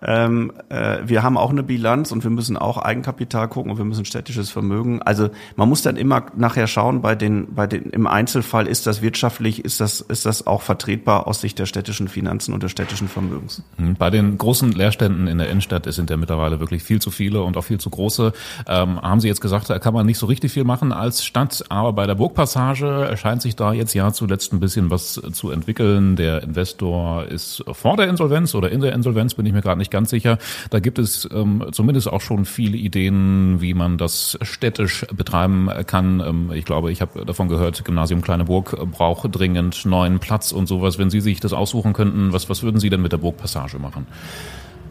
Ähm, 0.05 0.53
äh, 0.69 0.99
wir 1.05 1.23
haben 1.23 1.37
auch 1.37 1.51
eine 1.51 1.63
Bilanz 1.63 2.13
und 2.13 2.23
wir 2.25 2.31
müssen 2.31 2.57
auch 2.57 2.79
Eigenkapital 2.79 3.49
gucken 3.49 3.73
und 3.73 3.79
wir 3.79 3.85
müssen 3.85 4.05
städtisches 4.05 4.51
Vermögen. 4.51 5.03
Also 5.03 5.31
man 5.57 5.69
muss 5.69 5.83
dann 5.83 5.97
immer 5.97 6.27
nachher 6.37 6.67
schauen, 6.67 7.01
bei 7.01 7.15
den, 7.15 7.55
bei 7.55 7.67
den, 7.67 7.85
im 7.91 8.07
Einzelfall 8.07 8.67
ist 8.67 8.87
das 8.87 9.03
wirtschaftlich, 9.03 9.65
ist 9.65 9.81
das, 9.81 10.01
ist 10.01 10.27
das 10.27 10.47
auch 10.47 10.63
vertretbar 10.63 11.27
aus 11.27 11.41
Sicht 11.41 11.59
der 11.59 11.67
städtischen 11.67 12.09
Finanzen 12.09 12.53
und 12.53 12.63
des 12.63 12.71
städtischen 12.71 13.09
Vermögens. 13.09 13.63
Hm, 13.77 13.95
bei 13.95 14.11
den 14.11 14.37
großen 14.37 14.73
Leerständen 14.73 15.27
in 15.27 15.39
der 15.39 15.49
Innenstadt 15.49 15.91
sind 15.93 16.11
ja 16.11 16.17
mittlerweile 16.17 16.61
wirklich 16.61 16.83
viel 16.83 17.01
zu 17.01 17.11
viele 17.11 17.43
und 17.43 17.57
auch 17.57 17.65
viel 17.65 17.79
zu 17.79 17.91
große. 17.91 18.33
Ähm, 18.67 19.01
haben 19.01 19.21
Sie 19.21 19.29
jetzt 19.29 19.41
gesagt, 19.41 19.71
da 19.71 19.79
kann 19.79 19.95
man 19.95 20.07
nicht 20.07 20.19
so 20.19 20.27
richtig 20.27 20.53
viel 20.53 20.65
machen 20.65 20.93
als 20.93 21.25
Stadt, 21.25 21.65
aber 21.69 21.93
bei 21.93 22.07
der 22.07 22.15
Burgpassage 22.15 22.87
erscheint 22.87 23.43
sich 23.43 23.57
da 23.57 23.73
jetzt 23.73 23.95
ja 23.95 24.13
zuletzt 24.13 24.53
ein 24.53 24.61
bisschen 24.61 24.91
was 24.91 25.21
zu 25.33 25.51
entwickeln. 25.51 26.17
Der 26.17 26.43
Investor 26.43 27.25
ist 27.25 27.65
vor 27.73 27.97
der 27.97 28.09
Insolvenz 28.09 28.55
oder 28.55 28.71
in 28.71 28.81
der 28.81 28.93
Insolvenz, 28.93 29.35
bin 29.35 29.47
ich 29.47 29.53
mir 29.53 29.63
gerade 29.63 29.79
nicht 29.79 29.94
ganz 29.95 30.11
sicher. 30.11 30.39
Da 30.71 30.81
gibt 30.81 30.99
es 30.99 31.29
ähm, 31.33 31.65
zumindest 31.73 32.09
auch 32.09 32.21
schon 32.21 32.45
viele 32.45 32.77
Ideen, 32.77 33.61
wie 33.61 33.75
man 33.75 33.97
das 33.97 34.37
städtisch 34.43 35.07
betreiben 35.15 35.71
kann. 35.87 36.21
Ähm, 36.21 36.51
ich 36.53 36.65
glaube, 36.65 36.91
ich 36.91 37.01
habe 37.01 37.25
davon 37.25 37.49
gehört, 37.49 37.85
Gymnasium 37.85 38.21
Kleine 38.21 38.45
Burg 38.45 38.77
braucht 38.91 39.29
dringend 39.31 39.87
neuen 39.87 40.19
Platz 40.19 40.53
und 40.53 40.67
sowas. 40.67 40.99
Wenn 40.99 41.11
Sie 41.11 41.21
sich 41.21 41.39
das 41.41 41.53
aussuchen 41.53 41.93
könnten, 41.93 42.33
was, 42.33 42.51
was 42.51 42.63
würden 42.63 42.81
Sie 42.81 42.91
denn 42.91 43.03
mit 43.03 43.13
der 43.13 43.19
Burgpassage 43.19 43.79
machen? 43.79 44.07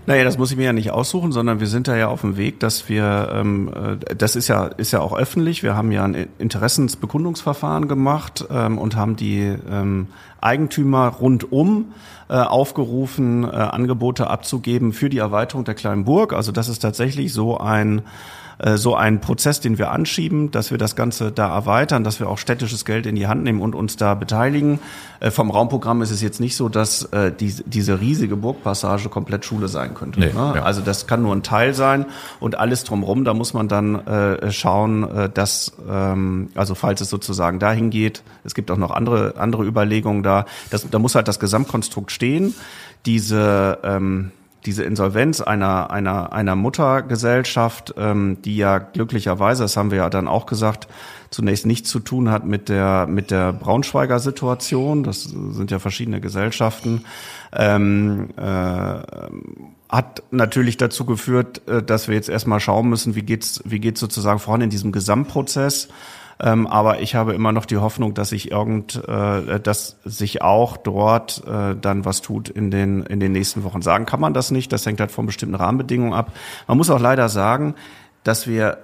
Naja, 0.06 0.26
das 0.26 0.38
muss 0.38 0.52
ich 0.52 0.58
mir 0.58 0.66
ja 0.66 0.74
nicht 0.74 0.92
aussuchen, 0.92 1.32
sondern 1.32 1.62
wir 1.62 1.68
sind 1.68 1.88
da 1.88 1.96
ja 1.96 2.10
auf 2.10 2.22
dem 2.22 2.36
Weg, 2.36 2.60
dass 2.60 2.90
wir, 2.90 3.30
ähm, 3.34 3.72
äh, 3.74 4.16
das 4.16 4.36
ist 4.36 4.50
ja, 4.50 4.66
ist 4.66 4.92
ja 4.92 5.00
auch 5.00 5.16
öffentlich, 5.16 5.64
wir 5.64 5.76
haben 5.76 5.92
ja 5.94 6.04
ein 6.04 6.28
Interessensbekundungsverfahren 6.40 7.88
gemacht 7.88 8.46
ähm, 8.52 8.78
und 8.78 8.98
haben 8.98 9.16
die 9.16 9.56
ähm, 9.70 10.08
Eigentümer 10.42 11.08
rundum 11.08 11.94
äh, 12.30 12.34
aufgerufen, 12.34 13.46
äh, 13.46 13.48
Angebote 13.48 14.30
abzugeben 14.30 14.92
für 14.92 15.10
die 15.10 15.20
Erweiterung 15.20 15.64
der 15.64 15.76
kleinen 15.76 16.04
Burg. 16.04 16.34
Also 16.34 16.52
das 16.52 16.68
ist 16.68 16.80
tatsächlich 16.80 17.32
so 17.32 17.58
ein 17.58 18.02
so 18.76 18.96
ein 18.96 19.20
Prozess, 19.20 19.60
den 19.60 19.78
wir 19.78 19.92
anschieben, 19.92 20.52
dass 20.52 20.72
wir 20.72 20.78
das 20.78 20.96
Ganze 20.96 21.32
da 21.32 21.54
erweitern, 21.54 22.04
dass 22.04 22.20
wir 22.20 22.30
auch 22.30 22.38
städtisches 22.38 22.86
Geld 22.86 23.06
in 23.06 23.16
die 23.16 23.28
Hand 23.28 23.44
nehmen 23.44 23.62
und 23.62 23.76
uns 23.76 23.98
da 23.98 24.14
beteiligen. 24.14 24.80
Äh, 25.20 25.32
vom 25.32 25.52
Raumprogramm 25.52 26.02
ist 26.02 26.12
es 26.12 26.22
jetzt 26.22 26.40
nicht 26.40 26.56
so, 26.56 26.70
dass 26.70 27.04
äh, 27.06 27.32
die, 27.32 27.54
diese 27.66 28.02
riesige 28.02 28.36
Burgpassage 28.36 29.10
komplett 29.10 29.46
Schule 29.46 29.68
sein 29.70 29.94
könnte. 29.94 30.20
Nee, 30.20 30.34
ne? 30.34 30.54
ja. 30.56 30.64
Also 30.64 30.82
das 30.82 31.08
kann 31.08 31.22
nur 31.22 31.34
ein 31.34 31.44
Teil 31.44 31.74
sein 31.74 32.06
und 32.40 32.58
alles 32.58 32.84
drumherum, 32.84 33.24
da 33.24 33.34
muss 33.34 33.54
man 33.54 33.68
dann 33.68 34.06
äh, 34.06 34.52
schauen, 34.52 35.04
äh, 35.10 35.30
dass, 35.30 35.74
ähm, 35.90 36.50
also 36.56 36.76
falls 36.76 37.00
es 37.02 37.10
sozusagen 37.10 37.60
dahin 37.60 37.90
geht, 37.90 38.24
es 38.44 38.54
gibt 38.54 38.70
auch 38.70 38.78
noch 38.78 38.92
andere, 38.92 39.36
andere 39.38 39.64
Überlegungen 39.64 40.24
da, 40.24 40.46
das, 40.70 40.90
da 40.90 41.00
muss 41.00 41.16
halt 41.16 41.28
das 41.28 41.40
Gesamtkonstrukt 41.40 42.12
stehen. 42.12 42.54
Diese 43.06 43.80
ähm, 43.84 44.32
diese 44.66 44.84
Insolvenz 44.84 45.42
einer, 45.42 45.92
einer, 45.92 46.34
einer 46.34 46.56
Muttergesellschaft, 46.56 47.94
ähm, 47.98 48.42
die 48.44 48.58
ja 48.58 48.80
glücklicherweise, 48.80 49.64
das 49.64 49.78
haben 49.78 49.92
wir 49.92 50.00
ja 50.00 50.10
dann 50.10 50.28
auch 50.28 50.46
gesagt, 50.46 50.88
zunächst 51.30 51.66
nichts 51.66 51.90
zu 51.90 52.00
tun 52.00 52.30
hat 52.30 52.46
mit 52.46 52.70
der, 52.70 53.08
mit 53.08 53.32
der 53.32 53.54
Braunschweiger 53.54 54.20
Situation. 54.20 55.04
Das 55.04 55.24
sind 55.24 55.72
ja 55.72 55.80
verschiedene 55.80 56.22
Gesellschaften. 56.22 57.06
Ähm, 57.52 58.30
äh, 58.38 59.00
hat 59.90 60.24
natürlich 60.32 60.78
dazu 60.78 61.06
geführt, 61.06 61.68
äh, 61.68 61.84
dass 61.84 62.08
wir 62.08 62.16
jetzt 62.16 62.30
erstmal 62.30 62.60
schauen 62.60 62.90
müssen, 62.90 63.16
wie 63.16 63.24
geht's, 63.24 63.62
wie 63.66 63.80
geht's 63.80 64.00
sozusagen 64.00 64.40
voran 64.40 64.62
in 64.62 64.70
diesem 64.70 64.92
Gesamtprozess. 64.92 65.90
Ähm, 66.40 66.68
aber 66.68 67.00
ich 67.02 67.16
habe 67.16 67.34
immer 67.34 67.52
noch 67.52 67.66
die 67.66 67.78
Hoffnung, 67.78 68.14
dass 68.14 68.30
sich 68.30 68.52
irgend, 68.52 68.96
äh, 69.08 69.60
dass 69.60 69.98
sich 70.04 70.42
auch 70.42 70.78
dort 70.78 71.44
äh, 71.48 71.76
dann 71.80 72.06
was 72.06 72.22
tut 72.22 72.50
in 72.50 72.72
den 72.72 73.04
in 73.04 73.20
den 73.20 73.32
nächsten 73.32 73.64
Wochen. 73.64 73.82
Sagen 73.82 74.06
kann 74.06 74.20
man 74.20 74.34
das 74.34 74.52
nicht. 74.52 74.72
Das 74.72 74.86
hängt 74.86 75.00
halt 75.00 75.12
von 75.12 75.26
bestimmten 75.26 75.56
Rahmenbedingungen 75.56 76.14
ab. 76.14 76.32
Man 76.68 76.78
muss 76.78 76.90
auch 76.90 77.00
leider 77.00 77.30
sagen, 77.30 77.76
dass 78.24 78.48
wir 78.48 78.78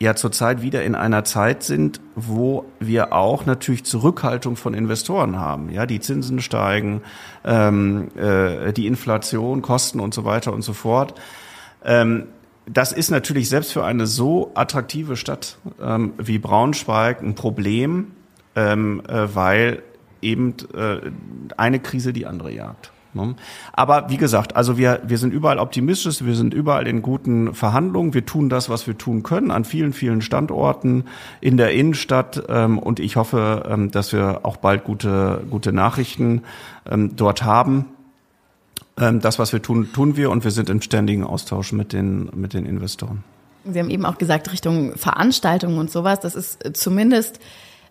ja 0.00 0.14
zurzeit 0.14 0.62
wieder 0.62 0.84
in 0.84 0.94
einer 0.94 1.24
Zeit 1.24 1.62
sind, 1.62 2.00
wo 2.14 2.64
wir 2.78 3.12
auch 3.12 3.46
natürlich 3.46 3.84
Zurückhaltung 3.84 4.56
von 4.56 4.74
Investoren 4.74 5.38
haben. 5.38 5.70
Ja, 5.70 5.86
die 5.86 6.00
Zinsen 6.00 6.40
steigen, 6.40 7.02
ähm, 7.44 8.08
äh, 8.16 8.72
die 8.72 8.86
Inflation, 8.86 9.60
Kosten 9.62 10.00
und 10.00 10.14
so 10.14 10.24
weiter 10.24 10.52
und 10.52 10.62
so 10.62 10.72
fort. 10.72 11.14
Ähm, 11.84 12.26
das 12.70 12.92
ist 12.92 13.10
natürlich 13.10 13.48
selbst 13.48 13.72
für 13.72 13.84
eine 13.84 14.06
so 14.06 14.52
attraktive 14.54 15.16
Stadt 15.16 15.58
ähm, 15.80 16.12
wie 16.18 16.38
Braunschweig 16.38 17.22
ein 17.22 17.34
Problem, 17.34 18.12
ähm, 18.54 19.02
äh, 19.08 19.34
weil 19.34 19.82
eben 20.20 20.54
äh, 20.74 21.10
eine 21.56 21.80
Krise 21.80 22.12
die 22.12 22.26
andere 22.26 22.52
jagt. 22.52 22.92
Ne? 23.14 23.34
Aber 23.72 24.10
wie 24.10 24.16
gesagt, 24.16 24.56
also 24.56 24.76
wir, 24.76 25.00
wir 25.06 25.18
sind 25.18 25.32
überall 25.32 25.58
optimistisch, 25.58 26.24
wir 26.24 26.34
sind 26.34 26.52
überall 26.52 26.86
in 26.86 27.02
guten 27.02 27.54
Verhandlungen, 27.54 28.14
wir 28.14 28.26
tun 28.26 28.48
das, 28.48 28.68
was 28.68 28.86
wir 28.86 28.98
tun 28.98 29.22
können, 29.22 29.50
an 29.50 29.64
vielen, 29.64 29.92
vielen 29.92 30.20
Standorten 30.20 31.04
in 31.40 31.56
der 31.56 31.72
Innenstadt 31.72 32.42
ähm, 32.48 32.78
und 32.78 33.00
ich 33.00 33.16
hoffe, 33.16 33.64
ähm, 33.68 33.90
dass 33.90 34.12
wir 34.12 34.40
auch 34.44 34.58
bald 34.58 34.84
gute, 34.84 35.44
gute 35.50 35.72
Nachrichten 35.72 36.42
ähm, 36.88 37.16
dort 37.16 37.44
haben. 37.44 37.86
Ähm, 39.00 39.20
das, 39.20 39.38
was 39.38 39.52
wir 39.52 39.62
tun, 39.62 39.90
tun 39.92 40.16
wir 40.16 40.30
und 40.30 40.44
wir 40.44 40.50
sind 40.50 40.70
im 40.70 40.82
ständigen 40.82 41.24
Austausch 41.24 41.72
mit 41.72 41.92
den, 41.92 42.30
mit 42.34 42.54
den 42.54 42.66
Investoren. 42.66 43.24
Sie 43.64 43.78
haben 43.78 43.90
eben 43.90 44.06
auch 44.06 44.18
gesagt, 44.18 44.50
Richtung 44.52 44.96
Veranstaltungen 44.96 45.78
und 45.78 45.90
sowas, 45.90 46.20
das 46.20 46.34
ist 46.34 46.64
äh, 46.64 46.72
zumindest 46.72 47.40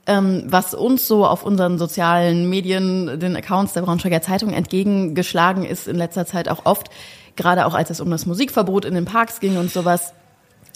ähm, 0.07 0.43
was 0.45 0.73
uns 0.73 1.05
so 1.05 1.25
auf 1.25 1.43
unseren 1.43 1.77
sozialen 1.77 2.49
Medien, 2.49 3.19
den 3.19 3.35
Accounts 3.35 3.73
der 3.73 3.81
Braunschweiger 3.81 4.21
Zeitung 4.21 4.53
entgegengeschlagen 4.53 5.65
ist 5.65 5.87
in 5.87 5.97
letzter 5.97 6.25
Zeit 6.25 6.47
auch 6.49 6.65
oft, 6.65 6.89
gerade 7.35 7.65
auch 7.65 7.73
als 7.73 7.89
es 7.89 7.99
um 7.99 8.09
das 8.09 8.25
Musikverbot 8.25 8.85
in 8.85 8.95
den 8.95 9.05
Parks 9.05 9.41
ging 9.41 9.57
und 9.57 9.69
sowas, 9.69 10.13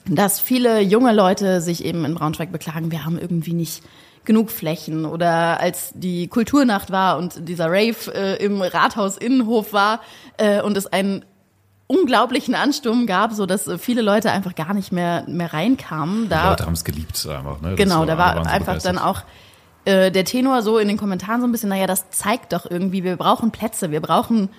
dass 0.06 0.40
viele 0.40 0.82
junge 0.82 1.14
Leute 1.14 1.62
sich 1.62 1.86
eben 1.86 2.04
in 2.04 2.14
Braunschweig 2.14 2.52
beklagen, 2.52 2.92
wir 2.92 3.06
haben 3.06 3.18
irgendwie 3.18 3.54
nicht 3.54 3.84
genug 4.24 4.52
Flächen 4.52 5.06
oder 5.06 5.60
als 5.60 5.92
die 5.96 6.28
Kulturnacht 6.28 6.92
war 6.92 7.18
und 7.18 7.48
dieser 7.48 7.68
Rave 7.68 8.14
äh, 8.14 8.44
im 8.44 8.62
Rathaus 8.62 9.18
Innenhof 9.18 9.74
war 9.74 10.02
äh, 10.38 10.62
und 10.62 10.78
es 10.78 10.88
einen 10.88 11.26
unglaublichen 11.88 12.56
Ansturm 12.56 13.06
gab, 13.08 13.34
so 13.34 13.46
dass 13.46 13.68
äh, 13.68 13.78
viele 13.78 14.02
Leute 14.02 14.32
einfach 14.32 14.56
gar 14.56 14.74
nicht 14.74 14.92
mehr 14.92 15.26
mehr 15.28 15.54
reinkamen. 15.54 16.30
Da, 16.30 16.44
die 16.44 16.50
Leute 16.50 16.66
haben 16.66 16.74
es 16.74 16.84
geliebt 16.84 17.28
einfach. 17.28 17.62
Ne? 17.62 17.76
genau, 17.76 18.06
da 18.06 18.18
war 18.18 18.46
einfach 18.48 18.82
dann 18.82 18.98
auch 18.98 19.24
äh, 19.86 20.12
der 20.12 20.26
Tenor 20.26 20.62
so 20.62 20.78
in 20.78 20.88
den 20.88 20.98
Kommentaren 20.98 21.42
so 21.42 21.48
ein 21.48 21.52
bisschen, 21.52 21.70
naja, 21.70 21.88
das 21.88 22.10
zeigt 22.12 22.54
doch 22.54 22.70
irgendwie, 22.70 23.04
wir 23.04 23.18
brauchen 23.18 23.52
Plätze, 23.52 23.92
wir 23.92 24.02
brauchen 24.02 24.50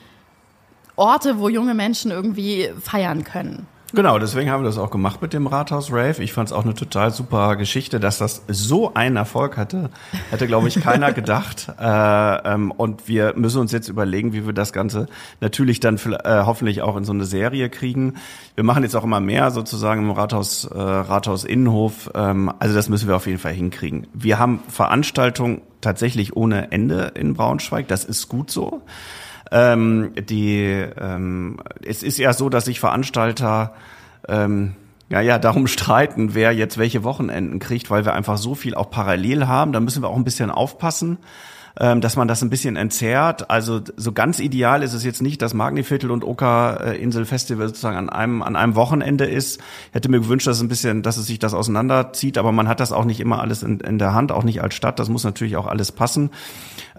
Orte, 0.96 1.38
wo 1.38 1.48
junge 1.48 1.74
Menschen 1.74 2.10
irgendwie 2.10 2.70
feiern 2.80 3.24
können. 3.24 3.66
Genau, 3.94 4.18
deswegen 4.18 4.50
haben 4.50 4.62
wir 4.62 4.66
das 4.66 4.78
auch 4.78 4.90
gemacht 4.90 5.20
mit 5.20 5.34
dem 5.34 5.46
Rathaus 5.46 5.92
Rave. 5.92 6.22
Ich 6.22 6.32
fand 6.32 6.48
es 6.48 6.52
auch 6.54 6.64
eine 6.64 6.72
total 6.72 7.10
super 7.10 7.56
Geschichte, 7.56 8.00
dass 8.00 8.16
das 8.16 8.42
so 8.48 8.94
einen 8.94 9.16
Erfolg 9.16 9.58
hatte. 9.58 9.90
Hätte, 10.30 10.46
glaube 10.46 10.68
ich, 10.68 10.80
keiner 10.80 11.12
gedacht. 11.12 11.70
Äh, 11.78 12.54
ähm, 12.54 12.70
und 12.70 13.06
wir 13.06 13.34
müssen 13.36 13.60
uns 13.60 13.70
jetzt 13.70 13.88
überlegen, 13.88 14.32
wie 14.32 14.46
wir 14.46 14.54
das 14.54 14.72
Ganze 14.72 15.08
natürlich 15.40 15.78
dann 15.80 15.96
äh, 15.96 16.42
hoffentlich 16.46 16.80
auch 16.80 16.96
in 16.96 17.04
so 17.04 17.12
eine 17.12 17.26
Serie 17.26 17.68
kriegen. 17.68 18.14
Wir 18.54 18.64
machen 18.64 18.82
jetzt 18.82 18.96
auch 18.96 19.04
immer 19.04 19.20
mehr 19.20 19.50
sozusagen 19.50 20.04
im 20.04 20.10
Rathaus, 20.10 20.64
äh, 20.64 20.78
Rathaus 20.78 21.44
Innenhof. 21.44 22.10
Ähm, 22.14 22.50
also 22.60 22.74
das 22.74 22.88
müssen 22.88 23.08
wir 23.08 23.16
auf 23.16 23.26
jeden 23.26 23.38
Fall 23.38 23.52
hinkriegen. 23.52 24.06
Wir 24.14 24.38
haben 24.38 24.60
Veranstaltungen 24.68 25.60
tatsächlich 25.82 26.34
ohne 26.34 26.72
Ende 26.72 27.12
in 27.14 27.34
Braunschweig. 27.34 27.88
Das 27.88 28.06
ist 28.06 28.28
gut 28.28 28.50
so. 28.50 28.80
Ähm, 29.52 30.12
die, 30.16 30.62
ähm, 30.98 31.60
es 31.84 32.02
ist 32.02 32.18
ja 32.18 32.32
so, 32.32 32.48
dass 32.48 32.64
sich 32.64 32.80
Veranstalter 32.80 33.74
ähm, 34.26 34.74
ja, 35.10 35.20
ja, 35.20 35.38
darum 35.38 35.66
streiten, 35.66 36.34
wer 36.34 36.52
jetzt 36.52 36.78
welche 36.78 37.04
Wochenenden 37.04 37.58
kriegt, 37.58 37.90
weil 37.90 38.06
wir 38.06 38.14
einfach 38.14 38.38
so 38.38 38.54
viel 38.54 38.74
auch 38.74 38.88
parallel 38.88 39.46
haben. 39.46 39.72
Da 39.72 39.80
müssen 39.80 40.02
wir 40.02 40.08
auch 40.08 40.16
ein 40.16 40.24
bisschen 40.24 40.50
aufpassen 40.50 41.18
ähm, 41.78 42.00
dass 42.00 42.16
man 42.16 42.28
das 42.28 42.42
ein 42.42 42.50
bisschen 42.50 42.76
entzerrt. 42.76 43.50
Also 43.50 43.80
so 43.96 44.12
ganz 44.12 44.38
ideal 44.38 44.82
ist 44.82 44.92
es 44.92 45.04
jetzt 45.04 45.22
nicht, 45.22 45.42
dass 45.42 45.54
Magniviertel 45.54 46.10
und 46.10 46.24
Oka 46.24 46.74
Insel 46.92 47.24
Festival 47.24 47.68
sozusagen 47.68 47.96
an 47.96 48.10
einem 48.10 48.42
an 48.42 48.56
einem 48.56 48.74
Wochenende 48.74 49.24
ist. 49.24 49.60
Hätte 49.92 50.10
mir 50.10 50.20
gewünscht, 50.20 50.46
dass 50.46 50.56
es 50.56 50.62
ein 50.62 50.68
bisschen, 50.68 51.02
dass 51.02 51.16
es 51.16 51.26
sich 51.26 51.38
das 51.38 51.54
auseinanderzieht, 51.54 52.38
aber 52.38 52.52
man 52.52 52.68
hat 52.68 52.80
das 52.80 52.92
auch 52.92 53.04
nicht 53.04 53.20
immer 53.20 53.40
alles 53.40 53.62
in, 53.62 53.80
in 53.80 53.98
der 53.98 54.14
Hand, 54.14 54.32
auch 54.32 54.44
nicht 54.44 54.62
als 54.62 54.74
Stadt. 54.74 54.98
Das 54.98 55.08
muss 55.08 55.24
natürlich 55.24 55.56
auch 55.56 55.66
alles 55.66 55.92
passen. 55.92 56.30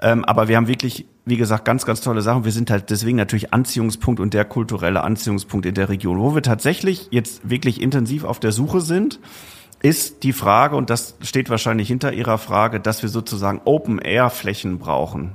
Ähm, 0.01 0.25
aber 0.25 0.47
wir 0.47 0.57
haben 0.57 0.67
wirklich, 0.67 1.05
wie 1.25 1.37
gesagt, 1.37 1.65
ganz, 1.65 1.85
ganz 1.85 2.01
tolle 2.01 2.21
Sachen. 2.21 2.45
Wir 2.45 2.51
sind 2.51 2.71
halt 2.71 2.89
deswegen 2.89 3.17
natürlich 3.17 3.53
Anziehungspunkt 3.53 4.19
und 4.19 4.33
der 4.33 4.45
kulturelle 4.45 5.03
Anziehungspunkt 5.03 5.65
in 5.65 5.75
der 5.75 5.89
Region, 5.89 6.19
wo 6.19 6.35
wir 6.35 6.41
tatsächlich 6.41 7.07
jetzt 7.11 7.49
wirklich 7.49 7.81
intensiv 7.81 8.23
auf 8.23 8.39
der 8.39 8.51
Suche 8.51 8.81
sind 8.81 9.19
ist 9.83 10.23
die 10.23 10.33
Frage, 10.33 10.75
und 10.77 10.89
das 10.89 11.15
steht 11.21 11.49
wahrscheinlich 11.49 11.89
hinter 11.89 12.13
Ihrer 12.13 12.37
Frage, 12.37 12.79
dass 12.79 13.03
wir 13.03 13.09
sozusagen 13.09 13.61
Open-Air-Flächen 13.65 14.79
brauchen. 14.79 15.33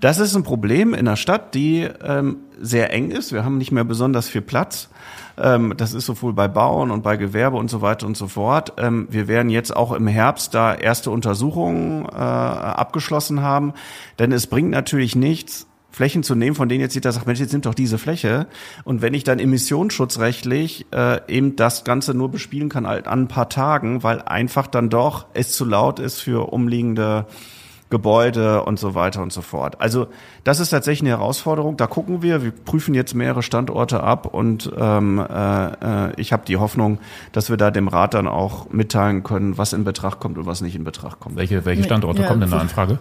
Das 0.00 0.20
ist 0.20 0.36
ein 0.36 0.44
Problem 0.44 0.94
in 0.94 1.00
einer 1.00 1.16
Stadt, 1.16 1.54
die 1.54 1.88
ähm, 2.02 2.36
sehr 2.60 2.92
eng 2.92 3.10
ist. 3.10 3.32
Wir 3.32 3.44
haben 3.44 3.58
nicht 3.58 3.72
mehr 3.72 3.82
besonders 3.82 4.28
viel 4.28 4.40
Platz. 4.40 4.88
Ähm, 5.36 5.74
das 5.76 5.94
ist 5.94 6.06
sowohl 6.06 6.32
bei 6.32 6.46
Bauen 6.46 6.92
und 6.92 7.02
bei 7.02 7.16
Gewerbe 7.16 7.56
und 7.56 7.70
so 7.70 7.82
weiter 7.82 8.06
und 8.06 8.16
so 8.16 8.28
fort. 8.28 8.74
Ähm, 8.76 9.08
wir 9.10 9.26
werden 9.26 9.50
jetzt 9.50 9.74
auch 9.74 9.90
im 9.90 10.06
Herbst 10.06 10.54
da 10.54 10.74
erste 10.74 11.10
Untersuchungen 11.10 12.04
äh, 12.06 12.14
abgeschlossen 12.14 13.42
haben, 13.42 13.72
denn 14.20 14.30
es 14.30 14.46
bringt 14.46 14.70
natürlich 14.70 15.16
nichts, 15.16 15.67
Flächen 15.98 16.22
zu 16.22 16.36
nehmen, 16.36 16.54
von 16.54 16.68
denen 16.68 16.80
jetzt 16.80 16.94
jeder 16.94 17.10
sagt, 17.10 17.26
Mensch, 17.26 17.40
jetzt 17.40 17.52
nimmt 17.52 17.66
doch 17.66 17.74
diese 17.74 17.98
Fläche. 17.98 18.46
Und 18.84 19.02
wenn 19.02 19.14
ich 19.14 19.24
dann 19.24 19.40
emissionsschutzrechtlich 19.40 20.86
äh, 20.92 21.20
eben 21.26 21.56
das 21.56 21.82
Ganze 21.82 22.14
nur 22.14 22.30
bespielen 22.30 22.68
kann 22.68 22.86
an 22.86 23.04
ein 23.04 23.26
paar 23.26 23.48
Tagen, 23.48 24.04
weil 24.04 24.22
einfach 24.22 24.68
dann 24.68 24.90
doch 24.90 25.26
es 25.34 25.50
zu 25.50 25.64
laut 25.64 25.98
ist 25.98 26.20
für 26.20 26.52
umliegende 26.52 27.26
Gebäude 27.90 28.62
und 28.62 28.78
so 28.78 28.94
weiter 28.94 29.22
und 29.22 29.32
so 29.32 29.42
fort. 29.42 29.80
Also 29.80 30.06
das 30.44 30.60
ist 30.60 30.70
tatsächlich 30.70 31.00
eine 31.10 31.18
Herausforderung. 31.18 31.76
Da 31.76 31.88
gucken 31.88 32.22
wir. 32.22 32.44
Wir 32.44 32.52
prüfen 32.52 32.94
jetzt 32.94 33.16
mehrere 33.16 33.42
Standorte 33.42 34.00
ab 34.00 34.32
und 34.32 34.70
ähm, 34.78 35.18
äh, 35.18 36.20
ich 36.20 36.32
habe 36.32 36.44
die 36.46 36.58
Hoffnung, 36.58 36.98
dass 37.32 37.50
wir 37.50 37.56
da 37.56 37.72
dem 37.72 37.88
Rat 37.88 38.14
dann 38.14 38.28
auch 38.28 38.70
mitteilen 38.70 39.24
können, 39.24 39.58
was 39.58 39.72
in 39.72 39.82
Betracht 39.82 40.20
kommt 40.20 40.38
und 40.38 40.46
was 40.46 40.60
nicht 40.60 40.76
in 40.76 40.84
Betracht 40.84 41.18
kommt. 41.18 41.34
Welche, 41.34 41.64
welche 41.64 41.82
Standorte 41.82 42.22
ja, 42.22 42.28
kommen 42.28 42.42
denn 42.42 42.50
da 42.50 42.62
in 42.62 42.68
Frage? 42.68 43.00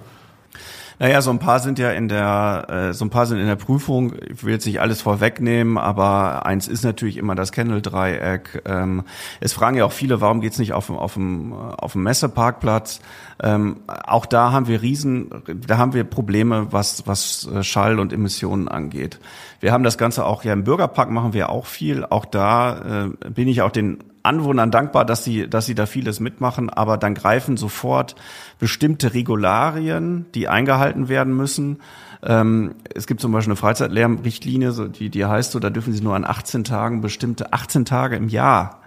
Naja, 0.99 1.21
so 1.21 1.29
ein 1.29 1.37
paar 1.37 1.59
sind 1.59 1.77
ja 1.77 1.91
in 1.91 2.07
der, 2.07 2.65
äh, 2.69 2.93
so 2.93 3.05
ein 3.05 3.11
paar 3.11 3.27
sind 3.27 3.37
in 3.37 3.45
der 3.45 3.55
Prüfung. 3.55 4.13
Ich 4.31 4.43
will 4.43 4.53
jetzt 4.53 4.65
nicht 4.65 4.81
alles 4.81 5.01
vorwegnehmen, 5.01 5.77
aber 5.77 6.47
eins 6.47 6.67
ist 6.67 6.83
natürlich 6.83 7.17
immer 7.17 7.35
das 7.35 7.51
Kendall-Dreieck. 7.51 8.63
Ähm, 8.65 9.03
es 9.39 9.53
fragen 9.53 9.77
ja 9.77 9.85
auch 9.85 9.91
viele, 9.91 10.21
warum 10.21 10.41
geht's 10.41 10.57
nicht 10.57 10.73
auf, 10.73 10.89
auf, 10.89 11.13
dem, 11.13 11.53
auf 11.53 11.91
dem 11.91 12.01
Messeparkplatz? 12.01 12.99
Ähm, 13.43 13.77
auch 13.85 14.25
da 14.25 14.51
haben 14.51 14.67
wir 14.67 14.81
Riesen, 14.81 15.29
da 15.67 15.77
haben 15.77 15.93
wir 15.93 16.03
Probleme, 16.03 16.67
was, 16.71 17.05
was 17.05 17.47
äh, 17.53 17.61
Schall 17.61 17.99
und 17.99 18.11
Emissionen 18.11 18.67
angeht. 18.67 19.19
Wir 19.59 19.73
haben 19.73 19.83
das 19.83 19.99
Ganze 19.99 20.25
auch 20.25 20.43
ja 20.43 20.53
im 20.53 20.63
Bürgerpark 20.63 21.11
machen 21.11 21.33
wir 21.33 21.49
auch 21.49 21.67
viel. 21.67 22.05
Auch 22.05 22.25
da 22.25 23.05
äh, 23.05 23.29
bin 23.29 23.47
ich 23.47 23.61
auch 23.61 23.71
den 23.71 23.99
Anwohnern 24.27 24.69
dankbar, 24.71 25.05
dass 25.05 25.23
sie, 25.23 25.49
dass 25.49 25.65
sie 25.65 25.75
da 25.75 25.85
vieles 25.85 26.19
mitmachen, 26.19 26.69
aber 26.69 26.97
dann 26.97 27.15
greifen 27.15 27.57
sofort 27.57 28.15
bestimmte 28.59 29.13
Regularien, 29.13 30.25
die 30.35 30.47
eingehalten 30.47 31.09
werden 31.09 31.35
müssen. 31.35 31.81
Ähm, 32.23 32.75
es 32.93 33.07
gibt 33.07 33.21
zum 33.21 33.31
Beispiel 33.31 33.51
eine 33.51 33.57
Freizeitlärmrichtlinie, 33.57 34.71
so, 34.71 34.87
die, 34.87 35.09
die 35.09 35.25
heißt 35.25 35.51
so, 35.51 35.59
da 35.59 35.69
dürfen 35.69 35.93
sie 35.93 36.03
nur 36.03 36.15
an 36.15 36.25
18 36.25 36.63
Tagen 36.63 37.01
bestimmte, 37.01 37.53
18 37.53 37.85
Tage 37.85 38.15
im 38.15 38.29
Jahr 38.29 38.81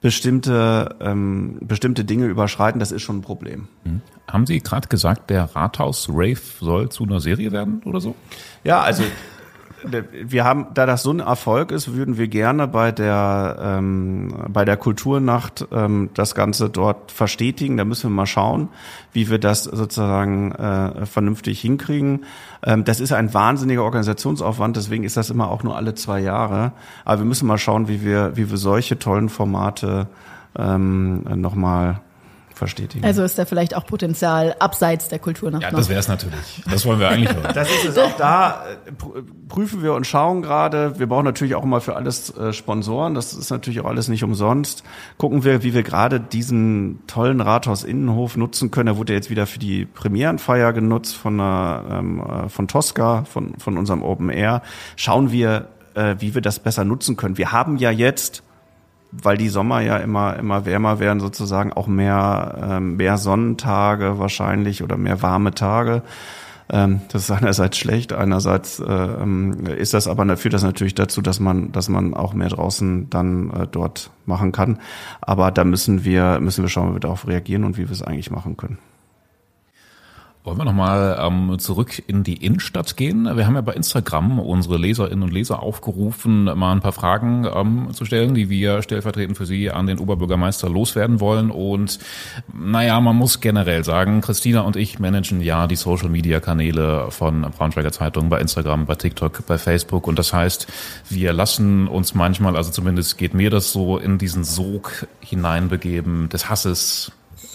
bestimmte, 0.00 0.96
ähm, 1.00 1.58
bestimmte 1.60 2.04
Dinge 2.04 2.26
überschreiten. 2.26 2.80
Das 2.80 2.92
ist 2.92 3.02
schon 3.02 3.18
ein 3.18 3.22
Problem. 3.22 3.68
Mhm. 3.84 4.00
Haben 4.26 4.46
Sie 4.46 4.60
gerade 4.60 4.88
gesagt, 4.88 5.30
der 5.30 5.44
Rathaus-Rave 5.56 6.40
soll 6.60 6.88
zu 6.88 7.04
einer 7.04 7.20
Serie 7.20 7.52
werden 7.52 7.82
oder 7.84 8.00
so? 8.00 8.14
Ja, 8.64 8.80
also 8.80 9.02
wir 9.82 10.44
haben, 10.44 10.66
da 10.74 10.86
das 10.86 11.02
so 11.02 11.10
ein 11.12 11.20
Erfolg 11.20 11.70
ist, 11.70 11.94
würden 11.94 12.18
wir 12.18 12.28
gerne 12.28 12.68
bei 12.68 12.92
der 12.92 13.56
ähm, 13.60 14.34
bei 14.48 14.64
der 14.64 14.76
Kulturnacht 14.76 15.66
ähm, 15.72 16.10
das 16.14 16.34
Ganze 16.34 16.68
dort 16.68 17.12
verstetigen. 17.12 17.76
Da 17.76 17.84
müssen 17.84 18.10
wir 18.10 18.14
mal 18.14 18.26
schauen, 18.26 18.68
wie 19.12 19.30
wir 19.30 19.38
das 19.38 19.64
sozusagen 19.64 20.52
äh, 20.52 21.06
vernünftig 21.06 21.60
hinkriegen. 21.60 22.24
Ähm, 22.62 22.84
das 22.84 23.00
ist 23.00 23.12
ein 23.12 23.32
wahnsinniger 23.32 23.82
Organisationsaufwand, 23.82 24.76
deswegen 24.76 25.04
ist 25.04 25.16
das 25.16 25.30
immer 25.30 25.50
auch 25.50 25.62
nur 25.62 25.76
alle 25.76 25.94
zwei 25.94 26.20
Jahre. 26.20 26.72
Aber 27.04 27.20
wir 27.20 27.26
müssen 27.26 27.46
mal 27.46 27.58
schauen, 27.58 27.88
wie 27.88 28.04
wir 28.04 28.36
wie 28.36 28.50
wir 28.50 28.56
solche 28.56 28.98
tollen 28.98 29.28
Formate 29.28 30.08
ähm, 30.58 31.22
nochmal 31.40 32.00
verstetigen. 32.60 33.04
Also 33.06 33.22
ist 33.22 33.38
da 33.38 33.46
vielleicht 33.46 33.74
auch 33.74 33.86
Potenzial 33.86 34.54
abseits 34.58 35.08
der 35.08 35.18
Kultur 35.18 35.50
noch. 35.50 35.62
Ja, 35.62 35.70
das 35.70 35.88
wäre 35.88 35.98
es 35.98 36.08
natürlich. 36.08 36.62
Das 36.70 36.84
wollen 36.84 37.00
wir 37.00 37.08
eigentlich 37.08 37.34
hören. 37.34 37.50
Das 37.54 37.68
ist 37.68 37.86
es 37.86 37.98
auch 37.98 38.16
da. 38.16 38.64
Äh, 38.86 38.92
prüfen 39.48 39.82
wir 39.82 39.94
und 39.94 40.06
schauen 40.06 40.42
gerade. 40.42 40.98
Wir 40.98 41.08
brauchen 41.08 41.24
natürlich 41.24 41.54
auch 41.54 41.64
immer 41.64 41.80
für 41.80 41.96
alles 41.96 42.36
äh, 42.36 42.52
Sponsoren. 42.52 43.14
Das 43.14 43.32
ist 43.32 43.50
natürlich 43.50 43.80
auch 43.80 43.86
alles 43.86 44.08
nicht 44.08 44.22
umsonst. 44.22 44.84
Gucken 45.16 45.42
wir, 45.42 45.62
wie 45.62 45.72
wir 45.72 45.82
gerade 45.82 46.20
diesen 46.20 47.00
tollen 47.06 47.40
Rathaus-Innenhof 47.40 48.36
nutzen 48.36 48.70
können. 48.70 48.88
Er 48.88 48.96
wurde 48.98 49.14
jetzt 49.14 49.30
wieder 49.30 49.46
für 49.46 49.58
die 49.58 49.86
Premierenfeier 49.86 50.74
genutzt 50.74 51.16
von, 51.16 51.38
der, 51.38 51.84
ähm, 51.90 52.20
äh, 52.20 52.48
von 52.50 52.68
Tosca, 52.68 53.24
von, 53.24 53.54
von 53.58 53.78
unserem 53.78 54.02
Open 54.02 54.28
Air. 54.28 54.62
Schauen 54.96 55.32
wir, 55.32 55.68
wie 56.18 56.36
wir 56.36 56.40
das 56.40 56.60
besser 56.60 56.84
nutzen 56.84 57.16
können. 57.16 57.36
Wir 57.36 57.50
haben 57.50 57.76
ja 57.76 57.90
jetzt 57.90 58.44
weil 59.12 59.36
die 59.36 59.48
Sommer 59.48 59.80
ja 59.80 59.96
immer 59.96 60.36
immer 60.36 60.66
wärmer 60.66 60.98
werden 61.00 61.20
sozusagen 61.20 61.72
auch 61.72 61.86
mehr 61.86 62.58
ähm, 62.62 62.96
mehr 62.96 63.18
Sonnentage 63.18 64.18
wahrscheinlich 64.18 64.82
oder 64.82 64.96
mehr 64.96 65.22
warme 65.22 65.52
Tage. 65.52 66.02
Ähm, 66.72 67.00
das 67.08 67.24
ist 67.24 67.30
einerseits 67.30 67.78
schlecht 67.78 68.12
einerseits 68.12 68.78
äh, 68.80 68.92
ähm, 68.92 69.66
ist 69.66 69.94
das 69.94 70.06
aber 70.06 70.36
führt 70.36 70.54
das 70.54 70.62
natürlich 70.62 70.94
dazu 70.94 71.22
dass 71.22 71.40
man 71.40 71.72
dass 71.72 71.88
man 71.88 72.14
auch 72.14 72.34
mehr 72.34 72.48
draußen 72.48 73.10
dann 73.10 73.50
äh, 73.50 73.66
dort 73.66 74.10
machen 74.26 74.52
kann. 74.52 74.78
Aber 75.20 75.50
da 75.50 75.64
müssen 75.64 76.04
wir 76.04 76.38
müssen 76.40 76.62
wir 76.62 76.68
schauen 76.68 76.90
wie 76.90 76.96
wir 76.96 77.00
darauf 77.00 77.26
reagieren 77.26 77.64
und 77.64 77.76
wie 77.76 77.88
wir 77.88 77.92
es 77.92 78.02
eigentlich 78.02 78.30
machen 78.30 78.56
können 78.56 78.78
wollen 80.42 80.56
wir 80.56 80.64
nochmal 80.64 81.18
ähm, 81.20 81.58
zurück 81.58 82.02
in 82.06 82.24
die 82.24 82.44
Innenstadt 82.44 82.96
gehen? 82.96 83.24
Wir 83.36 83.46
haben 83.46 83.56
ja 83.56 83.60
bei 83.60 83.74
Instagram 83.74 84.38
unsere 84.38 84.78
Leserinnen 84.78 85.22
und 85.22 85.32
Leser 85.32 85.62
aufgerufen, 85.62 86.44
mal 86.44 86.72
ein 86.72 86.80
paar 86.80 86.92
Fragen 86.92 87.46
ähm, 87.54 87.88
zu 87.92 88.06
stellen, 88.06 88.34
die 88.34 88.48
wir 88.48 88.80
stellvertretend 88.80 89.36
für 89.36 89.44
Sie 89.44 89.70
an 89.70 89.86
den 89.86 89.98
Oberbürgermeister 89.98 90.70
loswerden 90.70 91.20
wollen. 91.20 91.50
Und 91.50 91.98
naja, 92.54 92.98
man 93.02 93.16
muss 93.16 93.40
generell 93.40 93.84
sagen, 93.84 94.22
Christina 94.22 94.62
und 94.62 94.76
ich 94.76 94.98
managen 94.98 95.42
ja 95.42 95.66
die 95.66 95.76
Social-Media-Kanäle 95.76 97.10
von 97.10 97.42
Braunschweiger 97.42 97.92
Zeitung 97.92 98.30
bei 98.30 98.40
Instagram, 98.40 98.86
bei 98.86 98.94
TikTok, 98.94 99.46
bei 99.46 99.58
Facebook. 99.58 100.06
Und 100.06 100.18
das 100.18 100.32
heißt, 100.32 100.66
wir 101.10 101.34
lassen 101.34 101.86
uns 101.86 102.14
manchmal, 102.14 102.56
also 102.56 102.70
zumindest 102.70 103.18
geht 103.18 103.34
mir 103.34 103.50
das 103.50 103.72
so, 103.72 103.98
in 103.98 104.16
diesen 104.16 104.44
Sog 104.44 105.06
hineinbegeben 105.20 106.30
des 106.30 106.48
Hasses, 106.48 107.12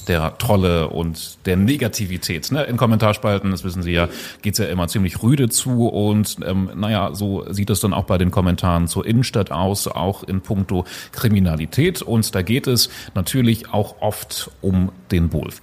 der 0.08 0.38
Trolle 0.38 0.89
und 0.89 1.45
der 1.45 1.58
Negativität. 1.58 2.51
Ne? 2.51 2.64
In 2.64 2.78
Kommentarspalten, 2.78 3.51
das 3.51 3.64
wissen 3.64 3.84
Sie 3.84 3.91
ja, 3.91 4.08
geht's 4.41 4.60
ja 4.60 4.66
immer 4.66 4.88
ziemlich 4.88 5.22
rüde 5.22 5.49
zu 5.49 5.88
und 5.88 6.38
ähm, 6.45 6.70
naja, 6.76 7.14
so 7.14 7.45
sieht 7.51 7.70
es 7.70 7.80
dann 7.80 7.93
auch 7.93 8.06
bei 8.06 8.18
den 8.18 8.32
Kommentaren 8.32 8.88
zur 8.88 9.06
Innenstadt 9.06 9.51
aus, 9.51 9.88
auch 9.88 10.24
in 10.24 10.41
puncto 10.41 10.86
Kriminalität. 11.12 12.01
Und 12.01 12.34
da 12.36 12.41
geht 12.41 12.68
es 12.68 12.89
natürlich 13.14 13.74
auch 13.74 14.01
oft 14.01 14.51
um 14.62 14.91
den 15.12 15.30
Bolweg. 15.30 15.62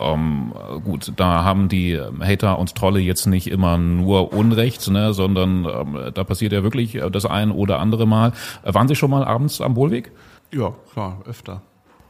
Ähm, 0.00 0.52
gut, 0.84 1.12
da 1.16 1.44
haben 1.44 1.68
die 1.68 2.00
Hater 2.20 2.58
und 2.58 2.74
Trolle 2.74 3.00
jetzt 3.00 3.26
nicht 3.26 3.46
immer 3.46 3.78
nur 3.78 4.32
Unrecht, 4.32 4.90
ne, 4.90 5.12
sondern 5.14 5.64
ähm, 5.64 6.10
da 6.14 6.24
passiert 6.24 6.52
ja 6.52 6.62
wirklich 6.62 6.98
das 7.12 7.26
ein 7.26 7.50
oder 7.50 7.78
andere 7.78 8.06
Mal. 8.06 8.32
Waren 8.64 8.88
Sie 8.88 8.96
schon 8.96 9.10
mal 9.10 9.24
abends 9.24 9.60
am 9.60 9.74
Bohlweg? 9.74 10.10
Ja, 10.52 10.74
klar, 10.92 11.22
öfter. 11.26 11.62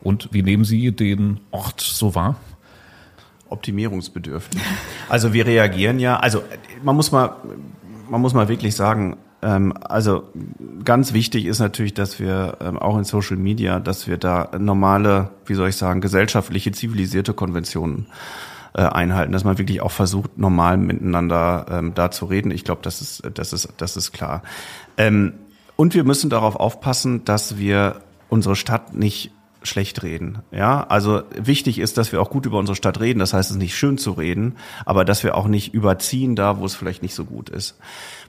Und 0.02 0.28
wie 0.32 0.42
nehmen 0.42 0.64
Sie 0.64 0.92
den 0.92 1.40
Ort 1.50 1.80
so 1.80 2.14
wahr? 2.14 2.36
Optimierungsbedürftig. 3.48 4.60
Also 5.08 5.32
wir 5.32 5.46
reagieren 5.46 5.98
ja, 5.98 6.18
also 6.18 6.42
man 6.82 6.96
muss 6.96 7.12
mal, 7.12 7.36
man 8.08 8.20
muss 8.20 8.34
mal 8.34 8.48
wirklich 8.48 8.74
sagen, 8.74 9.18
ähm, 9.42 9.74
also 9.82 10.24
ganz 10.84 11.12
wichtig 11.12 11.46
ist 11.46 11.58
natürlich, 11.58 11.94
dass 11.94 12.18
wir 12.18 12.56
ähm, 12.60 12.78
auch 12.78 12.96
in 12.96 13.04
Social 13.04 13.36
Media, 13.36 13.78
dass 13.78 14.06
wir 14.06 14.16
da 14.16 14.50
normale, 14.58 15.30
wie 15.46 15.54
soll 15.54 15.68
ich 15.68 15.76
sagen, 15.76 16.00
gesellschaftliche, 16.00 16.72
zivilisierte 16.72 17.34
Konventionen 17.34 18.06
äh, 18.74 18.82
einhalten, 18.82 19.32
dass 19.32 19.44
man 19.44 19.58
wirklich 19.58 19.82
auch 19.82 19.90
versucht, 19.90 20.38
normal 20.38 20.78
miteinander 20.78 21.66
ähm, 21.70 21.92
da 21.94 22.10
zu 22.10 22.24
reden. 22.24 22.50
Ich 22.50 22.64
glaube, 22.64 22.80
das 22.82 23.02
ist, 23.02 23.22
das 23.34 23.52
ist, 23.52 23.68
das 23.76 23.96
ist 23.96 24.12
klar. 24.12 24.42
Und 24.96 25.94
wir 25.94 26.04
müssen 26.04 26.28
darauf 26.28 26.56
aufpassen, 26.56 27.24
dass 27.24 27.56
wir 27.56 28.02
unsere 28.28 28.56
Stadt 28.56 28.94
nicht 28.94 29.32
schlecht 29.64 30.02
reden. 30.02 30.38
Ja, 30.50 30.84
also 30.84 31.22
wichtig 31.34 31.78
ist, 31.78 31.98
dass 31.98 32.12
wir 32.12 32.20
auch 32.20 32.30
gut 32.30 32.46
über 32.46 32.58
unsere 32.58 32.76
Stadt 32.76 33.00
reden. 33.00 33.18
Das 33.18 33.32
heißt, 33.32 33.50
es 33.50 33.56
ist 33.56 33.62
nicht 33.62 33.76
schön 33.76 33.98
zu 33.98 34.12
reden, 34.12 34.56
aber 34.84 35.04
dass 35.04 35.24
wir 35.24 35.36
auch 35.36 35.46
nicht 35.46 35.74
überziehen 35.74 36.36
da, 36.36 36.58
wo 36.58 36.64
es 36.64 36.74
vielleicht 36.74 37.02
nicht 37.02 37.14
so 37.14 37.24
gut 37.24 37.48
ist. 37.48 37.76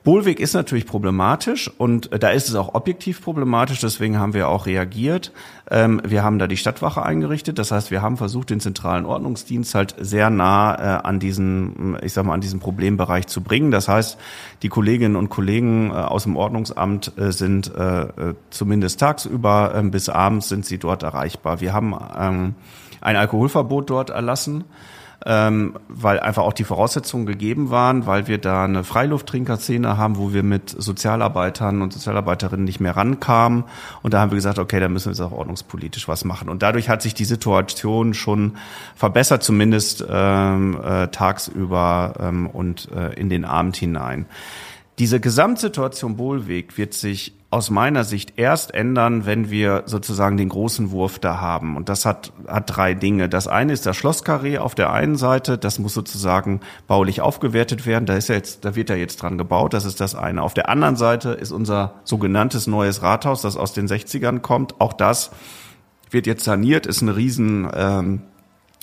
Bohlweg 0.03 0.41
ist 0.41 0.53
natürlich 0.53 0.85
problematisch 0.85 1.71
und 1.77 2.11
äh, 2.11 2.19
da 2.19 2.29
ist 2.29 2.49
es 2.49 2.55
auch 2.55 2.75
objektiv 2.75 3.21
problematisch, 3.21 3.79
deswegen 3.79 4.19
haben 4.19 4.33
wir 4.33 4.49
auch 4.49 4.65
reagiert. 4.65 5.31
Ähm, 5.71 6.01
wir 6.05 6.23
haben 6.23 6.39
da 6.39 6.47
die 6.47 6.57
Stadtwache 6.57 7.03
eingerichtet, 7.03 7.57
das 7.57 7.71
heißt, 7.71 7.89
wir 7.89 8.01
haben 8.01 8.17
versucht, 8.17 8.49
den 8.49 8.59
zentralen 8.59 9.05
Ordnungsdienst 9.05 9.73
halt 9.75 9.95
sehr 9.97 10.29
nah 10.29 10.75
äh, 10.75 11.01
an 11.03 11.19
diesen, 11.19 11.97
ich 12.03 12.11
sag 12.11 12.25
mal, 12.25 12.33
an 12.33 12.41
diesen 12.41 12.59
Problembereich 12.59 13.27
zu 13.27 13.41
bringen. 13.41 13.71
Das 13.71 13.87
heißt, 13.87 14.17
die 14.61 14.69
Kolleginnen 14.69 15.15
und 15.15 15.29
Kollegen 15.29 15.89
äh, 15.91 15.93
aus 15.93 16.23
dem 16.23 16.35
Ordnungsamt 16.35 17.11
sind 17.15 17.71
zumindest 18.49 18.99
tagsüber 18.99 19.73
ähm, 19.75 19.91
bis 19.91 20.09
abends 20.09 20.49
sind 20.49 20.65
sie 20.65 20.77
dort 20.77 21.03
erreichbar. 21.03 21.61
Wir 21.61 21.73
haben 21.73 21.95
ähm, 22.17 22.55
ein 23.01 23.15
Alkoholverbot 23.15 23.89
dort 23.89 24.09
erlassen 24.09 24.65
ähm, 25.25 25.75
weil 25.87 26.19
einfach 26.19 26.43
auch 26.43 26.53
die 26.53 26.63
Voraussetzungen 26.63 27.25
gegeben 27.25 27.69
waren, 27.69 28.05
weil 28.05 28.27
wir 28.27 28.37
da 28.37 28.65
eine 28.65 28.83
Freilufttrinkerszene 28.83 29.97
haben, 29.97 30.17
wo 30.17 30.33
wir 30.33 30.43
mit 30.43 30.69
Sozialarbeitern 30.69 31.81
und 31.81 31.93
Sozialarbeiterinnen 31.93 32.65
nicht 32.65 32.79
mehr 32.79 32.95
rankamen. 32.95 33.63
Und 34.01 34.13
da 34.13 34.19
haben 34.19 34.31
wir 34.31 34.35
gesagt, 34.35 34.59
okay, 34.59 34.79
da 34.79 34.89
müssen 34.89 35.07
wir 35.07 35.11
jetzt 35.11 35.21
auch 35.21 35.31
ordnungspolitisch 35.31 36.07
was 36.07 36.25
machen. 36.25 36.49
Und 36.49 36.61
dadurch 36.61 36.89
hat 36.89 37.01
sich 37.01 37.13
die 37.13 37.25
Situation 37.25 38.13
schon 38.13 38.57
verbessert, 38.95 39.43
zumindest 39.43 40.05
ähm, 40.09 40.77
äh, 40.83 41.07
tagsüber 41.07 42.13
ähm, 42.19 42.47
und 42.47 42.89
äh, 42.91 43.13
in 43.13 43.29
den 43.29 43.45
Abend 43.45 43.77
hinein. 43.77 44.25
Diese 44.99 45.19
Gesamtsituation 45.19 46.17
Bohlweg 46.17 46.77
wird 46.77 46.93
sich 46.93 47.33
aus 47.49 47.69
meiner 47.69 48.03
Sicht 48.03 48.33
erst 48.37 48.73
ändern, 48.73 49.27
wenn 49.27 49.51
wir 49.51 49.83
sozusagen 49.85 50.37
den 50.37 50.49
großen 50.49 50.89
Wurf 50.89 51.19
da 51.19 51.39
haben. 51.39 51.77
Und 51.77 51.87
das 51.87 52.03
hat, 52.03 52.33
hat 52.47 52.75
drei 52.75 52.95
Dinge. 52.95 53.29
Das 53.29 53.47
eine 53.47 53.73
ist 53.73 53.85
das 53.85 53.95
Schlosskarree 53.95 54.57
auf 54.57 54.73
der 54.73 54.91
einen 54.91 55.15
Seite. 55.15 55.59
Das 55.59 55.77
muss 55.77 55.93
sozusagen 55.93 56.61
baulich 56.87 57.21
aufgewertet 57.21 57.85
werden. 57.85 58.07
Da 58.07 58.15
ist 58.15 58.29
ja 58.29 58.35
jetzt, 58.35 58.65
da 58.65 58.75
wird 58.75 58.89
ja 58.89 58.95
jetzt 58.95 59.17
dran 59.17 59.37
gebaut. 59.37 59.73
Das 59.73 59.85
ist 59.85 60.01
das 60.01 60.15
eine. 60.15 60.41
Auf 60.41 60.55
der 60.55 60.67
anderen 60.67 60.95
Seite 60.95 61.29
ist 61.29 61.51
unser 61.51 61.93
sogenanntes 62.03 62.65
neues 62.65 63.03
Rathaus, 63.03 63.43
das 63.43 63.55
aus 63.55 63.73
den 63.73 63.87
60ern 63.87 64.39
kommt. 64.39 64.81
Auch 64.81 64.93
das 64.93 65.29
wird 66.09 66.25
jetzt 66.25 66.43
saniert, 66.43 66.87
ist 66.87 67.01
ein 67.01 67.09
riesen, 67.09 67.69
ähm, 67.73 68.21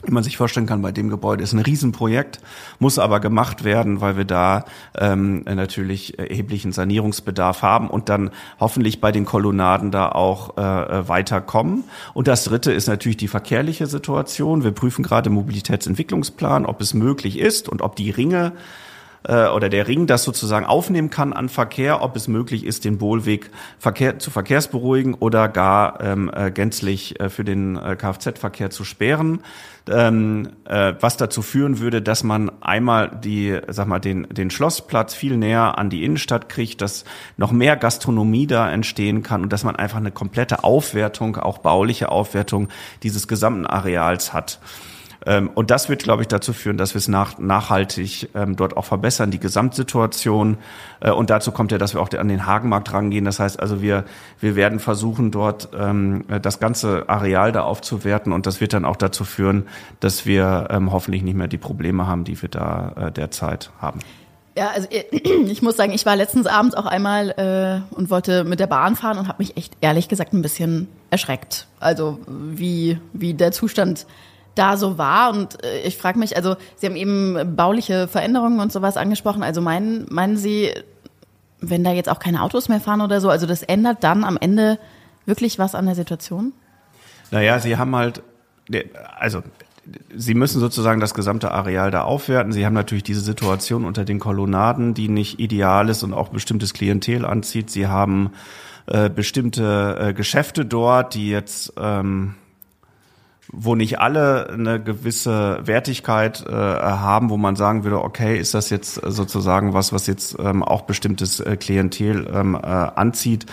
wie 0.05 0.13
man 0.13 0.23
sich 0.23 0.37
vorstellen 0.37 0.67
kann, 0.67 0.83
bei 0.83 0.93
dem 0.93 1.11
Gebäude 1.11 1.43
ist 1.43 1.53
ein 1.53 1.59
Riesenprojekt, 1.59 2.41
muss 2.79 2.99
aber 2.99 3.21
gemacht 3.21 3.65
werden, 3.65 4.01
weil 4.01 4.17
wir 4.17 4.25
da 4.25 4.65
ähm, 4.97 5.43
natürlich 5.45 6.19
erheblichen 6.19 6.73
Sanierungsbedarf 6.73 7.63
haben 7.63 7.89
und 7.89 8.09
dann 8.09 8.31
hoffentlich 8.59 9.01
bei 9.01 9.13
den 9.13 9.25
Kolonnaden 9.25 9.91
da 9.91 10.11
auch 10.11 10.57
äh, 10.57 10.61
äh, 10.63 11.09
weiterkommen. 11.09 11.85
Und 12.15 12.29
das 12.29 12.45
Dritte 12.45 12.73
ist 12.73 12.87
natürlich 12.87 13.19
die 13.19 13.29
verkehrliche 13.29 13.87
Situation. 13.87 14.65
Wir 14.65 14.73
prüfen 14.73 15.03
gerade 15.03 15.29
Mobilitätsentwicklungsplan, 15.29 16.65
ob 16.65 16.81
es 16.81 16.95
möglich 16.95 17.39
ist 17.39 17.69
und 17.69 17.83
ob 17.83 17.97
die 17.97 18.11
Ringe 18.11 18.53
äh, 19.25 19.49
oder 19.49 19.69
der 19.69 19.89
Ring 19.89 20.07
das 20.07 20.25
sozusagen 20.25 20.67
aufnehmen 20.67 21.11
kann 21.11 21.33
an 21.33 21.49
Verkehr, 21.49 22.03
ob 22.03 22.17
es 22.17 22.29
möglich 22.29 22.65
ist, 22.65 22.85
den 22.85 22.99
Bohlweg 22.99 23.51
Verkehr, 23.79 24.19
zu 24.19 24.31
verkehrsberuhigen 24.31 25.15
oder 25.15 25.49
gar 25.49 26.01
ähm, 26.01 26.31
äh, 26.35 26.51
gänzlich 26.51 27.21
äh, 27.21 27.29
für 27.29 27.45
den 27.45 27.77
äh, 27.77 27.97
Kfz-Verkehr 27.97 28.71
zu 28.71 28.85
sperren. 28.85 29.43
Ähm, 29.89 30.51
äh, 30.67 30.95
was 31.01 31.17
dazu 31.17 31.43
führen 31.43 31.81
würde, 31.81 32.03
dass 32.03 32.23
man 32.23 32.51
einmal 32.61 33.19
die, 33.25 33.59
sag 33.69 33.89
mal, 33.89 33.99
den, 33.99 34.29
den 34.31 34.51
Schlossplatz 34.51 35.15
viel 35.15 35.37
näher 35.37 35.79
an 35.79 35.91
die 35.91 36.05
Innenstadt 36.05 36.49
kriegt, 36.49 36.81
dass 36.81 37.05
noch 37.37 37.51
mehr 37.51 37.77
Gastronomie 37.77 38.47
da 38.47 38.71
entstehen 38.71 39.23
kann 39.23 39.43
und 39.43 39.53
dass 39.53 39.65
man 39.65 39.77
einfach 39.77 39.99
eine 39.99 40.13
komplette 40.13 40.65
Aufwertung, 40.65 41.37
auch 41.37 41.59
bauliche 41.59 42.11
Aufwertung 42.11 42.69
dieses 43.03 43.27
gesamten 43.27 43.67
Areals 43.67 44.33
hat. 44.33 44.61
Ähm, 45.27 45.51
und 45.55 45.71
das 45.71 45.89
wird, 45.89 46.03
glaube 46.03 46.23
ich, 46.23 46.29
dazu 46.29 46.53
führen, 46.53 46.77
dass 46.77 46.95
wir 46.95 46.99
es 46.99 47.09
nach, 47.09 47.39
nachhaltig 47.39 48.31
ähm, 48.35 48.57
dort 48.57 48.77
auch 48.77 48.85
verbessern, 48.85 49.31
die 49.31 49.39
Gesamtsituation. 49.39 50.59
Äh, 51.01 51.11
und 51.11 51.31
dazu 51.31 51.53
kommt 51.53 51.73
ja, 51.73 51.79
dass 51.79 51.95
wir 51.95 52.01
auch 52.01 52.11
an 52.13 52.29
den 52.29 52.47
Hagenmarkt 52.47 52.93
rangehen. 52.93 53.25
Das 53.25 53.39
heißt 53.39 53.61
also, 53.61 53.83
wir, 53.83 54.05
wir 54.41 54.57
werden 54.57 54.79
versuchen, 54.79 55.31
dort 55.31 55.69
ähm, 55.79 56.25
das 56.43 56.59
ganze 56.59 57.09
Areal 57.09 57.53
da 57.53 57.63
aufzuwerten. 57.63 58.33
Und 58.33 58.47
das 58.47 58.61
wird 58.61 58.73
dann 58.73 58.85
auch 58.85 58.97
dazu 58.97 59.25
führen, 59.25 59.67
dass 60.01 60.27
wir 60.27 60.69
hoffentlich 60.91 61.23
nicht 61.23 61.37
mehr 61.37 61.49
die 61.49 61.59
Probleme 61.59 62.07
haben, 62.07 62.25
die 62.25 62.41
wir 62.41 62.49
da 62.49 62.93
äh, 62.97 63.13
derzeit 63.13 63.71
haben. 63.81 64.01
Ja, 64.57 64.71
also 64.75 64.89
ich 65.13 65.63
muss 65.63 65.77
sagen, 65.77 65.93
ich 65.93 66.07
war 66.07 66.17
letztens 66.17 66.47
abends 66.47 66.75
auch 66.75 66.87
einmal 66.87 67.31
äh, 67.31 67.95
und 67.95 68.11
wollte 68.11 68.45
mit 68.45 68.61
der 68.61 68.67
Bahn 68.67 68.97
fahren 68.97 69.19
und 69.19 69.29
habe 69.29 69.39
mich 69.39 69.57
echt 69.57 69.77
ehrlich 69.81 70.09
gesagt 70.09 70.33
ein 70.33 70.43
bisschen 70.43 70.89
erschreckt. 71.11 71.67
Also 71.79 72.19
wie, 72.27 72.99
wie 73.13 73.35
der 73.35 73.53
Zustand 73.53 74.07
da 74.55 74.77
so 74.77 74.99
war. 74.99 75.31
Und 75.31 75.63
äh, 75.65 75.81
ich 75.83 75.97
frage 75.97 76.19
mich, 76.19 76.37
also 76.37 76.57
Sie 76.77 76.87
haben 76.87 76.97
eben 76.97 77.57
bauliche 77.57 78.09
Veränderungen 78.09 78.61
und 78.61 78.73
sowas 78.73 78.97
angesprochen. 78.97 79.43
Also 79.43 79.61
meinen, 79.61 80.07
meinen 80.11 80.37
Sie, 80.37 80.73
wenn 81.61 81.85
da 81.85 81.93
jetzt 81.93 82.09
auch 82.09 82.19
keine 82.19 82.43
Autos 82.43 82.69
mehr 82.69 82.81
fahren 82.81 83.01
oder 83.01 83.21
so, 83.21 83.31
also 83.31 83.47
das 83.47 83.63
ändert 83.63 84.05
dann 84.05 84.25
am 84.25 84.37
Ende 84.41 84.79
wirklich 85.27 85.59
was 85.59 85.75
an 85.75 85.87
der 85.87 85.95
Situation? 85.95 86.53
Naja, 87.31 87.59
Sie 87.59 87.77
haben 87.77 87.95
halt, 87.95 88.23
also 89.19 89.43
Sie 90.15 90.35
müssen 90.35 90.61
sozusagen 90.61 91.01
das 91.01 91.15
gesamte 91.15 91.51
Areal 91.53 91.91
da 91.91 92.03
aufwerten. 92.03 92.53
Sie 92.53 92.67
haben 92.67 92.75
natürlich 92.75 93.03
diese 93.03 93.21
Situation 93.21 93.85
unter 93.85 94.05
den 94.05 94.19
Kolonnaden, 94.19 94.95
die 94.95 95.09
nicht 95.09 95.41
ideal 95.41 95.89
ist 95.89 96.03
und 96.03 96.13
auch 96.13 96.29
bestimmtes 96.29 96.75
Klientel 96.75 97.25
anzieht. 97.25 97.71
Sie 97.71 97.87
haben 97.87 98.31
äh, 98.87 99.09
bestimmte 99.09 99.97
äh, 99.99 100.13
Geschäfte 100.13 100.65
dort, 100.65 101.15
die 101.15 101.31
jetzt 101.31 101.73
ähm, 101.77 102.35
wo 103.53 103.75
nicht 103.75 103.99
alle 103.99 104.51
eine 104.51 104.81
gewisse 104.81 105.61
Wertigkeit 105.65 106.45
äh, 106.47 106.53
haben, 106.53 107.31
wo 107.31 107.37
man 107.37 107.57
sagen 107.57 107.85
würde, 107.85 108.03
okay, 108.03 108.39
ist 108.39 108.55
das 108.55 108.71
jetzt 108.71 108.95
sozusagen 108.95 109.75
was, 109.75 109.93
was 109.93 110.07
jetzt 110.07 110.37
ähm, 110.39 110.63
auch 110.63 110.83
bestimmtes 110.83 111.41
äh, 111.41 111.57
Klientel 111.57 112.31
ähm, 112.33 112.55
äh, 112.55 112.67
anzieht. 112.67 113.47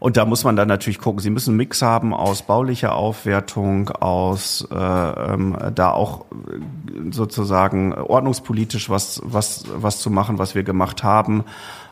Und 0.00 0.16
da 0.16 0.26
muss 0.26 0.44
man 0.44 0.56
dann 0.56 0.68
natürlich 0.68 0.98
gucken. 0.98 1.20
Sie 1.20 1.30
müssen 1.30 1.50
einen 1.50 1.58
Mix 1.58 1.82
haben 1.82 2.12
aus 2.12 2.42
baulicher 2.42 2.94
Aufwertung, 2.94 3.90
aus 3.90 4.66
äh, 4.70 4.74
ähm, 4.76 5.56
da 5.74 5.92
auch 5.92 6.26
sozusagen 7.10 7.94
ordnungspolitisch 7.94 8.90
was 8.90 9.22
was 9.24 9.64
was 9.74 10.00
zu 10.00 10.10
machen, 10.10 10.38
was 10.38 10.54
wir 10.54 10.62
gemacht 10.62 11.02
haben. 11.02 11.44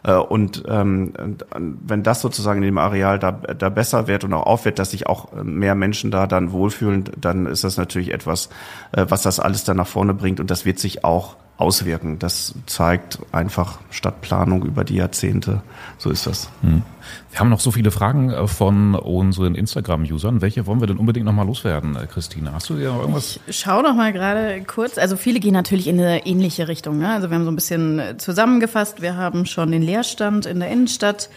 Äh, 0.05 0.15
und 0.15 0.65
ähm, 0.69 1.13
wenn 1.55 2.03
das 2.03 2.21
sozusagen 2.21 2.61
in 2.63 2.67
dem 2.67 2.79
Areal 2.79 3.19
da, 3.19 3.33
da 3.33 3.69
besser 3.69 4.07
wird 4.07 4.25
und 4.25 4.33
auch 4.35 4.47
aufwirkt, 4.47 4.79
dass 4.79 4.91
sich 4.91 5.07
auch 5.07 5.33
mehr 5.43 5.75
Menschen 5.75 6.11
da 6.11 6.27
dann 6.27 6.53
wohlfühlen, 6.53 7.05
dann 7.21 7.47
ist 7.47 7.65
das 7.65 7.77
natürlich 7.77 8.13
etwas, 8.13 8.49
äh, 8.93 9.07
was 9.09 9.23
das 9.23 9.41
alles 9.41 9.65
dann 9.65 9.77
nach 9.77 9.87
vorne 9.87 10.15
bringt. 10.15 10.41
Und 10.41 10.51
das 10.51 10.65
wird 10.65 10.79
sich 10.79 11.05
auch 11.05 11.37
auswirken. 11.63 12.19
Das 12.19 12.55
zeigt 12.67 13.19
einfach 13.31 13.79
Stadtplanung 13.91 14.65
über 14.65 14.85
die 14.85 14.97
Jahrzehnte. 14.97 15.63
So 15.97 16.11
ist 16.11 16.27
das. 16.27 16.51
Hm. 16.61 16.83
Wir 17.31 17.41
haben 17.41 17.49
noch 17.49 17.61
so 17.61 17.71
viele 17.71 17.91
Fragen 17.91 18.31
äh, 18.31 18.47
von 18.47 18.95
unseren 18.95 19.55
Instagram-Usern. 19.55 20.43
Welche 20.43 20.67
wollen 20.67 20.81
wir 20.81 20.87
denn 20.87 20.99
unbedingt 20.99 21.25
noch 21.25 21.33
mal 21.33 21.47
loswerden, 21.47 21.97
äh, 21.97 22.07
Christine? 22.07 22.53
Hast 22.53 22.69
du 22.69 22.75
dir 22.75 22.95
irgendwas? 22.95 23.41
Ich 23.47 23.61
schau 23.61 23.81
noch 23.81 23.95
mal 23.95 24.13
gerade 24.13 24.63
kurz. 24.65 24.99
Also 24.99 25.17
viele 25.17 25.41
gehen 25.41 25.55
natürlich 25.55 25.87
in 25.87 26.01
eine 26.01 26.27
ähnliche 26.27 26.69
Richtung. 26.69 26.99
Ne? 26.99 27.09
Also 27.09 27.31
wir 27.31 27.37
haben 27.37 27.45
so 27.45 27.51
ein 27.51 27.57
bisschen 27.57 27.99
äh, 27.99 28.17
zusammengefasst. 28.19 29.01
Wir 29.01 29.17
haben 29.17 29.47
schon 29.47 29.73
den 29.73 29.83
Leerstand 29.83 30.47
in 30.47 30.61
der 30.61 30.71
Innenstadt, 30.71 31.31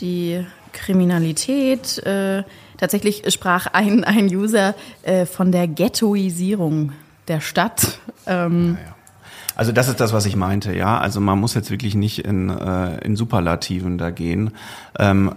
die 0.00 0.44
Kriminalität. 0.72 1.98
Äh, 1.98 2.42
tatsächlich 2.78 3.22
sprach 3.32 3.66
ein, 3.68 4.04
ein 4.04 4.26
User 4.26 4.74
äh, 5.02 5.26
von 5.26 5.52
der 5.52 5.68
Ghettoisierung 5.68 6.92
der 7.28 7.40
Stadt. 7.40 7.98
Ähm, 8.26 8.78
ja, 8.80 8.88
ja. 8.88 8.95
Also 9.56 9.72
das 9.72 9.88
ist 9.88 10.00
das, 10.00 10.12
was 10.12 10.26
ich 10.26 10.36
meinte, 10.36 10.76
ja. 10.76 10.98
Also 10.98 11.20
man 11.20 11.38
muss 11.40 11.54
jetzt 11.54 11.70
wirklich 11.70 11.94
nicht 11.94 12.24
in, 12.24 12.50
äh, 12.50 12.98
in 12.98 13.16
Superlativen 13.16 13.98
da 13.98 14.10
gehen. 14.10 14.52
Ähm, 14.98 15.34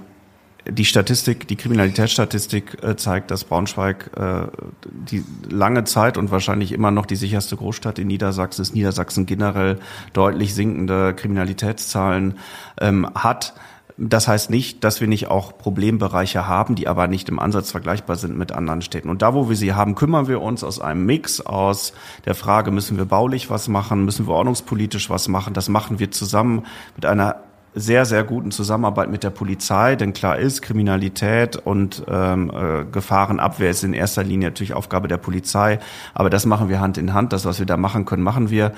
die 0.68 0.86
Statistik, 0.86 1.48
die 1.48 1.56
Kriminalitätsstatistik 1.56 2.84
äh, 2.84 2.96
zeigt, 2.96 3.32
dass 3.32 3.46
Braunschweig 3.46 4.12
äh, 4.18 4.48
die 4.92 5.24
lange 5.50 5.86
Zeit 5.86 6.18
und 6.18 6.32
wahrscheinlich 6.32 6.74
immer 6.74 6.92
noch 6.92 7.06
die 7.06 7.16
sicherste 7.16 7.56
Großstadt 7.56 7.98
in 7.98 8.08
Niedersachsen 8.08 8.62
ist. 8.62 8.76
Niedersachsen 8.76 9.26
generell 9.26 9.80
deutlich 10.14 10.54
sinkende 10.54 11.14
Kriminalitätszahlen 11.16 12.38
ähm, 12.80 13.08
hat. 13.16 13.54
Das 14.02 14.30
heißt 14.30 14.50
nicht, 14.50 14.86
dass 14.86 15.02
wir 15.02 15.10
nicht 15.10 15.28
auch 15.28 15.58
Problembereiche 15.58 16.48
haben, 16.48 16.76
die 16.76 16.88
aber 16.88 17.10
nicht 17.10 17.28
im 17.28 17.38
Ansatz 17.38 17.72
vergleichbar 17.72 18.16
sind 18.16 18.38
mit 18.38 18.54
anderen 18.54 18.82
Städten. 18.82 19.10
Und 19.10 19.22
da, 19.22 19.34
wo 19.34 19.50
wir 19.50 19.58
sie 19.58 19.74
haben, 19.74 19.96
kümmern 19.96 20.30
wir 20.30 20.42
uns 20.42 20.64
aus 20.64 20.80
einem 20.80 21.06
Mix 21.06 21.42
aus 21.42 21.92
der 22.24 22.34
Frage, 22.34 22.72
müssen 22.72 22.96
wir 22.96 23.04
baulich 23.04 23.50
was 23.50 23.68
machen, 23.68 24.06
müssen 24.06 24.26
wir 24.26 24.36
ordnungspolitisch 24.36 25.10
was 25.10 25.28
machen. 25.28 25.54
Das 25.54 25.68
machen 25.68 26.00
wir 26.00 26.12
zusammen 26.12 26.66
mit 26.96 27.06
einer 27.06 27.44
sehr, 27.80 28.06
sehr 28.06 28.24
guten 28.24 28.52
Zusammenarbeit 28.52 29.10
mit 29.10 29.24
der 29.24 29.30
Polizei, 29.30 29.96
denn 29.96 30.14
klar 30.14 30.38
ist, 30.38 30.62
Kriminalität 30.62 31.56
und 31.56 32.04
ähm, 32.08 32.52
äh, 32.52 32.86
Gefahrenabwehr 32.86 33.70
ist 33.70 33.84
in 33.84 33.94
erster 33.94 34.24
Linie 34.24 34.50
natürlich 34.50 34.74
Aufgabe 34.74 35.08
der 35.08 35.18
Polizei, 35.18 35.80
aber 36.14 36.30
das 36.30 36.46
machen 36.46 36.70
wir 36.70 36.80
Hand 36.80 36.98
in 36.98 37.14
Hand. 37.14 37.34
Das, 37.34 37.46
was 37.46 37.60
wir 37.60 37.66
da 37.66 37.78
machen 37.78 38.06
können, 38.06 38.24
machen 38.24 38.50
wir. 38.50 38.74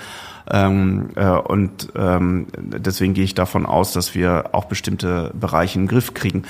Ähm, 0.50 1.10
äh, 1.16 1.28
und 1.30 1.90
ähm, 1.96 2.48
deswegen 2.58 3.14
gehe 3.14 3.24
ich 3.24 3.34
davon 3.34 3.66
aus, 3.66 3.94
dass 3.94 4.14
wir 4.14 4.50
auch 4.52 4.66
bestimmte 4.66 5.32
Bereiche 5.34 5.80
im 5.80 5.88
Griff 5.88 6.14
kriegen. 6.14 6.44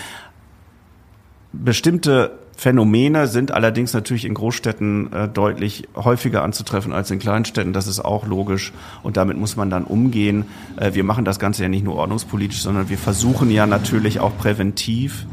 Bestimmte 1.53 2.39
Phänomene 2.61 3.25
sind 3.25 3.49
allerdings 3.49 3.91
natürlich 3.91 4.23
in 4.23 4.35
Großstädten 4.35 5.11
äh, 5.11 5.27
deutlich 5.27 5.87
häufiger 5.95 6.43
anzutreffen 6.43 6.93
als 6.93 7.09
in 7.09 7.17
Kleinstädten. 7.17 7.73
Das 7.73 7.87
ist 7.87 7.99
auch 8.05 8.27
logisch 8.27 8.71
und 9.01 9.17
damit 9.17 9.35
muss 9.35 9.55
man 9.55 9.71
dann 9.71 9.83
umgehen. 9.83 10.45
Äh, 10.77 10.93
wir 10.93 11.03
machen 11.03 11.25
das 11.25 11.39
Ganze 11.39 11.63
ja 11.63 11.69
nicht 11.69 11.83
nur 11.83 11.95
ordnungspolitisch, 11.95 12.61
sondern 12.61 12.87
wir 12.87 12.99
versuchen 12.99 13.49
ja 13.49 13.65
natürlich 13.65 14.19
auch 14.19 14.37
präventiv 14.37 15.25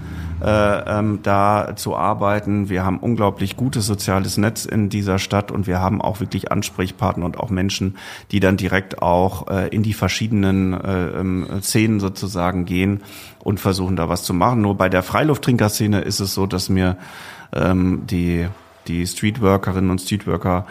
äh, 0.45 0.99
ähm, 0.99 1.21
da 1.23 1.75
zu 1.77 1.97
arbeiten. 1.97 2.69
Wir 2.69 2.85
haben 2.85 2.99
unglaublich 2.99 3.57
gutes 3.57 3.87
soziales 3.87 4.37
Netz 4.37 4.65
in 4.65 4.89
dieser 4.89 5.19
Stadt 5.19 5.51
und 5.51 5.67
wir 5.67 5.81
haben 5.81 6.01
auch 6.01 6.21
wirklich 6.21 6.53
Ansprechpartner 6.53 7.25
und 7.25 7.39
auch 7.39 7.51
Menschen, 7.51 7.97
die 8.31 8.41
dann 8.41 8.57
direkt 8.57 9.03
auch 9.03 9.49
äh, 9.49 9.69
in 9.69 9.83
die 9.83 9.95
verschiedenen 9.95 10.73
äh, 10.75 11.09
ähm, 11.09 11.47
Szenen 11.61 12.01
sozusagen 12.01 12.65
gehen 12.65 13.03
und 13.41 13.61
versuchen 13.61 13.97
da 13.97 14.09
was 14.09 14.23
zu 14.23 14.35
machen. 14.35 14.63
Nur 14.63 14.77
bei 14.77 14.89
der 14.89 15.03
Freilufttrinkerszene 15.03 16.01
ist 16.01 16.21
es 16.21 16.35
so, 16.35 16.47
dass 16.47 16.69
mir 16.69 16.97
ähm, 17.53 18.03
die 18.07 18.47
die 18.89 19.07
Streetworkerinnen 19.07 19.91
und 19.91 20.01
Streetworker 20.01 20.67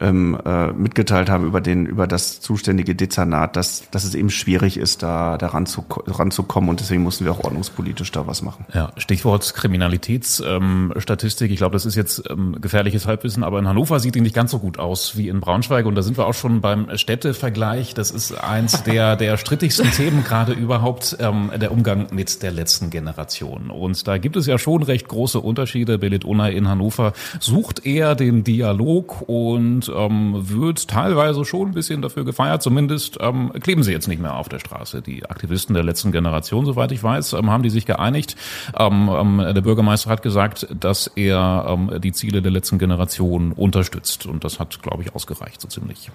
ähm, 0.00 0.38
äh, 0.44 0.72
mitgeteilt 0.72 1.30
haben 1.30 1.46
über 1.46 1.60
den 1.60 1.86
über 1.86 2.06
das 2.06 2.40
zuständige 2.40 2.94
Dezernat, 2.94 3.56
dass, 3.56 3.90
dass 3.90 4.04
es 4.04 4.14
eben 4.14 4.30
schwierig 4.30 4.76
ist, 4.76 5.02
da 5.02 5.38
daran 5.38 5.66
zu 5.66 5.84
ranzukommen 6.06 6.70
und 6.70 6.80
deswegen 6.80 7.02
mussten 7.02 7.24
wir 7.24 7.32
auch 7.32 7.44
ordnungspolitisch 7.44 8.12
da 8.12 8.26
was 8.26 8.42
machen. 8.42 8.66
Ja, 8.72 8.92
Stichwort 8.96 9.54
Kriminalitätsstatistik. 9.54 11.48
Ähm, 11.48 11.52
ich 11.52 11.58
glaube, 11.58 11.74
das 11.74 11.86
ist 11.86 11.94
jetzt 11.94 12.22
ähm, 12.28 12.56
gefährliches 12.60 13.06
Halbwissen, 13.06 13.42
aber 13.44 13.58
in 13.58 13.68
Hannover 13.68 14.00
sieht 14.00 14.14
die 14.14 14.20
nicht 14.20 14.34
ganz 14.34 14.50
so 14.50 14.58
gut 14.58 14.78
aus 14.78 15.16
wie 15.16 15.28
in 15.28 15.40
Braunschweig 15.40 15.86
und 15.86 15.94
da 15.94 16.02
sind 16.02 16.16
wir 16.18 16.26
auch 16.26 16.34
schon 16.34 16.60
beim 16.60 16.96
Städtevergleich. 16.96 17.94
Das 17.94 18.10
ist 18.10 18.32
eins 18.32 18.82
der 18.82 19.16
der 19.16 19.36
strittigsten 19.36 19.90
Themen 19.90 20.24
gerade 20.24 20.52
überhaupt 20.52 21.16
ähm, 21.20 21.50
der 21.56 21.72
Umgang 21.72 22.08
mit 22.10 22.42
der 22.42 22.52
letzten 22.52 22.90
Generation 22.90 23.70
und 23.70 24.06
da 24.06 24.18
gibt 24.18 24.36
es 24.36 24.46
ja 24.46 24.58
schon 24.58 24.82
recht 24.82 25.08
große 25.08 25.40
Unterschiede. 25.40 25.98
Belit 25.98 26.24
Unai 26.24 26.52
in 26.52 26.68
Hannover 26.68 27.12
sucht 27.40 27.86
eher 27.86 28.14
den 28.14 28.44
Dialog 28.44 29.22
und 29.28 29.85
ähm, 29.94 30.34
wird 30.36 30.88
teilweise 30.88 31.44
schon 31.44 31.68
ein 31.68 31.74
bisschen 31.74 32.02
dafür 32.02 32.24
gefeiert. 32.24 32.62
Zumindest 32.62 33.18
ähm, 33.20 33.52
kleben 33.60 33.82
sie 33.82 33.92
jetzt 33.92 34.08
nicht 34.08 34.20
mehr 34.20 34.34
auf 34.34 34.48
der 34.48 34.58
Straße. 34.58 35.02
Die 35.02 35.24
Aktivisten 35.24 35.74
der 35.74 35.84
letzten 35.84 36.12
Generation, 36.12 36.64
soweit 36.64 36.92
ich 36.92 37.02
weiß, 37.02 37.34
ähm, 37.34 37.50
haben 37.50 37.62
die 37.62 37.70
sich 37.70 37.86
geeinigt. 37.86 38.36
Ähm, 38.78 39.10
ähm, 39.12 39.38
der 39.38 39.60
Bürgermeister 39.60 40.10
hat 40.10 40.22
gesagt, 40.22 40.66
dass 40.78 41.06
er 41.08 41.66
ähm, 41.68 42.00
die 42.00 42.12
Ziele 42.12 42.42
der 42.42 42.52
letzten 42.52 42.78
Generation 42.78 43.52
unterstützt. 43.52 44.26
Und 44.26 44.44
das 44.44 44.60
hat, 44.60 44.82
glaube 44.82 45.02
ich, 45.02 45.14
ausgereicht, 45.14 45.60
so 45.60 45.68
ziemlich. 45.68 46.10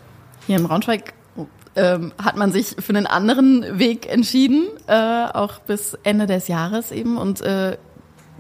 Hier 0.48 0.58
in 0.58 0.64
Braunschweig 0.64 1.14
ähm, 1.76 2.12
hat 2.22 2.36
man 2.36 2.52
sich 2.52 2.76
für 2.80 2.94
einen 2.94 3.08
anderen 3.08 3.80
Weg 3.80 4.12
entschieden, 4.12 4.68
äh, 4.88 5.26
auch 5.34 5.60
bis 5.60 5.98
Ende 6.04 6.26
des 6.26 6.48
Jahres 6.48 6.92
eben. 6.92 7.18
Und 7.18 7.42
äh, 7.42 7.78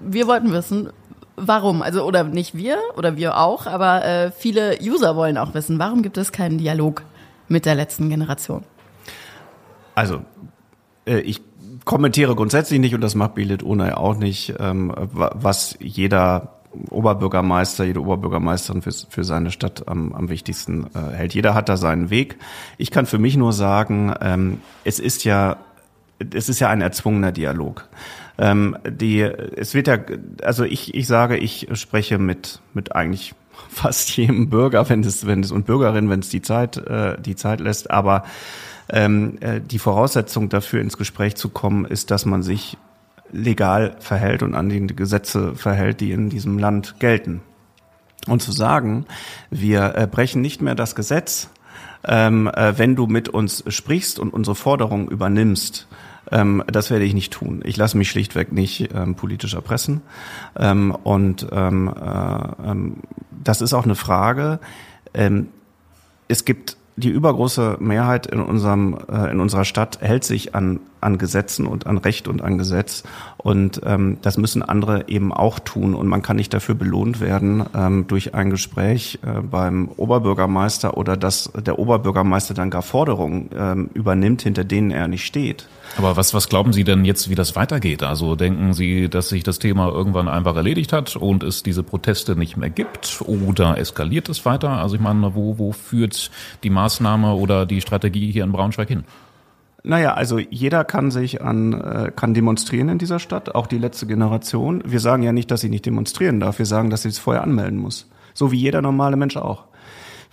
wir 0.01 0.27
wollten 0.27 0.51
wissen, 0.51 0.89
Warum? 1.35 1.81
Also, 1.81 2.03
oder 2.03 2.23
nicht 2.23 2.55
wir, 2.55 2.77
oder 2.97 3.15
wir 3.15 3.37
auch, 3.37 3.65
aber 3.65 4.05
äh, 4.05 4.31
viele 4.31 4.77
User 4.81 5.15
wollen 5.15 5.37
auch 5.37 5.53
wissen, 5.53 5.79
warum 5.79 6.01
gibt 6.03 6.17
es 6.17 6.31
keinen 6.31 6.57
Dialog 6.57 7.03
mit 7.47 7.65
der 7.65 7.75
letzten 7.75 8.09
Generation? 8.09 8.63
Also, 9.95 10.21
äh, 11.05 11.19
ich 11.19 11.41
kommentiere 11.85 12.35
grundsätzlich 12.35 12.79
nicht, 12.79 12.95
und 12.95 13.01
das 13.01 13.15
macht 13.15 13.35
Bilit 13.35 13.63
Unai 13.63 13.95
auch 13.95 14.17
nicht, 14.17 14.53
ähm, 14.59 14.93
was 14.97 15.77
jeder 15.79 16.61
Oberbürgermeister, 16.89 17.83
jede 17.83 18.01
Oberbürgermeisterin 18.01 18.81
für, 18.81 18.91
für 18.91 19.23
seine 19.23 19.51
Stadt 19.51 19.87
am, 19.87 20.13
am 20.13 20.29
wichtigsten 20.29 20.87
äh, 20.95 21.15
hält. 21.15 21.33
Jeder 21.33 21.53
hat 21.53 21.69
da 21.69 21.77
seinen 21.77 22.09
Weg. 22.09 22.37
Ich 22.77 22.91
kann 22.91 23.05
für 23.05 23.19
mich 23.19 23.35
nur 23.35 23.51
sagen, 23.53 24.13
ähm, 24.21 24.61
es 24.83 24.99
ist 24.99 25.23
ja, 25.23 25.57
es 26.33 26.49
ist 26.49 26.59
ja 26.59 26.69
ein 26.69 26.81
erzwungener 26.81 27.31
Dialog. 27.31 27.87
Ähm, 28.37 28.77
die, 28.87 29.21
es 29.21 29.73
wird 29.73 29.87
ja, 29.87 29.99
also 30.43 30.63
ich, 30.63 30.93
ich 30.93 31.07
sage, 31.07 31.37
ich 31.37 31.67
spreche 31.73 32.17
mit, 32.17 32.61
mit 32.73 32.95
eigentlich 32.95 33.33
fast 33.69 34.15
jedem 34.17 34.49
Bürger, 34.49 34.89
wenn 34.89 35.01
es, 35.01 35.25
wenn 35.25 35.41
es 35.41 35.51
und 35.51 35.65
Bürgerin, 35.65 36.09
wenn 36.09 36.21
es 36.21 36.29
die 36.29 36.41
Zeit, 36.41 36.77
äh, 36.77 37.19
die 37.21 37.35
Zeit 37.35 37.59
lässt. 37.59 37.91
Aber 37.91 38.23
ähm, 38.89 39.37
äh, 39.41 39.61
die 39.61 39.79
Voraussetzung 39.79 40.49
dafür, 40.49 40.81
ins 40.81 40.97
Gespräch 40.97 41.35
zu 41.35 41.49
kommen, 41.49 41.85
ist, 41.85 42.11
dass 42.11 42.25
man 42.25 42.43
sich 42.43 42.77
legal 43.31 43.95
verhält 43.99 44.43
und 44.43 44.55
an 44.55 44.69
die 44.69 44.87
Gesetze 44.87 45.55
verhält, 45.55 46.01
die 46.01 46.11
in 46.11 46.29
diesem 46.29 46.59
Land 46.59 46.99
gelten. 46.99 47.41
Und 48.27 48.41
zu 48.41 48.51
sagen, 48.51 49.05
wir 49.49 49.95
äh, 49.95 50.07
brechen 50.07 50.41
nicht 50.41 50.61
mehr 50.61 50.75
das 50.75 50.95
Gesetz, 50.95 51.49
ähm, 52.03 52.49
äh, 52.53 52.77
wenn 52.77 52.95
du 52.95 53.07
mit 53.07 53.29
uns 53.29 53.63
sprichst 53.67 54.19
und 54.19 54.33
unsere 54.33 54.55
Forderungen 54.55 55.07
übernimmst, 55.07 55.87
ähm, 56.31 56.63
das 56.67 56.89
werde 56.89 57.05
ich 57.05 57.13
nicht 57.13 57.33
tun. 57.33 57.61
Ich 57.65 57.77
lasse 57.77 57.97
mich 57.97 58.09
schlichtweg 58.09 58.51
nicht 58.51 58.89
ähm, 58.93 59.15
politisch 59.15 59.53
erpressen. 59.53 60.01
Ähm, 60.57 60.95
und 61.03 61.47
ähm, 61.51 61.93
äh, 61.93 62.69
ähm, 62.69 62.97
das 63.43 63.61
ist 63.61 63.73
auch 63.73 63.85
eine 63.85 63.95
Frage. 63.95 64.59
Ähm, 65.13 65.47
es 66.27 66.45
gibt 66.45 66.77
die 66.95 67.09
übergroße 67.09 67.77
Mehrheit 67.79 68.27
in 68.27 68.39
unserem 68.39 68.97
äh, 69.11 69.31
in 69.31 69.39
unserer 69.39 69.65
Stadt 69.65 69.99
hält 70.01 70.23
sich 70.23 70.55
an 70.55 70.79
an 71.01 71.17
Gesetzen 71.17 71.67
und 71.67 71.87
an 71.87 71.97
Recht 71.97 72.27
und 72.27 72.41
an 72.41 72.57
Gesetz 72.57 73.03
und 73.37 73.81
ähm, 73.85 74.17
das 74.21 74.37
müssen 74.37 74.61
andere 74.61 75.07
eben 75.07 75.33
auch 75.33 75.59
tun 75.59 75.95
und 75.95 76.07
man 76.07 76.21
kann 76.21 76.37
nicht 76.37 76.53
dafür 76.53 76.75
belohnt 76.75 77.19
werden 77.19 77.65
ähm, 77.75 78.05
durch 78.07 78.35
ein 78.35 78.49
Gespräch 78.49 79.19
äh, 79.23 79.41
beim 79.41 79.89
Oberbürgermeister 79.97 80.97
oder 80.97 81.17
dass 81.17 81.51
der 81.55 81.79
Oberbürgermeister 81.79 82.53
dann 82.53 82.69
gar 82.69 82.81
Forderungen 82.81 83.49
ähm, 83.55 83.89
übernimmt, 83.93 84.43
hinter 84.43 84.63
denen 84.63 84.91
er 84.91 85.07
nicht 85.07 85.25
steht. 85.25 85.67
Aber 85.97 86.15
was 86.15 86.33
was 86.33 86.47
glauben 86.47 86.71
Sie 86.71 86.83
denn 86.83 87.03
jetzt, 87.03 87.29
wie 87.29 87.35
das 87.35 87.55
weitergeht? 87.55 88.03
Also 88.03 88.35
denken 88.35 88.73
Sie, 88.73 89.09
dass 89.09 89.29
sich 89.29 89.43
das 89.43 89.59
Thema 89.59 89.89
irgendwann 89.89 90.27
einfach 90.27 90.55
erledigt 90.55 90.93
hat 90.93 91.15
und 91.15 91.43
es 91.43 91.63
diese 91.63 91.83
Proteste 91.83 92.35
nicht 92.35 92.55
mehr 92.57 92.69
gibt 92.69 93.21
oder 93.25 93.77
eskaliert 93.77 94.29
es 94.29 94.45
weiter? 94.45 94.69
Also 94.69 94.95
ich 94.95 95.01
meine, 95.01 95.35
wo 95.35 95.57
wo 95.57 95.71
führt 95.71 96.31
die 96.63 96.69
Maßnahme 96.69 97.33
oder 97.33 97.65
die 97.65 97.81
Strategie 97.81 98.31
hier 98.31 98.43
in 98.43 98.51
Braunschweig 98.51 98.87
hin? 98.87 99.03
Naja, 99.83 100.13
also 100.13 100.37
jeder 100.37 100.83
kann 100.83 101.09
sich 101.09 101.41
an, 101.41 101.73
äh, 101.73 102.11
kann 102.15 102.33
demonstrieren 102.33 102.89
in 102.89 102.97
dieser 102.97 103.19
Stadt, 103.19 103.55
auch 103.55 103.67
die 103.67 103.79
letzte 103.79 104.05
Generation. 104.05 104.83
Wir 104.85 104.99
sagen 104.99 105.23
ja 105.23 105.33
nicht, 105.33 105.49
dass 105.49 105.61
sie 105.61 105.69
nicht 105.69 105.85
demonstrieren 105.85 106.39
darf. 106.39 106.59
Wir 106.59 106.67
sagen, 106.67 106.89
dass 106.89 107.01
sie 107.01 107.09
es 107.09 107.17
vorher 107.17 107.41
anmelden 107.41 107.79
muss. 107.79 108.07
So 108.33 108.51
wie 108.51 108.57
jeder 108.57 108.81
normale 108.81 109.17
Mensch 109.17 109.37
auch. 109.37 109.65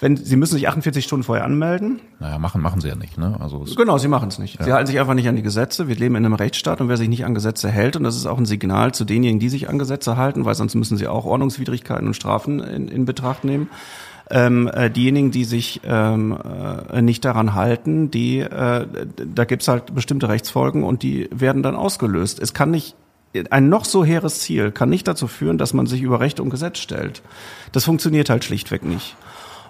Wenn, 0.01 0.17
sie 0.17 0.37
müssen 0.37 0.55
sich 0.55 0.69
48 0.69 1.05
Stunden 1.05 1.25
vorher 1.25 1.45
anmelden. 1.45 2.01
Naja, 2.21 2.39
machen, 2.39 2.63
machen 2.63 2.81
sie 2.81 2.87
ja 2.87 2.95
nicht, 2.95 3.19
ne? 3.19 3.37
Also 3.41 3.65
genau, 3.77 3.99
sie 3.99 4.07
machen 4.07 4.29
es 4.29 4.39
nicht. 4.39 4.59
Ja. 4.61 4.65
Sie 4.65 4.73
halten 4.73 4.87
sich 4.87 5.01
einfach 5.01 5.15
nicht 5.15 5.29
an 5.29 5.35
die 5.35 5.43
Gesetze. 5.43 5.89
Wir 5.89 5.97
leben 5.97 6.15
in 6.15 6.25
einem 6.25 6.35
Rechtsstaat 6.35 6.81
und 6.81 6.89
wer 6.89 6.97
sich 6.97 7.09
nicht 7.09 7.25
an 7.25 7.35
Gesetze 7.35 7.69
hält, 7.69 7.97
und 7.97 8.05
das 8.05 8.15
ist 8.15 8.27
auch 8.27 8.39
ein 8.39 8.47
Signal 8.47 8.95
zu 8.95 9.05
denjenigen, 9.05 9.41
die 9.41 9.49
sich 9.49 9.69
an 9.69 9.77
Gesetze 9.79 10.17
halten, 10.17 10.45
weil 10.45 10.55
sonst 10.55 10.77
müssen 10.77 10.97
sie 10.99 11.09
auch 11.09 11.25
Ordnungswidrigkeiten 11.25 12.07
und 12.07 12.15
Strafen 12.15 12.61
in, 12.61 12.87
in 12.87 13.07
Betracht 13.07 13.43
nehmen 13.43 13.71
ähm, 14.31 14.69
äh, 14.69 14.91
diejenigen, 14.91 15.31
die 15.31 15.45
sich 15.45 15.81
ähm, 15.85 16.37
äh, 16.93 17.03
nicht 17.03 17.25
daran 17.25 17.55
halten, 17.55 18.11
die 18.11 18.41
äh, 18.41 18.87
da 19.17 19.45
gibt's 19.45 19.69
halt 19.69 19.95
bestimmte 19.95 20.29
Rechtsfolgen 20.29 20.85
und 20.85 21.03
die 21.03 21.29
werden 21.33 21.63
dann 21.63 21.77
ausgelöst. 21.77 22.41
Es 22.41 22.55
kann 22.55 22.71
nicht 22.71 22.95
ein 23.51 23.69
noch 23.69 23.85
so 23.85 24.05
hehres 24.05 24.41
Ziel 24.41 24.73
kann 24.73 24.89
nicht 24.89 25.07
dazu 25.07 25.27
führen, 25.27 25.59
dass 25.59 25.75
man 25.75 25.87
sich 25.87 26.01
über 26.01 26.21
Recht 26.21 26.41
und 26.41 26.51
Gesetz 26.51 26.79
stellt. 26.79 27.23
Das 27.73 27.85
funktioniert 27.85 28.31
halt 28.31 28.45
schlichtweg 28.45 28.85
nicht. 28.85 29.17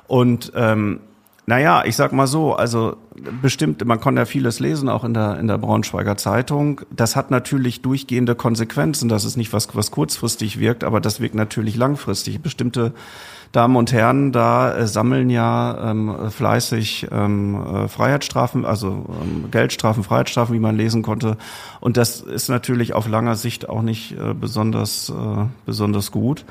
Und 0.07 0.53
ähm, 0.55 1.01
naja, 1.49 1.83
ich 1.87 1.97
sag 1.97 2.13
mal 2.13 2.27
so, 2.27 2.55
also 2.55 2.99
bestimmt, 3.41 3.83
man 3.87 3.99
kann 3.99 4.19
ja 4.19 4.27
vieles 4.27 4.61
lesen, 4.61 4.91
auch 4.91 5.03
in 5.03 5.15
der, 5.15 5.39
in 5.39 5.49
der 5.49 5.57
Braunschweiger 5.57 6.19
Zeitung. 6.19 6.83
Das 6.91 7.17
hat 7.17 7.31
natürlich 7.31 7.81
durchgehende 7.81 8.35
Konsequenzen. 8.35 9.09
Das 9.09 9.25
ist 9.25 9.39
nicht 9.39 9.55
was, 9.55 9.75
was 9.75 9.91
kurzfristig 9.91 10.61
wirkt, 10.61 10.85
aber 10.85 11.01
das 11.01 11.21
wirkt 11.21 11.35
natürlich 11.35 11.75
langfristig. 11.75 12.43
Bestimmte 12.43 12.93
Damen 13.53 13.77
und 13.77 13.93
Herren 13.93 14.31
da 14.31 14.77
äh, 14.77 14.87
sammeln 14.87 15.31
ja 15.31 15.91
ähm, 15.91 16.31
fleißig 16.31 17.07
ähm, 17.11 17.65
äh, 17.65 17.89
Freiheitsstrafen, 17.89 18.67
also 18.67 19.07
ähm, 19.23 19.51
Geldstrafen, 19.51 20.05
Freiheitsstrafen, 20.05 20.55
wie 20.55 20.61
man 20.61 20.77
lesen 20.77 21.01
konnte. 21.01 21.39
Und 21.81 21.97
das 21.97 22.21
ist 22.21 22.51
natürlich 22.51 22.93
auf 22.93 23.09
langer 23.09 23.37
Sicht 23.37 23.71
auch 23.71 23.81
nicht 23.81 24.13
äh, 24.13 24.35
besonders, 24.35 25.09
äh, 25.09 25.47
besonders 25.65 26.11
gut. 26.11 26.45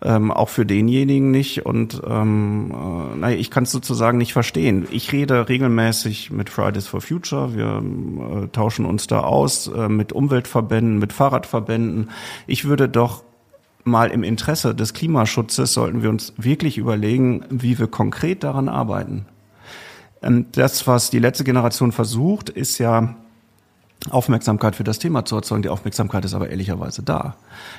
Ähm, 0.00 0.30
auch 0.30 0.48
für 0.48 0.64
denjenigen 0.64 1.32
nicht. 1.32 1.66
Und 1.66 2.00
ähm, 2.06 2.70
äh, 2.70 3.16
naja, 3.16 3.36
ich 3.36 3.50
kann 3.50 3.64
es 3.64 3.72
sozusagen 3.72 4.16
nicht 4.16 4.32
verstehen. 4.32 4.86
Ich 4.92 5.10
rede 5.12 5.48
regelmäßig 5.48 6.30
mit 6.30 6.50
Fridays 6.50 6.86
for 6.86 7.00
Future. 7.00 7.54
Wir 7.56 7.82
äh, 7.82 8.48
tauschen 8.48 8.84
uns 8.84 9.08
da 9.08 9.20
aus 9.20 9.66
äh, 9.66 9.88
mit 9.88 10.12
Umweltverbänden, 10.12 10.98
mit 10.98 11.12
Fahrradverbänden. 11.12 12.10
Ich 12.46 12.64
würde 12.64 12.88
doch 12.88 13.24
mal 13.82 14.10
im 14.10 14.22
Interesse 14.22 14.74
des 14.74 14.94
Klimaschutzes 14.94 15.72
sollten 15.72 16.02
wir 16.02 16.10
uns 16.10 16.32
wirklich 16.36 16.78
überlegen, 16.78 17.44
wie 17.50 17.78
wir 17.78 17.88
konkret 17.88 18.44
daran 18.44 18.68
arbeiten. 18.68 19.26
Ähm, 20.22 20.46
das, 20.52 20.86
was 20.86 21.10
die 21.10 21.18
letzte 21.18 21.42
Generation 21.42 21.90
versucht, 21.90 22.50
ist 22.50 22.78
ja 22.78 23.16
Aufmerksamkeit 24.10 24.76
für 24.76 24.84
das 24.84 24.98
Thema 24.98 25.24
zu 25.24 25.36
erzeugen. 25.36 25.62
Die 25.62 25.68
Aufmerksamkeit 25.68 26.24
ist 26.24 26.34
aber 26.34 26.50
ehrlicherweise 26.50 27.02
da. 27.02 27.34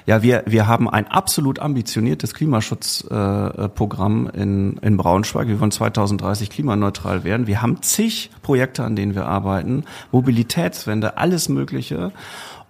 Ja, 0.06 0.22
wir, 0.22 0.44
wir 0.46 0.68
haben 0.68 0.90
ein 0.90 1.08
absolut 1.08 1.60
ambitioniertes 1.60 2.34
Klimaschutzprogramm 2.34 4.28
äh, 4.28 4.42
in, 4.42 4.78
in 4.82 4.98
Braunschweig. 4.98 5.48
Wir 5.48 5.60
wollen 5.60 5.72
2030 5.72 6.50
klimaneutral 6.50 7.24
werden. 7.24 7.48
Wir 7.48 7.62
haben 7.62 7.82
zig 7.82 8.32
Projekte, 8.42 8.84
an 8.84 8.96
denen 8.96 9.16
wir 9.16 9.28
arbeiten. 9.28 9.86
Mobilitätswende, 10.12 11.18
alles 11.18 11.48
Mögliche. 11.48 12.12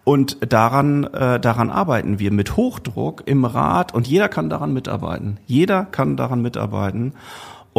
Und 0.03 0.37
daran, 0.51 1.03
äh, 1.05 1.39
daran 1.39 1.69
arbeiten 1.69 2.19
wir 2.19 2.31
mit 2.31 2.55
Hochdruck 2.55 3.23
im 3.25 3.45
Rat 3.45 3.93
und 3.93 4.07
jeder 4.07 4.29
kann 4.29 4.49
daran 4.49 4.73
mitarbeiten. 4.73 5.37
Jeder 5.45 5.85
kann 5.85 6.17
daran 6.17 6.41
mitarbeiten. 6.41 7.13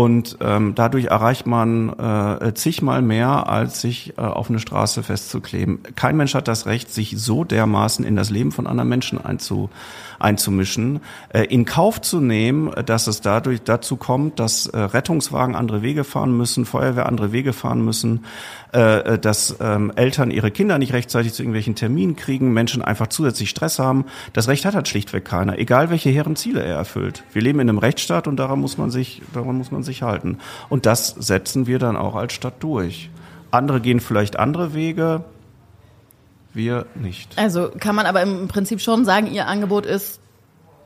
Und 0.01 0.38
ähm, 0.40 0.74
dadurch 0.74 1.09
erreicht 1.09 1.46
man 1.46 1.90
äh, 1.90 2.55
zigmal 2.55 3.03
mehr, 3.03 3.51
als 3.51 3.82
sich 3.82 4.14
äh, 4.16 4.22
auf 4.22 4.48
eine 4.48 4.59
Straße 4.59 5.03
festzukleben. 5.03 5.80
Kein 5.94 6.16
Mensch 6.16 6.34
hat 6.34 6.48
das 6.48 6.64
Recht, 6.64 6.90
sich 6.90 7.16
so 7.18 7.44
dermaßen 7.44 8.03
in 8.07 8.16
das 8.16 8.30
Leben 8.30 8.51
von 8.51 8.66
anderen 8.66 8.88
Menschen 8.88 9.22
einzu, 9.22 9.68
einzumischen, 10.18 11.01
äh, 11.34 11.44
in 11.44 11.66
Kauf 11.66 12.01
zu 12.01 12.20
nehmen, 12.20 12.70
dass 12.86 13.09
es 13.09 13.20
dadurch 13.20 13.61
dazu 13.61 13.96
kommt, 13.96 14.40
dass 14.40 14.68
äh, 14.68 14.78
Rettungswagen 14.78 15.55
andere 15.55 15.82
Wege 15.82 16.05
fahren 16.05 16.34
müssen, 16.34 16.64
Feuerwehr 16.64 17.05
andere 17.05 17.32
Wege 17.32 17.53
fahren 17.53 17.84
müssen, 17.84 18.24
äh, 18.72 19.18
dass 19.18 19.57
ähm, 19.61 19.92
Eltern 19.96 20.30
ihre 20.30 20.51
Kinder 20.51 20.78
nicht 20.78 20.94
rechtzeitig 20.94 21.34
zu 21.34 21.42
irgendwelchen 21.42 21.74
Terminen 21.74 22.16
kriegen, 22.16 22.55
Menschen 22.55 22.80
einfach 22.80 23.09
zusätzlich 23.09 23.51
Stress 23.51 23.78
haben. 23.78 24.07
Das 24.32 24.48
Recht 24.48 24.64
hat 24.64 24.74
halt 24.74 24.88
schlichtweg 24.88 25.26
keiner, 25.26 25.59
egal 25.59 25.90
welche 25.90 26.09
hehren 26.09 26.36
Ziele 26.36 26.62
er 26.62 26.76
erfüllt. 26.76 27.22
Wir 27.34 27.42
leben 27.42 27.61
in 27.61 27.68
einem 27.68 27.78
Rechtsstaat 27.78 28.28
und 28.28 28.36
daran 28.36 28.61
muss 28.61 28.78
man 28.78 28.90
sich, 28.90 29.20
daran 29.34 29.59
muss 29.59 29.70
man 29.70 29.82
sich 29.82 29.89
sich 29.91 30.03
halten. 30.03 30.38
Und 30.68 30.86
das 30.86 31.09
setzen 31.09 31.66
wir 31.66 31.78
dann 31.78 31.97
auch 31.97 32.14
als 32.14 32.32
Stadt 32.32 32.55
durch. 32.61 33.11
Andere 33.51 33.80
gehen 33.80 34.01
vielleicht 34.01 34.38
andere 34.38 34.74
Wege, 34.74 35.24
wir 36.53 36.86
nicht. 36.95 37.38
Also 37.38 37.70
kann 37.78 37.95
man 37.95 38.07
aber 38.07 38.22
im 38.22 38.49
Prinzip 38.49 38.80
schon 38.80 39.05
sagen, 39.05 39.26
Ihr 39.26 39.47
Angebot 39.47 39.86
ist, 39.86 40.20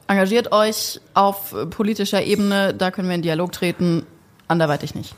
engagiert 0.08 0.52
euch 0.52 1.00
auf 1.14 1.54
politischer 1.70 2.22
Ebene, 2.22 2.74
da 2.74 2.90
können 2.90 3.08
wir 3.08 3.14
in 3.14 3.22
Dialog 3.22 3.52
treten, 3.52 4.04
anderweitig 4.48 4.94
nicht. 4.94 5.14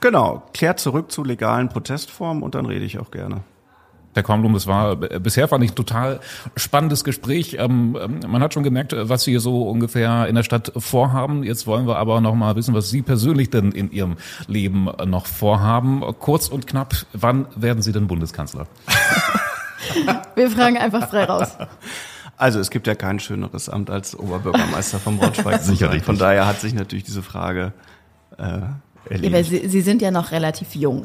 Genau, 0.00 0.42
klärt 0.54 0.80
zurück 0.80 1.12
zu 1.12 1.24
legalen 1.24 1.68
Protestformen 1.68 2.42
und 2.42 2.54
dann 2.54 2.66
rede 2.66 2.84
ich 2.84 2.98
auch 2.98 3.10
gerne. 3.10 3.42
Herr 4.12 4.24
Kornblum, 4.24 4.56
es 4.56 4.66
war 4.66 4.96
bisher 4.96 5.46
fand 5.46 5.62
ich 5.62 5.72
ein 5.72 5.76
total 5.76 6.20
spannendes 6.56 7.04
Gespräch. 7.04 7.56
Ähm, 7.60 7.96
man 8.26 8.42
hat 8.42 8.54
schon 8.54 8.64
gemerkt, 8.64 8.94
was 8.96 9.22
Sie 9.22 9.38
so 9.38 9.68
ungefähr 9.68 10.26
in 10.26 10.34
der 10.34 10.42
Stadt 10.42 10.72
vorhaben. 10.76 11.44
Jetzt 11.44 11.66
wollen 11.66 11.86
wir 11.86 11.96
aber 11.96 12.20
noch 12.20 12.34
mal 12.34 12.56
wissen, 12.56 12.74
was 12.74 12.90
Sie 12.90 13.02
persönlich 13.02 13.50
denn 13.50 13.70
in 13.70 13.92
Ihrem 13.92 14.16
Leben 14.48 14.88
noch 15.06 15.26
vorhaben. 15.26 16.02
Kurz 16.18 16.48
und 16.48 16.66
knapp, 16.66 16.94
wann 17.12 17.46
werden 17.54 17.82
Sie 17.82 17.92
denn 17.92 18.08
Bundeskanzler? 18.08 18.66
Wir 20.34 20.50
fragen 20.50 20.76
einfach 20.76 21.08
frei 21.08 21.24
raus. 21.24 21.56
Also 22.36 22.58
es 22.58 22.70
gibt 22.70 22.86
ja 22.86 22.94
kein 22.94 23.20
schöneres 23.20 23.68
Amt 23.68 23.90
als 23.90 24.18
Oberbürgermeister 24.18 24.98
von 24.98 25.18
Braunschweig. 25.18 25.60
Sicherlich. 25.60 26.02
Von 26.02 26.18
daher 26.18 26.46
hat 26.46 26.60
sich 26.60 26.72
natürlich 26.74 27.04
diese 27.04 27.22
Frage 27.22 27.72
äh, 28.38 28.60
erledigt. 29.10 29.50
Sie, 29.50 29.68
Sie 29.68 29.80
sind 29.82 30.00
ja 30.02 30.10
noch 30.10 30.32
relativ 30.32 30.74
jung. 30.74 31.04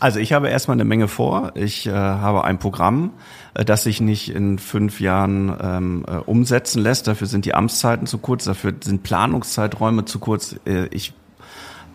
Also 0.00 0.20
ich 0.20 0.32
habe 0.32 0.48
erstmal 0.48 0.76
eine 0.76 0.84
Menge 0.84 1.08
vor. 1.08 1.52
Ich 1.54 1.86
äh, 1.86 1.92
habe 1.92 2.44
ein 2.44 2.58
Programm, 2.58 3.10
äh, 3.54 3.64
das 3.64 3.82
sich 3.82 4.00
nicht 4.00 4.32
in 4.32 4.58
fünf 4.58 5.00
Jahren 5.00 5.52
ähm, 5.60 6.04
äh, 6.06 6.16
umsetzen 6.18 6.82
lässt. 6.82 7.08
Dafür 7.08 7.26
sind 7.26 7.44
die 7.44 7.54
Amtszeiten 7.54 8.06
zu 8.06 8.18
kurz, 8.18 8.44
dafür 8.44 8.74
sind 8.80 9.02
Planungszeiträume 9.02 10.04
zu 10.04 10.20
kurz. 10.20 10.56
Äh, 10.66 10.86
ich 10.86 11.14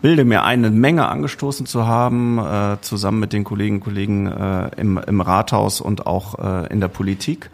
bilde 0.02 0.26
mir 0.26 0.42
ein, 0.42 0.64
eine 0.64 0.70
Menge 0.70 1.08
angestoßen 1.08 1.64
zu 1.64 1.86
haben, 1.86 2.38
äh, 2.38 2.76
zusammen 2.82 3.20
mit 3.20 3.32
den 3.32 3.42
Kolleginnen 3.42 3.78
und 3.78 3.84
Kollegen 3.84 4.26
äh, 4.26 4.70
im, 4.76 4.98
im 4.98 5.20
Rathaus 5.22 5.80
und 5.80 6.06
auch 6.06 6.34
in 6.68 6.80
der 6.80 6.88
Politik. 6.88 7.50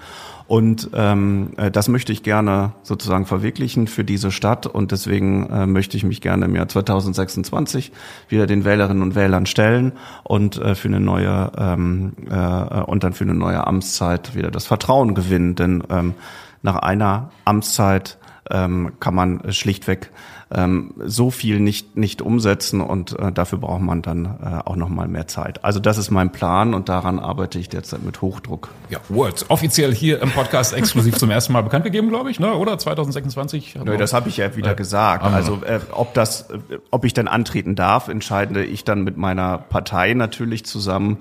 Und 0.50 0.90
ähm, 0.94 1.52
äh, 1.58 1.70
das 1.70 1.86
möchte 1.86 2.12
ich 2.12 2.24
gerne 2.24 2.72
sozusagen 2.82 3.24
verwirklichen 3.24 3.86
für 3.86 4.02
diese 4.02 4.32
Stadt 4.32 4.66
und 4.66 4.90
deswegen 4.90 5.48
äh, 5.48 5.64
möchte 5.64 5.96
ich 5.96 6.02
mich 6.02 6.20
gerne 6.20 6.46
im 6.46 6.56
Jahr 6.56 6.66
2026 6.66 7.92
wieder 8.28 8.48
den 8.48 8.64
Wählerinnen 8.64 9.00
und 9.00 9.14
Wählern 9.14 9.46
stellen 9.46 9.92
und 10.24 10.56
äh, 10.56 10.74
für 10.74 10.88
eine 10.88 10.98
neue 10.98 11.52
ähm, 11.56 12.14
äh, 12.28 12.80
und 12.80 13.04
dann 13.04 13.12
für 13.12 13.22
eine 13.22 13.34
neue 13.34 13.64
Amtszeit 13.64 14.34
wieder 14.34 14.50
das 14.50 14.66
Vertrauen 14.66 15.14
gewinnen. 15.14 15.54
Denn 15.54 15.84
ähm, 15.88 16.14
nach 16.62 16.78
einer 16.78 17.30
Amtszeit 17.44 18.18
ähm, 18.50 18.94
kann 18.98 19.14
man 19.14 19.52
schlichtweg 19.52 20.10
ähm, 20.52 20.94
so 21.04 21.30
viel 21.30 21.60
nicht 21.60 21.96
nicht 21.96 22.22
umsetzen 22.22 22.80
und 22.80 23.18
äh, 23.18 23.30
dafür 23.30 23.58
braucht 23.58 23.82
man 23.82 24.02
dann 24.02 24.24
äh, 24.24 24.68
auch 24.68 24.76
noch 24.76 24.88
mal 24.88 25.06
mehr 25.06 25.28
Zeit. 25.28 25.64
Also 25.64 25.78
das 25.78 25.96
ist 25.96 26.10
mein 26.10 26.32
Plan 26.32 26.74
und 26.74 26.88
daran 26.88 27.20
arbeite 27.20 27.58
ich 27.58 27.68
derzeit 27.68 28.02
mit 28.02 28.20
Hochdruck. 28.20 28.70
Ja, 28.88 28.98
Words 29.08 29.48
offiziell 29.48 29.94
hier 29.94 30.20
im 30.20 30.30
Podcast 30.30 30.72
exklusiv 30.74 31.16
zum 31.18 31.30
ersten 31.30 31.52
Mal 31.52 31.62
bekannt 31.62 31.84
gegeben, 31.84 32.08
glaube 32.08 32.30
ich, 32.30 32.40
ne? 32.40 32.54
Oder 32.54 32.78
2026? 32.78 33.78
Nö, 33.84 33.96
das 33.96 34.12
habe 34.12 34.28
ich 34.28 34.38
ja 34.38 34.56
wieder 34.56 34.72
äh, 34.72 34.74
gesagt. 34.74 35.24
Also 35.24 35.60
äh, 35.64 35.78
ob 35.92 36.14
das, 36.14 36.48
ob 36.90 37.04
ich 37.04 37.14
dann 37.14 37.28
antreten 37.28 37.76
darf, 37.76 38.08
entscheide 38.08 38.64
ich 38.64 38.82
dann 38.84 39.04
mit 39.04 39.16
meiner 39.16 39.58
Partei 39.58 40.14
natürlich 40.14 40.64
zusammen 40.64 41.18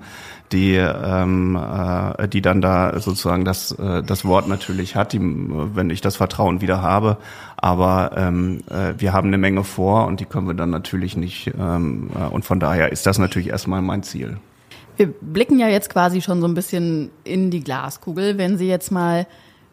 die, 0.52 0.74
ähm, 0.74 1.56
äh, 1.56 2.28
die 2.28 2.42
dann 2.42 2.60
da 2.60 2.98
sozusagen 2.98 3.44
das, 3.44 3.72
äh, 3.72 4.02
das 4.02 4.24
Wort 4.24 4.48
natürlich 4.48 4.96
hat, 4.96 5.12
die, 5.12 5.20
wenn 5.20 5.90
ich 5.90 6.00
das 6.00 6.16
Vertrauen 6.16 6.60
wieder 6.60 6.82
habe. 6.82 7.18
Aber 7.56 8.12
ähm, 8.16 8.62
äh, 8.68 8.94
wir 8.98 9.12
haben 9.12 9.28
eine 9.28 9.38
Menge 9.38 9.64
vor 9.64 10.06
und 10.06 10.20
die 10.20 10.24
können 10.24 10.46
wir 10.46 10.54
dann 10.54 10.70
natürlich 10.70 11.16
nicht. 11.16 11.52
Ähm, 11.58 12.10
äh, 12.14 12.26
und 12.26 12.44
von 12.44 12.58
daher 12.58 12.90
ist 12.90 13.06
das 13.06 13.18
natürlich 13.18 13.48
erstmal 13.48 13.82
mein 13.82 14.02
Ziel. 14.02 14.38
Wir 14.96 15.06
blicken 15.06 15.58
ja 15.58 15.68
jetzt 15.68 15.90
quasi 15.90 16.20
schon 16.20 16.40
so 16.40 16.48
ein 16.48 16.54
bisschen 16.54 17.10
in 17.24 17.50
die 17.50 17.62
Glaskugel. 17.62 18.36
Wenn 18.36 18.58
Sie 18.58 18.68
jetzt 18.68 18.90
mal 18.90 19.26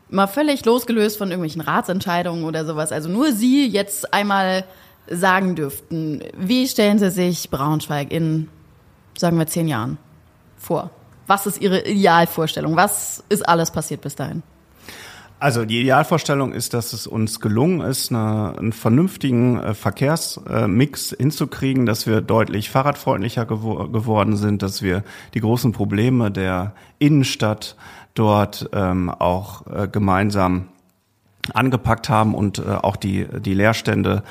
mal 0.09 0.27
völlig 0.27 0.63
losgelöst 0.63 1.17
von 1.17 1.29
irgendwelchen 1.29 1.61
Ratsentscheidungen 1.61 2.45
oder 2.45 2.65
sowas, 2.65 2.91
also 2.91 3.09
nur 3.09 3.33
Sie 3.33 3.67
jetzt 3.67 4.13
einmal 4.13 4.63
sagen 5.09 5.55
dürften, 5.55 6.21
wie 6.37 6.67
stellen 6.67 6.99
Sie 6.99 7.09
sich 7.11 7.49
Braunschweig 7.49 8.11
in, 8.11 8.47
sagen 9.17 9.37
wir, 9.37 9.47
zehn 9.47 9.67
Jahren? 9.67 9.97
Vor? 10.57 10.91
Was 11.27 11.45
ist 11.45 11.61
Ihre 11.61 11.85
Idealvorstellung? 11.85 12.75
Was 12.75 13.23
ist 13.29 13.47
alles 13.47 13.71
passiert 13.71 14.01
bis 14.01 14.15
dahin? 14.15 14.43
Also 15.39 15.65
die 15.65 15.81
Idealvorstellung 15.81 16.51
ist, 16.51 16.73
dass 16.73 16.93
es 16.93 17.05
uns 17.05 17.39
gelungen 17.39 17.81
ist, 17.81 18.11
eine, 18.11 18.55
einen 18.57 18.71
vernünftigen 18.71 19.59
äh, 19.59 19.73
Verkehrsmix 19.75 21.11
äh, 21.11 21.17
hinzukriegen, 21.17 21.85
dass 21.85 22.07
wir 22.07 22.21
deutlich 22.21 22.71
fahrradfreundlicher 22.71 23.45
gewo 23.45 23.87
geworden 23.87 24.35
sind, 24.35 24.63
dass 24.63 24.81
wir 24.81 25.03
die 25.35 25.41
großen 25.41 25.73
Probleme 25.73 26.31
der 26.31 26.73
Innenstadt 26.97 27.75
dort 28.15 28.67
ähm, 28.73 29.11
auch 29.11 29.67
äh, 29.67 29.87
gemeinsam 29.87 30.69
angepackt 31.53 32.09
haben 32.09 32.33
und 32.33 32.57
äh, 32.57 32.71
auch 32.71 32.95
die, 32.95 33.27
die 33.39 33.53
Leerstände 33.53 34.23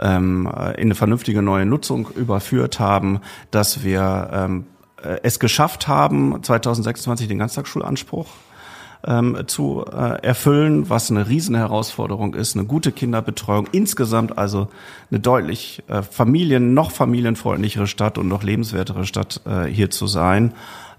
ähm, 0.00 0.46
in 0.46 0.82
eine 0.82 0.94
vernünftige 0.94 1.42
neue 1.42 1.66
Nutzung 1.66 2.08
überführt 2.14 2.78
haben, 2.78 3.20
dass 3.50 3.82
wir 3.82 4.30
ähm, 4.32 4.60
äh, 4.60 4.73
es 5.22 5.38
geschafft 5.38 5.88
haben, 5.88 6.42
2026 6.42 7.28
den 7.28 7.38
Ganztagsschulanspruch 7.38 8.26
ähm, 9.06 9.44
zu 9.46 9.84
äh, 9.84 10.22
erfüllen, 10.22 10.88
was 10.88 11.10
eine 11.10 11.28
Riesenherausforderung 11.28 12.34
ist, 12.34 12.56
eine 12.56 12.64
gute 12.64 12.92
Kinderbetreuung, 12.92 13.68
insgesamt 13.72 14.38
also 14.38 14.68
eine 15.10 15.20
deutlich 15.20 15.82
äh, 15.88 16.02
Familien, 16.02 16.74
noch 16.74 16.90
familienfreundlichere 16.90 17.86
Stadt 17.86 18.18
und 18.18 18.28
noch 18.28 18.42
lebenswertere 18.42 19.04
Stadt 19.04 19.40
äh, 19.46 19.64
hier 19.64 19.90
zu 19.90 20.06
sein. 20.06 20.54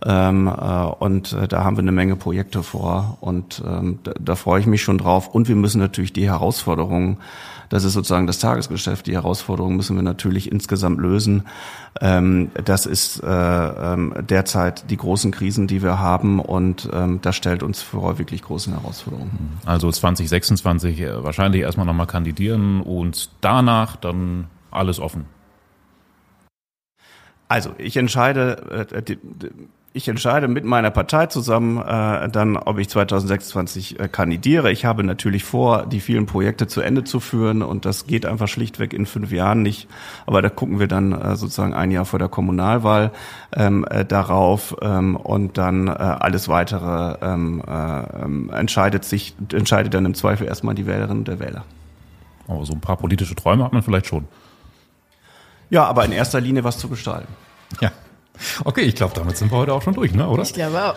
Ähm, 0.06 0.48
äh, 0.48 0.52
und 0.52 1.34
äh, 1.34 1.48
da 1.48 1.64
haben 1.64 1.78
wir 1.78 1.82
eine 1.82 1.92
Menge 1.92 2.16
Projekte 2.16 2.64
vor 2.64 3.18
und 3.22 3.64
ähm, 3.66 4.00
da, 4.04 4.14
da 4.20 4.36
freue 4.36 4.60
ich 4.60 4.68
mich 4.68 4.82
schon 4.82 4.98
drauf. 4.98 5.28
Und 5.34 5.48
wir 5.48 5.56
müssen 5.56 5.80
natürlich 5.80 6.14
die 6.14 6.28
Herausforderungen 6.28 7.18
das 7.70 7.84
ist 7.84 7.94
sozusagen 7.94 8.28
das 8.28 8.40
Tagesgeschäft. 8.40 9.08
Die 9.08 9.14
Herausforderungen 9.14 9.76
müssen 9.76 9.96
wir 9.96 10.04
natürlich 10.04 10.52
insgesamt 10.52 11.00
lösen. 11.00 11.44
Ähm, 12.02 12.52
das 12.64 12.86
ist 12.86 13.24
äh, 13.24 13.28
ähm, 13.28 14.14
derzeit 14.30 14.90
die 14.90 14.98
großen 14.98 15.32
Krisen, 15.32 15.68
die 15.68 15.82
wir 15.82 16.00
haben 16.00 16.40
und 16.40 16.90
ähm, 16.94 17.20
das 17.22 17.36
stellt 17.36 17.64
uns 17.64 17.82
vor 17.82 18.18
wirklich 18.18 18.42
großen 18.42 18.74
Herausforderungen. 18.74 19.60
Also 19.66 19.92
2026 19.92 21.02
äh, 21.02 21.24
wahrscheinlich 21.24 21.62
erstmal 21.62 21.86
nochmal 21.86 22.08
kandidieren 22.08 22.82
und 22.82 23.30
danach 23.42 23.96
dann 23.96 24.48
alles 24.72 25.00
offen. 25.00 25.26
Also 27.48 27.72
ich 27.78 27.96
entscheide, 27.98 28.88
äh, 28.92 29.16
ich 29.96 30.10
entscheide 30.10 30.50
mit 30.50 30.66
meiner 30.66 30.92
Partei 30.92 31.28
zusammen 31.28 31.78
äh, 31.78 32.28
dann, 32.28 32.58
ob 32.58 32.80
ich 32.80 32.90
2026 32.90 33.98
äh, 33.98 34.08
kandidiere. 34.10 34.70
Ich 34.70 34.84
habe 34.84 35.06
natürlich 35.06 35.46
vor, 35.46 35.86
die 35.86 36.02
vielen 36.02 36.26
Projekte 36.26 36.68
zu 36.68 36.82
Ende 36.82 37.06
zu 37.06 37.22
führen 37.22 37.62
und 37.62 37.86
das 37.86 38.06
geht 38.06 38.26
einfach 38.26 38.50
schlichtweg 38.50 38.92
in 38.92 39.06
fünf 39.06 39.32
Jahren 39.32 39.62
nicht. 39.62 39.88
Aber 40.26 40.42
da 40.42 40.50
gucken 40.50 40.80
wir 40.80 40.88
dann 40.88 41.14
äh, 41.14 41.38
sozusagen 41.38 41.74
ein 41.74 41.92
Jahr 41.92 42.04
vor 42.04 42.20
der 42.20 42.28
Kommunalwahl 42.28 43.12
ähm, 43.56 43.86
äh, 43.90 44.04
darauf 44.04 44.76
ähm, 44.82 45.16
und 45.16 45.58
dann 45.58 45.88
äh, 45.88 45.92
alles 45.92 46.50
weitere 46.50 47.16
ähm, 47.22 47.64
äh, 47.66 48.54
entscheidet 48.54 49.06
sich 49.06 49.34
entscheidet 49.54 49.94
dann 49.94 50.06
im 50.06 50.14
Zweifel 50.14 50.46
erstmal 50.46 50.76
die 50.76 50.88
Wählerinnen 50.88 51.20
und 51.20 51.28
der 51.30 51.40
Wähler. 51.40 51.64
Aber 52.50 52.66
so 52.66 52.74
ein 52.74 52.82
paar 52.82 52.98
politische 52.98 53.36
Träume 53.36 53.64
hat 53.64 53.72
man 53.72 53.82
vielleicht 53.82 54.08
schon. 54.08 54.26
Ja, 55.70 55.86
aber 55.86 56.04
in 56.04 56.12
erster 56.12 56.42
Linie 56.42 56.66
was 56.66 56.78
zu 56.78 56.90
gestalten. 56.90 57.34
Ja. 57.80 57.92
Okay, 58.64 58.82
ich 58.82 58.96
glaube, 58.96 59.14
damit 59.16 59.38
sind 59.38 59.52
wir 59.52 59.58
heute 59.58 59.74
auch 59.74 59.82
schon 59.82 59.94
durch, 59.94 60.14
ne? 60.14 60.28
oder? 60.28 60.44
Ich 60.44 60.54
glaube 60.54 60.84
auch. 60.84 60.96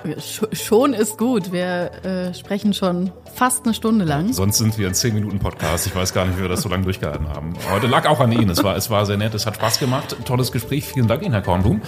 Schon 0.53 0.93
ist 0.93 1.19
gut. 1.19 1.53
Wir 1.53 1.91
äh, 2.05 2.35
sprechen 2.35 2.75
schon 2.75 3.13
fast 3.35 3.65
eine 3.65 3.75
Stunde 3.75 4.05
lang. 4.05 4.33
Sonst 4.33 4.59
sind 4.59 4.79
wir 4.79 4.89
ein 4.89 4.95
10 4.95 5.15
Minuten 5.15 5.39
Podcast. 5.39 5.87
Ich 5.87 5.95
weiß 5.95 6.13
gar 6.13 6.25
nicht, 6.25 6.39
wie 6.39 6.43
wir 6.43 6.49
das 6.49 6.63
so 6.63 6.69
lange 6.69 6.85
durchgehalten 6.85 7.29
haben. 7.29 7.55
Heute 7.71 7.87
lag 7.87 8.07
auch 8.07 8.21
an 8.21 8.33
Ihnen. 8.33 8.51
Es 8.51 8.63
war, 8.63 8.77
es 8.77 8.91
war 8.91 9.07
sehr 9.07 9.17
nett, 9.17 9.35
es 9.35 9.47
hat 9.47 9.57
Spaß 9.57 9.79
gemacht. 9.79 10.17
Tolles 10.25 10.53
Gespräch. 10.53 10.87
Vielen 10.87 11.09
Dank 11.09 11.23
Ihnen, 11.23 11.33
Herr 11.33 11.43
Kornblum. 11.43 11.83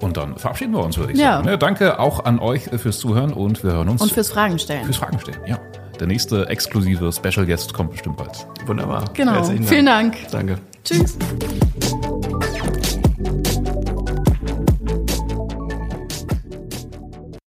Und 0.00 0.16
dann 0.16 0.36
verabschieden 0.36 0.72
wir 0.72 0.84
uns, 0.84 0.98
würde 0.98 1.12
ich 1.12 1.18
ja. 1.18 1.36
sagen. 1.36 1.48
Ja, 1.48 1.56
danke 1.56 2.00
auch 2.00 2.24
an 2.24 2.40
euch 2.40 2.64
fürs 2.76 2.98
Zuhören 2.98 3.32
und 3.32 3.62
wir 3.62 3.72
hören 3.72 3.88
uns. 3.88 4.02
Und 4.02 4.12
fürs 4.12 4.30
Fragen 4.30 4.58
stellen. 4.58 4.84
Fürs 4.84 4.96
Fragen 4.96 5.18
stellen, 5.20 5.38
ja. 5.46 5.58
Der 6.00 6.08
nächste 6.08 6.48
exklusive 6.48 7.12
Special 7.12 7.46
Guest 7.46 7.72
kommt 7.72 7.92
bestimmt 7.92 8.16
bald. 8.16 8.46
Wunderbar. 8.66 9.04
Genau. 9.14 9.44
Vielen 9.44 9.86
Dank. 9.86 10.16
Danke. 10.32 10.58
Tschüss. 10.84 11.16